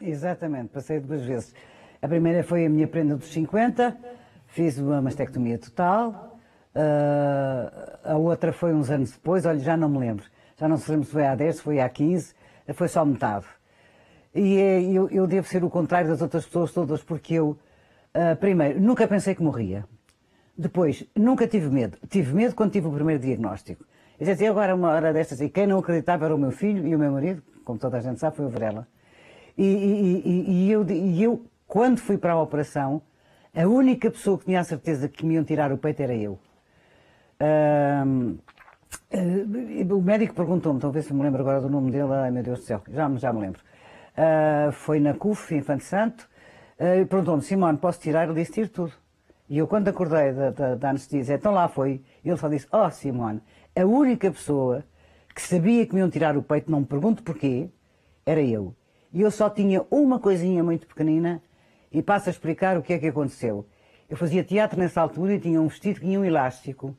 [0.00, 1.54] Exatamente, passei duas vezes.
[2.02, 3.96] A primeira foi a minha prenda dos 50,
[4.48, 6.38] fiz uma mastectomia total.
[6.74, 10.26] Uh, a outra foi uns anos depois, olha, já não me lembro
[10.56, 12.34] já não se lembra se foi há 10, se foi há 15,
[12.74, 13.46] foi só metade.
[14.34, 17.50] E é, eu, eu, devo ser o contrário das outras pessoas todas, porque eu,
[18.14, 19.84] uh, primeiro, nunca pensei que morria.
[20.56, 21.98] Depois, nunca tive medo.
[22.08, 23.84] Tive medo quando tive o primeiro diagnóstico.
[24.18, 26.94] Eu dizia agora, uma hora destas, e quem não acreditava era o meu filho e
[26.94, 28.86] o meu marido, como toda a gente sabe, foi o Varela.
[29.58, 30.86] E, e, e, e eu,
[31.20, 33.02] eu, quando fui para a operação,
[33.54, 36.38] a única pessoa que tinha a certeza que me iam tirar o peito era eu.
[37.40, 38.38] Uh,
[39.14, 42.60] Uh, o médico perguntou-me, talvez se me lembro agora do nome dele, ai meu Deus
[42.60, 43.60] do céu, já, já me lembro.
[44.16, 46.28] Uh, foi na CUF, Infante Santo,
[46.78, 48.24] uh, perguntou-me, Simone, posso tirar?
[48.24, 48.92] Ele disse, tiro tudo.
[49.48, 52.90] E eu, quando acordei da, da, da anestesia, então lá foi, ele só disse, oh
[52.90, 53.42] Simone,
[53.76, 54.84] a única pessoa
[55.34, 57.68] que sabia que me iam tirar o peito, não me pergunto porquê,
[58.24, 58.74] era eu.
[59.12, 61.42] E eu só tinha uma coisinha muito pequenina,
[61.94, 63.64] e passo a explicar o que é que aconteceu.
[64.10, 66.94] Eu fazia teatro nessa altura e tinha um vestido que tinha um elástico.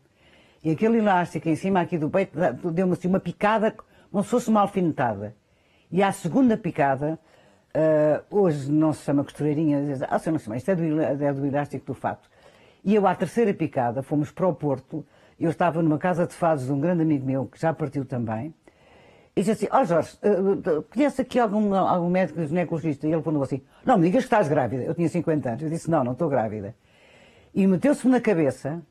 [0.63, 2.37] E aquele elástico em cima aqui do peito
[2.71, 3.75] deu-me assim uma picada
[4.09, 5.35] como se fosse uma alfinetada.
[5.91, 7.19] E à segunda picada,
[7.75, 11.45] uh, hoje não se chama costureirinha, ah, não se chama, isto é do, é do
[11.45, 12.29] elástico do fato.
[12.85, 15.05] E eu à terceira picada, fomos para o Porto,
[15.37, 18.53] eu estava numa casa de fados de um grande amigo meu, que já partiu também,
[19.35, 23.05] e disse assim, ó oh Jorge, uh, conhece aqui algum, algum médico ginecologista?
[23.05, 24.83] E ele falou assim, não me digas que estás grávida.
[24.83, 25.63] Eu tinha 50 anos.
[25.63, 26.73] Eu disse, não, não estou grávida.
[27.53, 28.81] E meteu-se-me na cabeça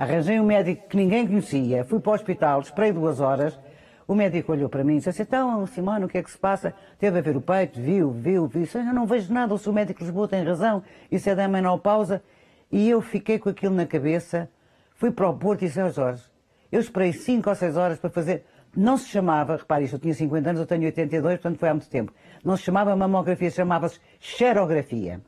[0.00, 3.60] Arranjei um médico que ninguém conhecia, fui para o hospital, esperei duas horas.
[4.08, 6.38] O médico olhou para mim e disse assim, então, Simone, o que é que se
[6.38, 6.72] passa?
[6.98, 8.66] Teve a ver o peito, viu, viu, viu.
[8.74, 10.82] Eu não vejo nada, o seu médico Lisboa tem razão,
[11.12, 12.22] isso é da menopausa.
[12.70, 14.48] E eu fiquei com aquilo na cabeça,
[14.94, 16.22] fui para o Porto e disse ao Jorge,
[16.70, 18.44] eu esperei cinco ou seis horas para fazer...
[18.76, 21.74] Não se chamava, repare isto, eu tinha 50 anos, eu tenho 82, portanto foi há
[21.74, 22.12] muito tempo.
[22.44, 25.20] Não se chamava mamografia, chamava-se xerografia.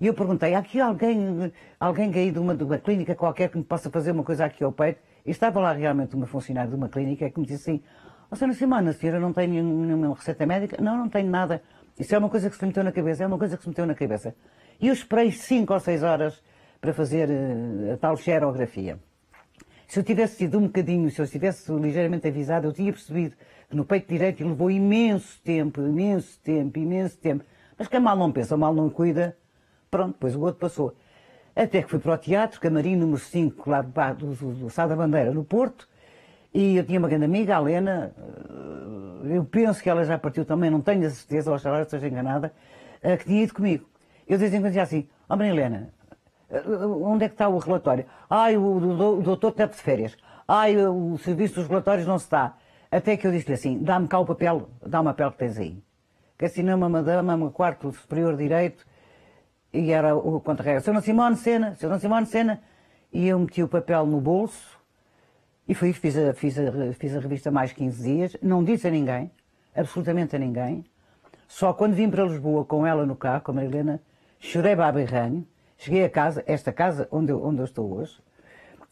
[0.00, 3.58] E eu perguntei, há aqui alguém, alguém aí de uma, de uma clínica qualquer que
[3.58, 4.98] me possa fazer uma coisa aqui ao peito?
[5.26, 7.82] E estava lá realmente uma funcionária de uma clínica que me disse assim,
[8.22, 10.82] ó oh, senhora Simona, a senhora não tem nenhuma receita médica?
[10.82, 11.62] Não, não tenho nada.
[11.98, 13.68] Isso é uma coisa que se me meteu na cabeça, é uma coisa que se
[13.68, 14.34] me meteu na cabeça.
[14.80, 16.42] E eu esperei cinco ou seis horas
[16.80, 18.98] para fazer uh, a tal xerografia.
[19.86, 23.36] Se eu tivesse sido um bocadinho, se eu estivesse ligeiramente avisado, eu tinha percebido
[23.68, 27.44] que no peito direito levou imenso tempo, imenso tempo, imenso tempo.
[27.76, 29.36] Mas que a mal não pensa, mal não cuida,
[29.90, 30.94] Pronto, depois o outro passou.
[31.54, 34.94] Até que fui para o teatro, camarim número 5, lá do, do, do Sá da
[34.94, 35.88] Bandeira, no Porto,
[36.54, 40.44] e eu tinha uma grande amiga, a Helena, eh, eu penso que ela já partiu
[40.44, 42.52] também, não tenho a certeza, ou ela esteja enganada,
[43.02, 43.84] eh, que tinha ido comigo.
[44.28, 45.92] Eu de vez em quando dizia assim, ó oh, Helena,
[47.02, 48.04] onde é que está o relatório?
[48.28, 50.16] Ai, o, doutor está de férias.
[50.46, 52.56] Ai, o serviço dos relatórios não se está.
[52.90, 55.82] Até que eu disse-lhe assim, dá-me cá o papel, dá-me o papel que tens aí.
[56.36, 58.84] Que assinou uma madama, um quarto superior direito,
[59.72, 60.80] e era o contra-regra.
[60.80, 61.00] Sr.
[61.02, 62.00] Simone Sena, Sr.
[62.00, 62.60] Simone Sena,
[63.12, 64.78] e eu meti o papel no bolso,
[65.68, 68.90] e fui, fiz a, fiz, a, fiz a revista mais 15 dias, não disse a
[68.90, 69.30] ninguém,
[69.74, 70.84] absolutamente a ninguém,
[71.46, 74.00] só quando vim para Lisboa com ela no carro, com a Marilena,
[74.40, 75.46] chorei babirranho,
[75.80, 78.20] cheguei a casa, esta casa onde eu, onde eu estou hoje,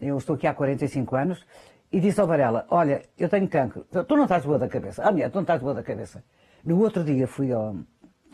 [0.01, 1.47] eu estou aqui há 45 anos,
[1.93, 5.13] e disse ao Varela, olha, eu tenho cancro, tu não estás boa da cabeça, ah,
[5.13, 6.23] mulher, tu não estás boa da cabeça.
[6.65, 7.77] No outro dia fui ao,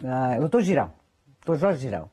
[0.05, 0.93] ah, doutor Girão,
[1.45, 2.09] doutor Jorge Girão,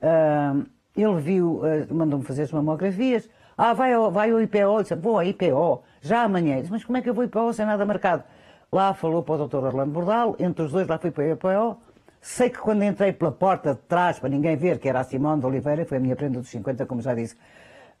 [0.00, 0.66] uh,
[0.96, 5.16] ele viu, uh, mandou-me fazer as mamografias, ah, vai ao, vai ao IPO, disse, vou
[5.16, 7.86] ao IPO, já amanhã, disse, mas como é que eu vou ao IPO sem nada
[7.86, 8.22] marcado?
[8.70, 11.78] Lá falou para o doutor Orlando Bordal, entre os dois lá fui para o IPO,
[12.26, 15.40] sei que quando entrei pela porta de trás, para ninguém ver, que era a Simone
[15.40, 17.36] de Oliveira, foi a minha prenda dos 50, como já disse,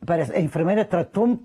[0.04, 1.40] Parece, a enfermeira tratou-me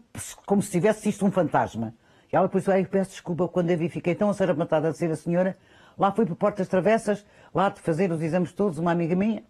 [0.46, 1.94] como se tivesse isto um fantasma.
[2.32, 5.16] E ela depois, aí peço desculpa quando a vi, fiquei tão matada de ser a
[5.16, 5.58] senhora.
[5.98, 9.44] Lá fui por portas travessas, lá de fazer os exames todos, uma amiga minha.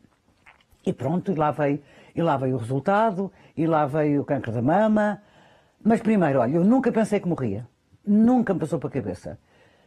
[0.85, 1.81] E pronto, e lá veio,
[2.15, 5.21] e lá veio o resultado, e lá veio o câncer da mama.
[5.83, 7.67] Mas primeiro, olha, eu nunca pensei que morria.
[8.05, 9.39] Nunca me passou para a cabeça.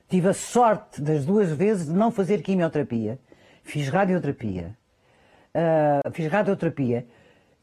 [0.08, 3.18] Tive a sorte das duas vezes de não fazer quimioterapia.
[3.62, 4.76] Fiz radioterapia.
[5.54, 7.06] Uh, fiz radioterapia.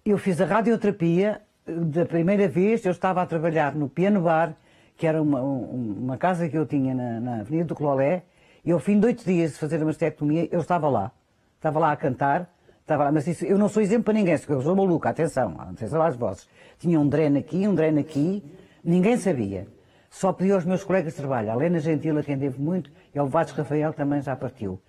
[0.05, 4.55] Eu fiz a radioterapia da primeira vez, eu estava a trabalhar no Piano Bar,
[4.97, 8.23] que era uma, uma casa que eu tinha na, na Avenida do Clolé,
[8.65, 11.11] e ao fim de oito dias de fazer a mastectomia, eu estava lá.
[11.55, 12.49] Estava lá a cantar,
[12.81, 16.01] estava lá, mas isso, eu não sou exemplo para ninguém, eu sou maluca, atenção, atenção
[16.01, 16.47] às vozes.
[16.79, 18.43] Tinha um dreno aqui, um dreno aqui,
[18.83, 19.67] ninguém sabia.
[20.09, 23.19] Só pedi aos meus colegas de trabalho, a Helena Gentil, a quem devo muito, e
[23.19, 24.79] ao Vasco Rafael também já partiu.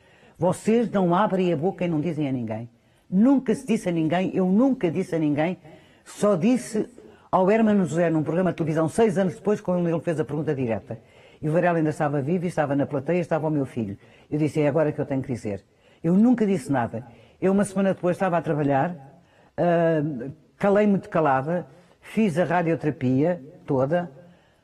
[0.41, 2.67] Vocês não abrem a boca e não dizem a ninguém.
[3.11, 5.59] Nunca se disse a ninguém, eu nunca disse a ninguém
[6.03, 6.89] só disse
[7.31, 10.55] ao Hermano José, num programa de televisão, seis anos depois, quando ele fez a pergunta
[10.55, 10.99] direta.
[11.43, 13.99] E o Varela ainda estava vivo, estava na plateia, estava o meu filho.
[14.31, 15.63] Eu disse, é agora que eu tenho que dizer.
[16.03, 17.07] Eu nunca disse nada.
[17.39, 18.91] Eu, uma semana depois, estava a trabalhar,
[19.59, 21.67] uh, calei muito calada,
[22.01, 24.11] fiz a radioterapia toda.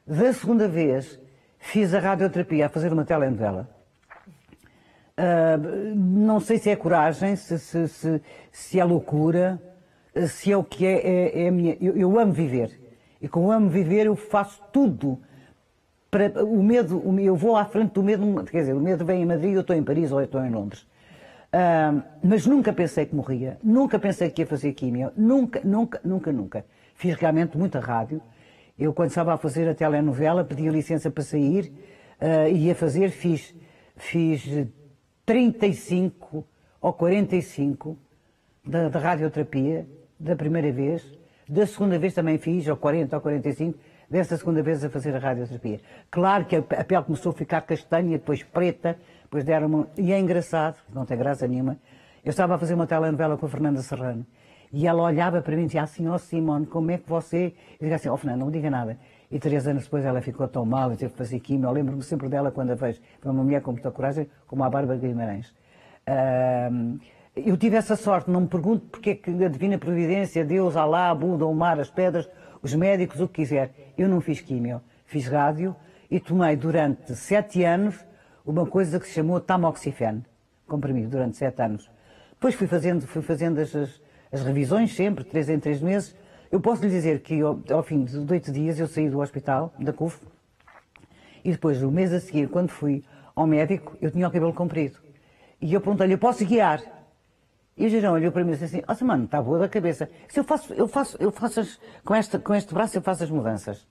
[0.06, 1.20] Da segunda vez,
[1.58, 3.75] fiz a radioterapia a fazer uma telenovela.
[5.18, 8.20] Uh, não sei se é coragem, se, se, se,
[8.52, 9.60] se é loucura,
[10.28, 11.76] se é o que é, é, é a minha.
[11.80, 12.78] Eu, eu, amo viver.
[13.20, 15.18] E com amo viver, eu faço tudo.
[16.10, 19.26] Para, o medo, eu vou à frente do medo, quer dizer, o medo vem em
[19.26, 20.82] Madrid, eu estou em Paris ou eu estou em Londres.
[20.82, 26.30] Uh, mas nunca pensei que morria, nunca pensei que ia fazer químio, nunca, nunca, nunca,
[26.30, 26.64] nunca.
[26.94, 28.20] Fiz realmente muita rádio.
[28.78, 31.72] Eu, quando estava a fazer a telenovela, pedi licença para sair
[32.20, 33.54] uh, e ia fazer, fiz,
[33.96, 34.66] fiz
[35.26, 36.46] 35
[36.80, 37.98] ou 45
[38.64, 39.86] da, da radioterapia
[40.18, 41.04] da primeira vez,
[41.48, 43.78] da segunda vez também fiz, ou 40 ou 45,
[44.08, 45.80] dessa segunda vez a fazer a radioterapia.
[46.10, 49.86] Claro que a, pele começou a ficar castanha, depois preta, depois deram -me...
[49.98, 51.76] E é engraçado, não tem graça nenhuma.
[52.24, 54.24] Eu estava a fazer uma telenovela com a Fernanda Serrano
[54.72, 57.54] e ela olhava para mim e dizia assim: Ó oh, Simone, como é que você.
[57.80, 58.98] Eu dizia assim: Ó oh, Fernanda, não diga nada.
[59.30, 61.68] E três anos depois ela ficou tão mal e teve que fazer quimio.
[61.68, 63.00] Eu lembro-me sempre dela quando a vejo.
[63.20, 65.48] Foi uma mulher com muita coragem, como a Bárbara Guimarães.
[66.08, 66.98] Uh,
[67.34, 71.14] eu tive essa sorte, não me pergunto porque é que a Divina Providência, Deus, Alá,
[71.14, 72.28] Buda, o mar, as pedras,
[72.62, 73.92] os médicos, o que quiser.
[73.98, 75.76] Eu não fiz químio, fiz rádio
[76.10, 78.06] e tomei durante sete anos
[78.44, 80.24] uma coisa que se chamou tamoxifeno,
[80.66, 81.90] comprimido, durante sete anos.
[82.30, 83.74] Depois fui fazendo, fui fazendo as,
[84.32, 86.16] as revisões sempre, três em três meses.
[86.56, 89.74] Eu posso lhe dizer que ao, ao fim de oito dias eu saí do hospital,
[89.78, 90.18] da CUF,
[91.44, 93.04] e depois, o mês a seguir, quando fui
[93.34, 94.96] ao médico, eu tinha o cabelo comprido.
[95.60, 96.80] E eu perguntei-lhe, eu posso guiar?
[97.76, 99.68] E o Girão olhou para mim e disse assim, ó oh, mano, está boa da
[99.68, 100.08] cabeça.
[100.28, 103.22] Se eu faço, eu faço, eu faço as, com, este, com este braço eu faço
[103.22, 103.86] as mudanças.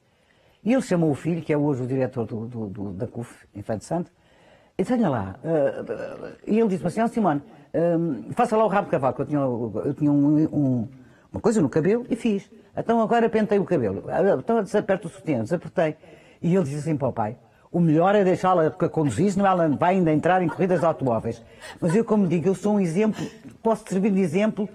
[0.63, 3.45] E ele chamou o filho, que é hoje o diretor do, do, do da CUF,
[3.61, 4.11] Feito Santo,
[4.75, 7.43] e disse, olha lá, uh, e ele disse assim, ó oh, Simone,
[7.75, 10.87] uh, faça lá o rabo de cavalo, eu tinha, eu tinha um, um,
[11.35, 12.49] uma coisa no cabelo, e fiz.
[12.77, 14.03] Então agora pentei o cabelo.
[14.39, 15.97] Então desaperto o sutiã, desapertei.
[16.41, 17.37] E ele disse assim para o pai,
[17.71, 21.43] o melhor é deixá-la conduzir, senão ela vai ainda entrar em corridas de automóveis.
[21.81, 23.25] Mas eu, como digo, eu sou um exemplo,
[23.61, 24.69] posso servir de exemplo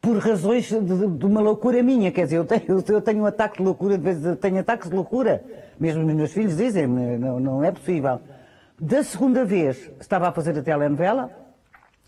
[0.00, 2.10] por razões de, de uma loucura minha.
[2.10, 4.96] Quer dizer, eu tenho, eu tenho um ataque de loucura, de vez tenho ataques de
[4.96, 5.44] loucura.
[5.78, 8.20] Mesmo os meus filhos dizem, não, não é possível.
[8.80, 11.30] Da segunda vez, estava a fazer a telenovela,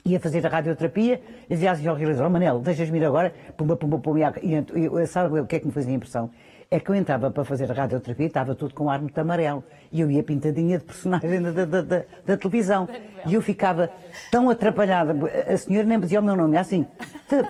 [0.05, 3.77] ia fazer a radioterapia, e dizia assim ao realizador, oh, Manel, deixas-me ir agora, pumba,
[3.77, 6.31] pumba, pumba, e, e, sabe o que é que me fazia impressão?
[6.71, 9.65] é que eu entrava para fazer a radioterapia e estava tudo com ar muito amarelo.
[9.91, 12.89] E eu ia pintadinha de personagem da, da, da, da televisão.
[13.27, 13.91] E eu ficava
[14.31, 15.17] tão atrapalhada.
[15.53, 16.87] A senhora nem me dizia o meu nome, assim,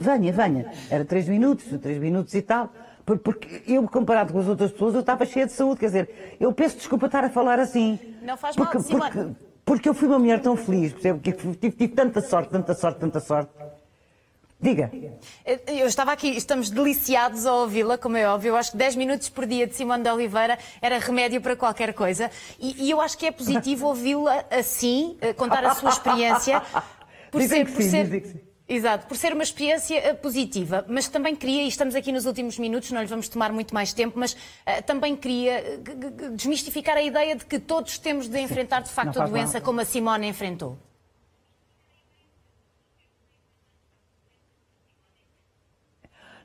[0.01, 0.73] venha, venha.
[0.91, 2.73] Era três minutos, três minutos e tal.
[3.05, 5.81] Porque eu, comparado com as outras pessoas, eu estava cheia de saúde.
[5.81, 7.99] Quer dizer, eu peço desculpa estar a falar assim.
[8.23, 9.35] Não faz mal, porque, porque,
[9.71, 11.21] porque eu fui uma mulher tão feliz, percebe?
[11.21, 13.53] Porque tive, tive tanta sorte, tanta sorte, tanta sorte
[14.61, 14.91] Diga.
[15.69, 18.49] Eu estava aqui, estamos deliciados a ouvi-la, como é óbvio.
[18.49, 21.95] Eu acho que 10 minutos por dia de Simone de Oliveira era remédio para qualquer
[21.95, 22.29] coisa.
[22.59, 26.61] E, e eu acho que é positivo ouvi-la assim, eh, contar a sua experiência.
[27.31, 31.69] Por ser, por ser, Exato, por ser uma experiência eh, positiva, mas também queria, e
[31.69, 35.17] estamos aqui nos últimos minutos, não lhe vamos tomar muito mais tempo, mas uh, também
[35.17, 35.81] queria
[36.37, 39.63] desmistificar a ideia de que todos temos de enfrentar de facto a doença mal.
[39.63, 40.79] como a Simone enfrentou.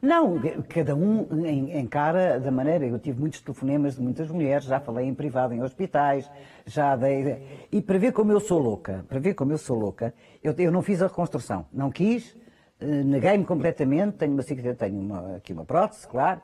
[0.05, 2.85] Não, cada um encara da maneira.
[2.85, 6.29] Eu tive muitos telefonemas de muitas mulheres, já falei em privado, em hospitais,
[6.63, 7.67] já dei.
[7.71, 10.13] E para ver como eu sou louca, para ver como eu sou louca,
[10.43, 11.65] eu, eu não fiz a reconstrução.
[11.73, 12.37] Não quis,
[12.79, 14.17] eh, neguei-me completamente.
[14.17, 16.39] Tenho uma cicatriz, tenho uma, aqui uma prótese, claro.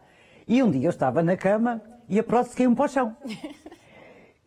[0.47, 1.79] E um dia eu estava na cama
[2.09, 3.15] e a prótese caiu-me para o chão.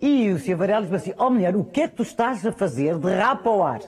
[0.01, 0.57] E o Sr.
[0.57, 3.11] Varela disse assim: Ó oh, mulher, o que é que tu estás a fazer de
[3.15, 3.81] rapa ao ar?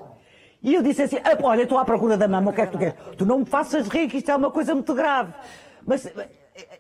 [0.62, 2.72] E eu disse assim: ah, olha, estou à procura da mama, o que é que
[2.72, 2.94] tu queres?
[3.16, 5.32] Tu não me faças rir, que isto é uma coisa muito grave.
[5.84, 6.10] Mas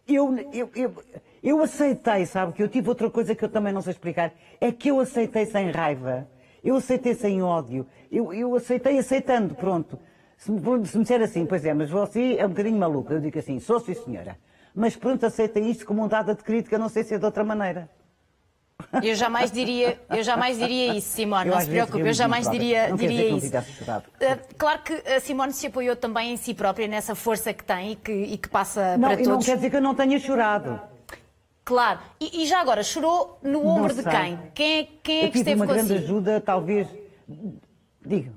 [0.06, 0.94] eu, eu, eu,
[1.42, 4.32] eu aceitei, sabe, que eu tive outra coisa que eu também não sei explicar.
[4.60, 6.26] É que eu aceitei sem raiva.
[6.64, 7.86] Eu aceitei sem ódio.
[8.10, 9.98] Eu, eu aceitei aceitando, pronto.
[10.36, 13.14] Se me, se me disser assim, pois é, mas você é um bocadinho maluca.
[13.14, 14.36] Eu digo assim, sou sim senhora.
[14.74, 17.44] Mas pronto, aceitei isto como um dado de crítica, não sei se é de outra
[17.44, 17.88] maneira.
[19.02, 23.30] Eu jamais diria, eu jamais diria isso, Simone, não se preocupe, eu jamais diria, diria
[23.30, 23.56] isso.
[23.56, 27.92] Uh, claro que a Simone se apoiou também em si própria, nessa força que tem
[27.92, 29.28] e que, e que passa não, para todos.
[29.28, 30.80] Não quer dizer que eu não tenha chorado.
[31.64, 34.38] Claro, e, e já agora, chorou no ombro de quem?
[34.54, 36.04] Quem é, quem é que esteve uma grande consigo?
[36.04, 36.86] ajuda, talvez.
[38.04, 38.30] Diga.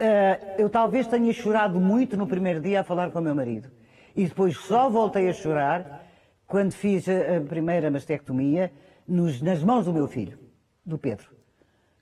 [0.00, 3.70] Uh, eu talvez tenha chorado muito no primeiro dia a falar com o meu marido.
[4.14, 6.05] E depois só voltei a chorar
[6.46, 8.72] quando fiz a, primeira mastectomia
[9.06, 10.38] nos, nas mãos do meu filho,
[10.84, 11.30] do Pedro,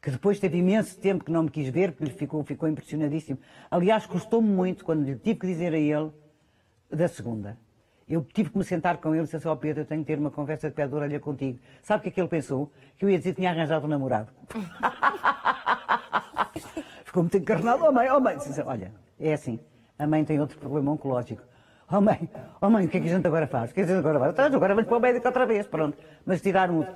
[0.01, 3.39] que depois teve imenso tempo que não me quis ver, porque ficou, ficou impressionadíssimo.
[3.71, 6.11] Aliás, custou-me muito quando lhe tive que dizer a ele
[6.91, 7.57] da segunda.
[8.07, 10.09] Eu tive que me sentar com ele e disse ó oh Pedro, eu tenho que
[10.09, 11.59] ter uma conversa de pé de orelha contigo.
[11.83, 12.71] Sabe o que é que ele pensou?
[12.99, 14.31] Que eu ia dizer que tinha arranjado um namorado.
[17.05, 18.37] Ficou muito encarnado, oh mãe, oh mãe.
[18.67, 19.59] Olha, é assim,
[19.99, 21.43] a mãe tem outro problema oncológico.
[21.91, 22.29] Oh mãe,
[22.61, 23.71] oh mãe, o que é que a gente agora faz?
[23.71, 24.33] O que é que a gente agora faz?
[24.33, 25.99] Então, agora vamos para o médico outra vez, pronto.
[26.25, 26.87] Mas tiraram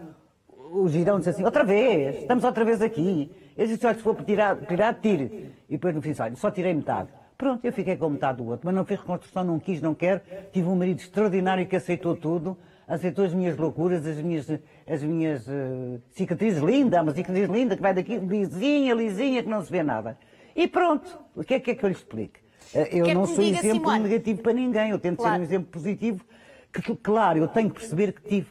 [0.49, 3.31] o, o girão disse assim, outra vez, estamos outra vez aqui.
[3.57, 5.53] Eu disse, olha, se for tirar, tirar, tire.
[5.69, 7.09] E depois no fim disse, olha, só tirei metade.
[7.37, 10.21] Pronto, eu fiquei com metade do outro, mas não fiz reconstrução, não quis, não quero.
[10.53, 12.57] Tive um marido extraordinário que aceitou tudo,
[12.87, 14.51] aceitou as minhas loucuras, as minhas,
[14.89, 19.63] as minhas uh, cicatrizes lindas, uma cicatriz linda que vai daqui, lisinha, lisinha, que não
[19.63, 20.19] se vê nada.
[20.57, 22.41] E pronto, o que é que, é que eu lhe explico?
[22.75, 24.01] Eh, eu não sou exemplo Simone.
[24.01, 25.35] negativo para ninguém, eu tento claro.
[25.35, 26.25] ser um exemplo positivo,
[26.73, 28.49] que, claro, eu tenho que perceber que tive.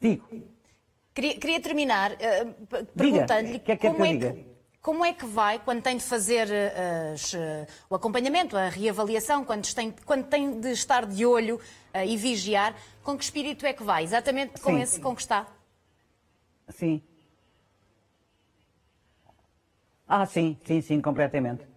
[0.00, 0.26] Digo.
[1.14, 4.46] Queria, queria terminar uh, perguntando-lhe que é que como, é que,
[4.80, 9.44] como é que vai, quando tem de fazer uh, as, uh, o acompanhamento, a reavaliação,
[9.44, 11.60] quando tem, quando tem de estar de olho
[12.06, 14.02] e vigiar, com que espírito é que vai?
[14.02, 14.80] Exatamente com sim.
[14.80, 15.46] esse com que está?
[16.70, 17.02] Sim.
[20.08, 21.71] Ah, sim, sim, sim, completamente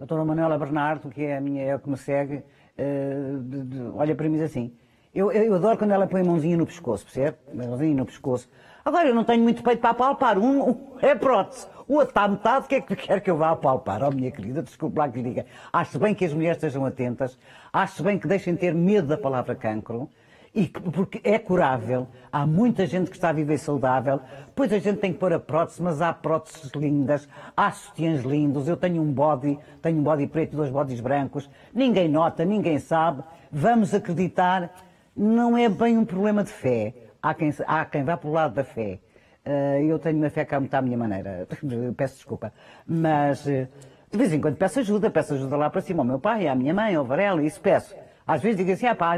[0.00, 3.82] doutora Manuela Bernardo, que é a minha, é a que me segue, uh, de, de,
[3.94, 4.72] olha para mim assim.
[5.14, 7.36] Eu, eu, adoro quando ela põe a mãozinha no pescoço, percebe?
[7.52, 8.48] Mãozinha no pescoço.
[8.82, 10.38] Agora, eu não tenho muito peito para apalpar.
[10.38, 11.66] Um, um é prótese.
[11.86, 14.02] O outro está a metade, o que é que quer que eu vá apalpar?
[14.04, 15.46] Oh, minha querida, desculpe lá que lhe diga.
[15.72, 17.36] Acho bem que as mulheres estejam atentas.
[17.72, 20.08] Acho bem que deixem ter medo da palavra cancro.
[20.52, 24.20] E porque é curável, há muita gente que está a viver saudável,
[24.52, 28.66] pois a gente tem que pôr a prótese, mas há próteses lindas, há sutiãs lindos,
[28.66, 32.80] eu tenho um body, tenho um body preto e dois bodies brancos, ninguém nota, ninguém
[32.80, 34.74] sabe, vamos acreditar,
[35.16, 38.54] não é bem um problema de fé, há quem, há quem vá para o lado
[38.54, 38.98] da fé.
[39.46, 41.46] Uh, eu tenho uma fé cá muito à minha maneira,
[41.96, 42.52] peço desculpa,
[42.84, 43.68] mas uh,
[44.10, 46.56] de vez em quando peço ajuda, peço ajuda lá para cima ao meu pai, à
[46.56, 47.94] minha mãe, ao Varela, isso peço.
[48.26, 49.16] Às vezes digo assim, é pá,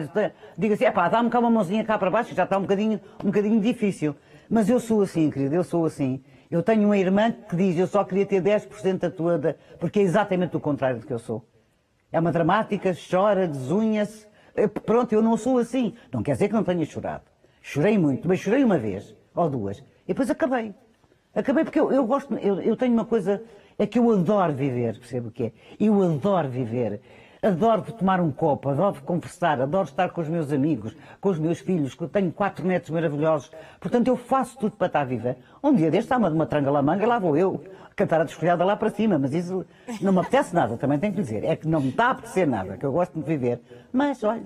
[0.56, 3.00] digo assim, é pá, dá-me cá uma mãozinha cá para baixo, já está um bocadinho,
[3.22, 4.14] um bocadinho difícil.
[4.48, 6.22] Mas eu sou assim, querido, eu sou assim.
[6.50, 9.54] Eu tenho uma irmã que diz, eu só queria ter 10% da tua, da...
[9.80, 11.44] porque é exatamente o contrário do que eu sou.
[12.12, 14.26] É uma dramática, chora, desunha-se.
[14.84, 15.94] Pronto, eu não sou assim.
[16.12, 17.24] Não quer dizer que não tenha chorado.
[17.62, 19.78] Chorei muito, mas chorei uma vez, ou duas.
[19.78, 20.74] E depois acabei.
[21.34, 23.42] Acabei porque eu, eu gosto, eu, eu tenho uma coisa,
[23.78, 25.52] é que eu adoro viver, percebo o que é?
[25.80, 27.00] Eu adoro viver.
[27.44, 31.58] Adoro tomar um copo, adoro conversar, adoro estar com os meus amigos, com os meus
[31.58, 33.50] filhos, que eu tenho quatro netos maravilhosos.
[33.80, 35.34] Portanto, eu faço tudo para estar viva.
[35.60, 37.60] Um dia deste, uma de uma trangalamanga, lá vou eu,
[37.96, 39.66] cantar a desfolhada lá para cima, mas isso
[40.00, 41.42] não me apetece nada, também tenho que dizer.
[41.42, 43.60] É que não me está a apetecer nada, que eu gosto de viver.
[43.92, 44.44] Mas, olha,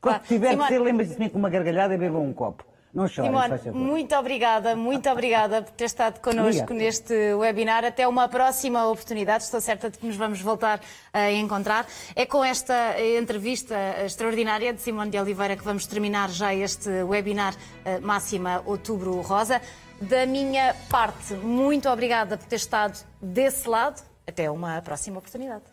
[0.00, 2.64] quando tiver que ser, lembra-se de mim com uma gargalhada e beba um copo.
[2.92, 6.78] Não chore, Simone, muito obrigada, muito obrigada por ter estado connosco Obrigado.
[6.78, 7.84] neste webinar.
[7.84, 10.80] Até uma próxima oportunidade, estou certa de que nos vamos voltar
[11.12, 11.86] a encontrar.
[12.16, 17.54] É com esta entrevista extraordinária de Simone de Oliveira que vamos terminar já este webinar
[17.84, 19.60] eh, Máxima Outubro Rosa.
[20.00, 24.02] Da minha parte, muito obrigada por ter estado desse lado.
[24.26, 25.64] Até uma próxima oportunidade.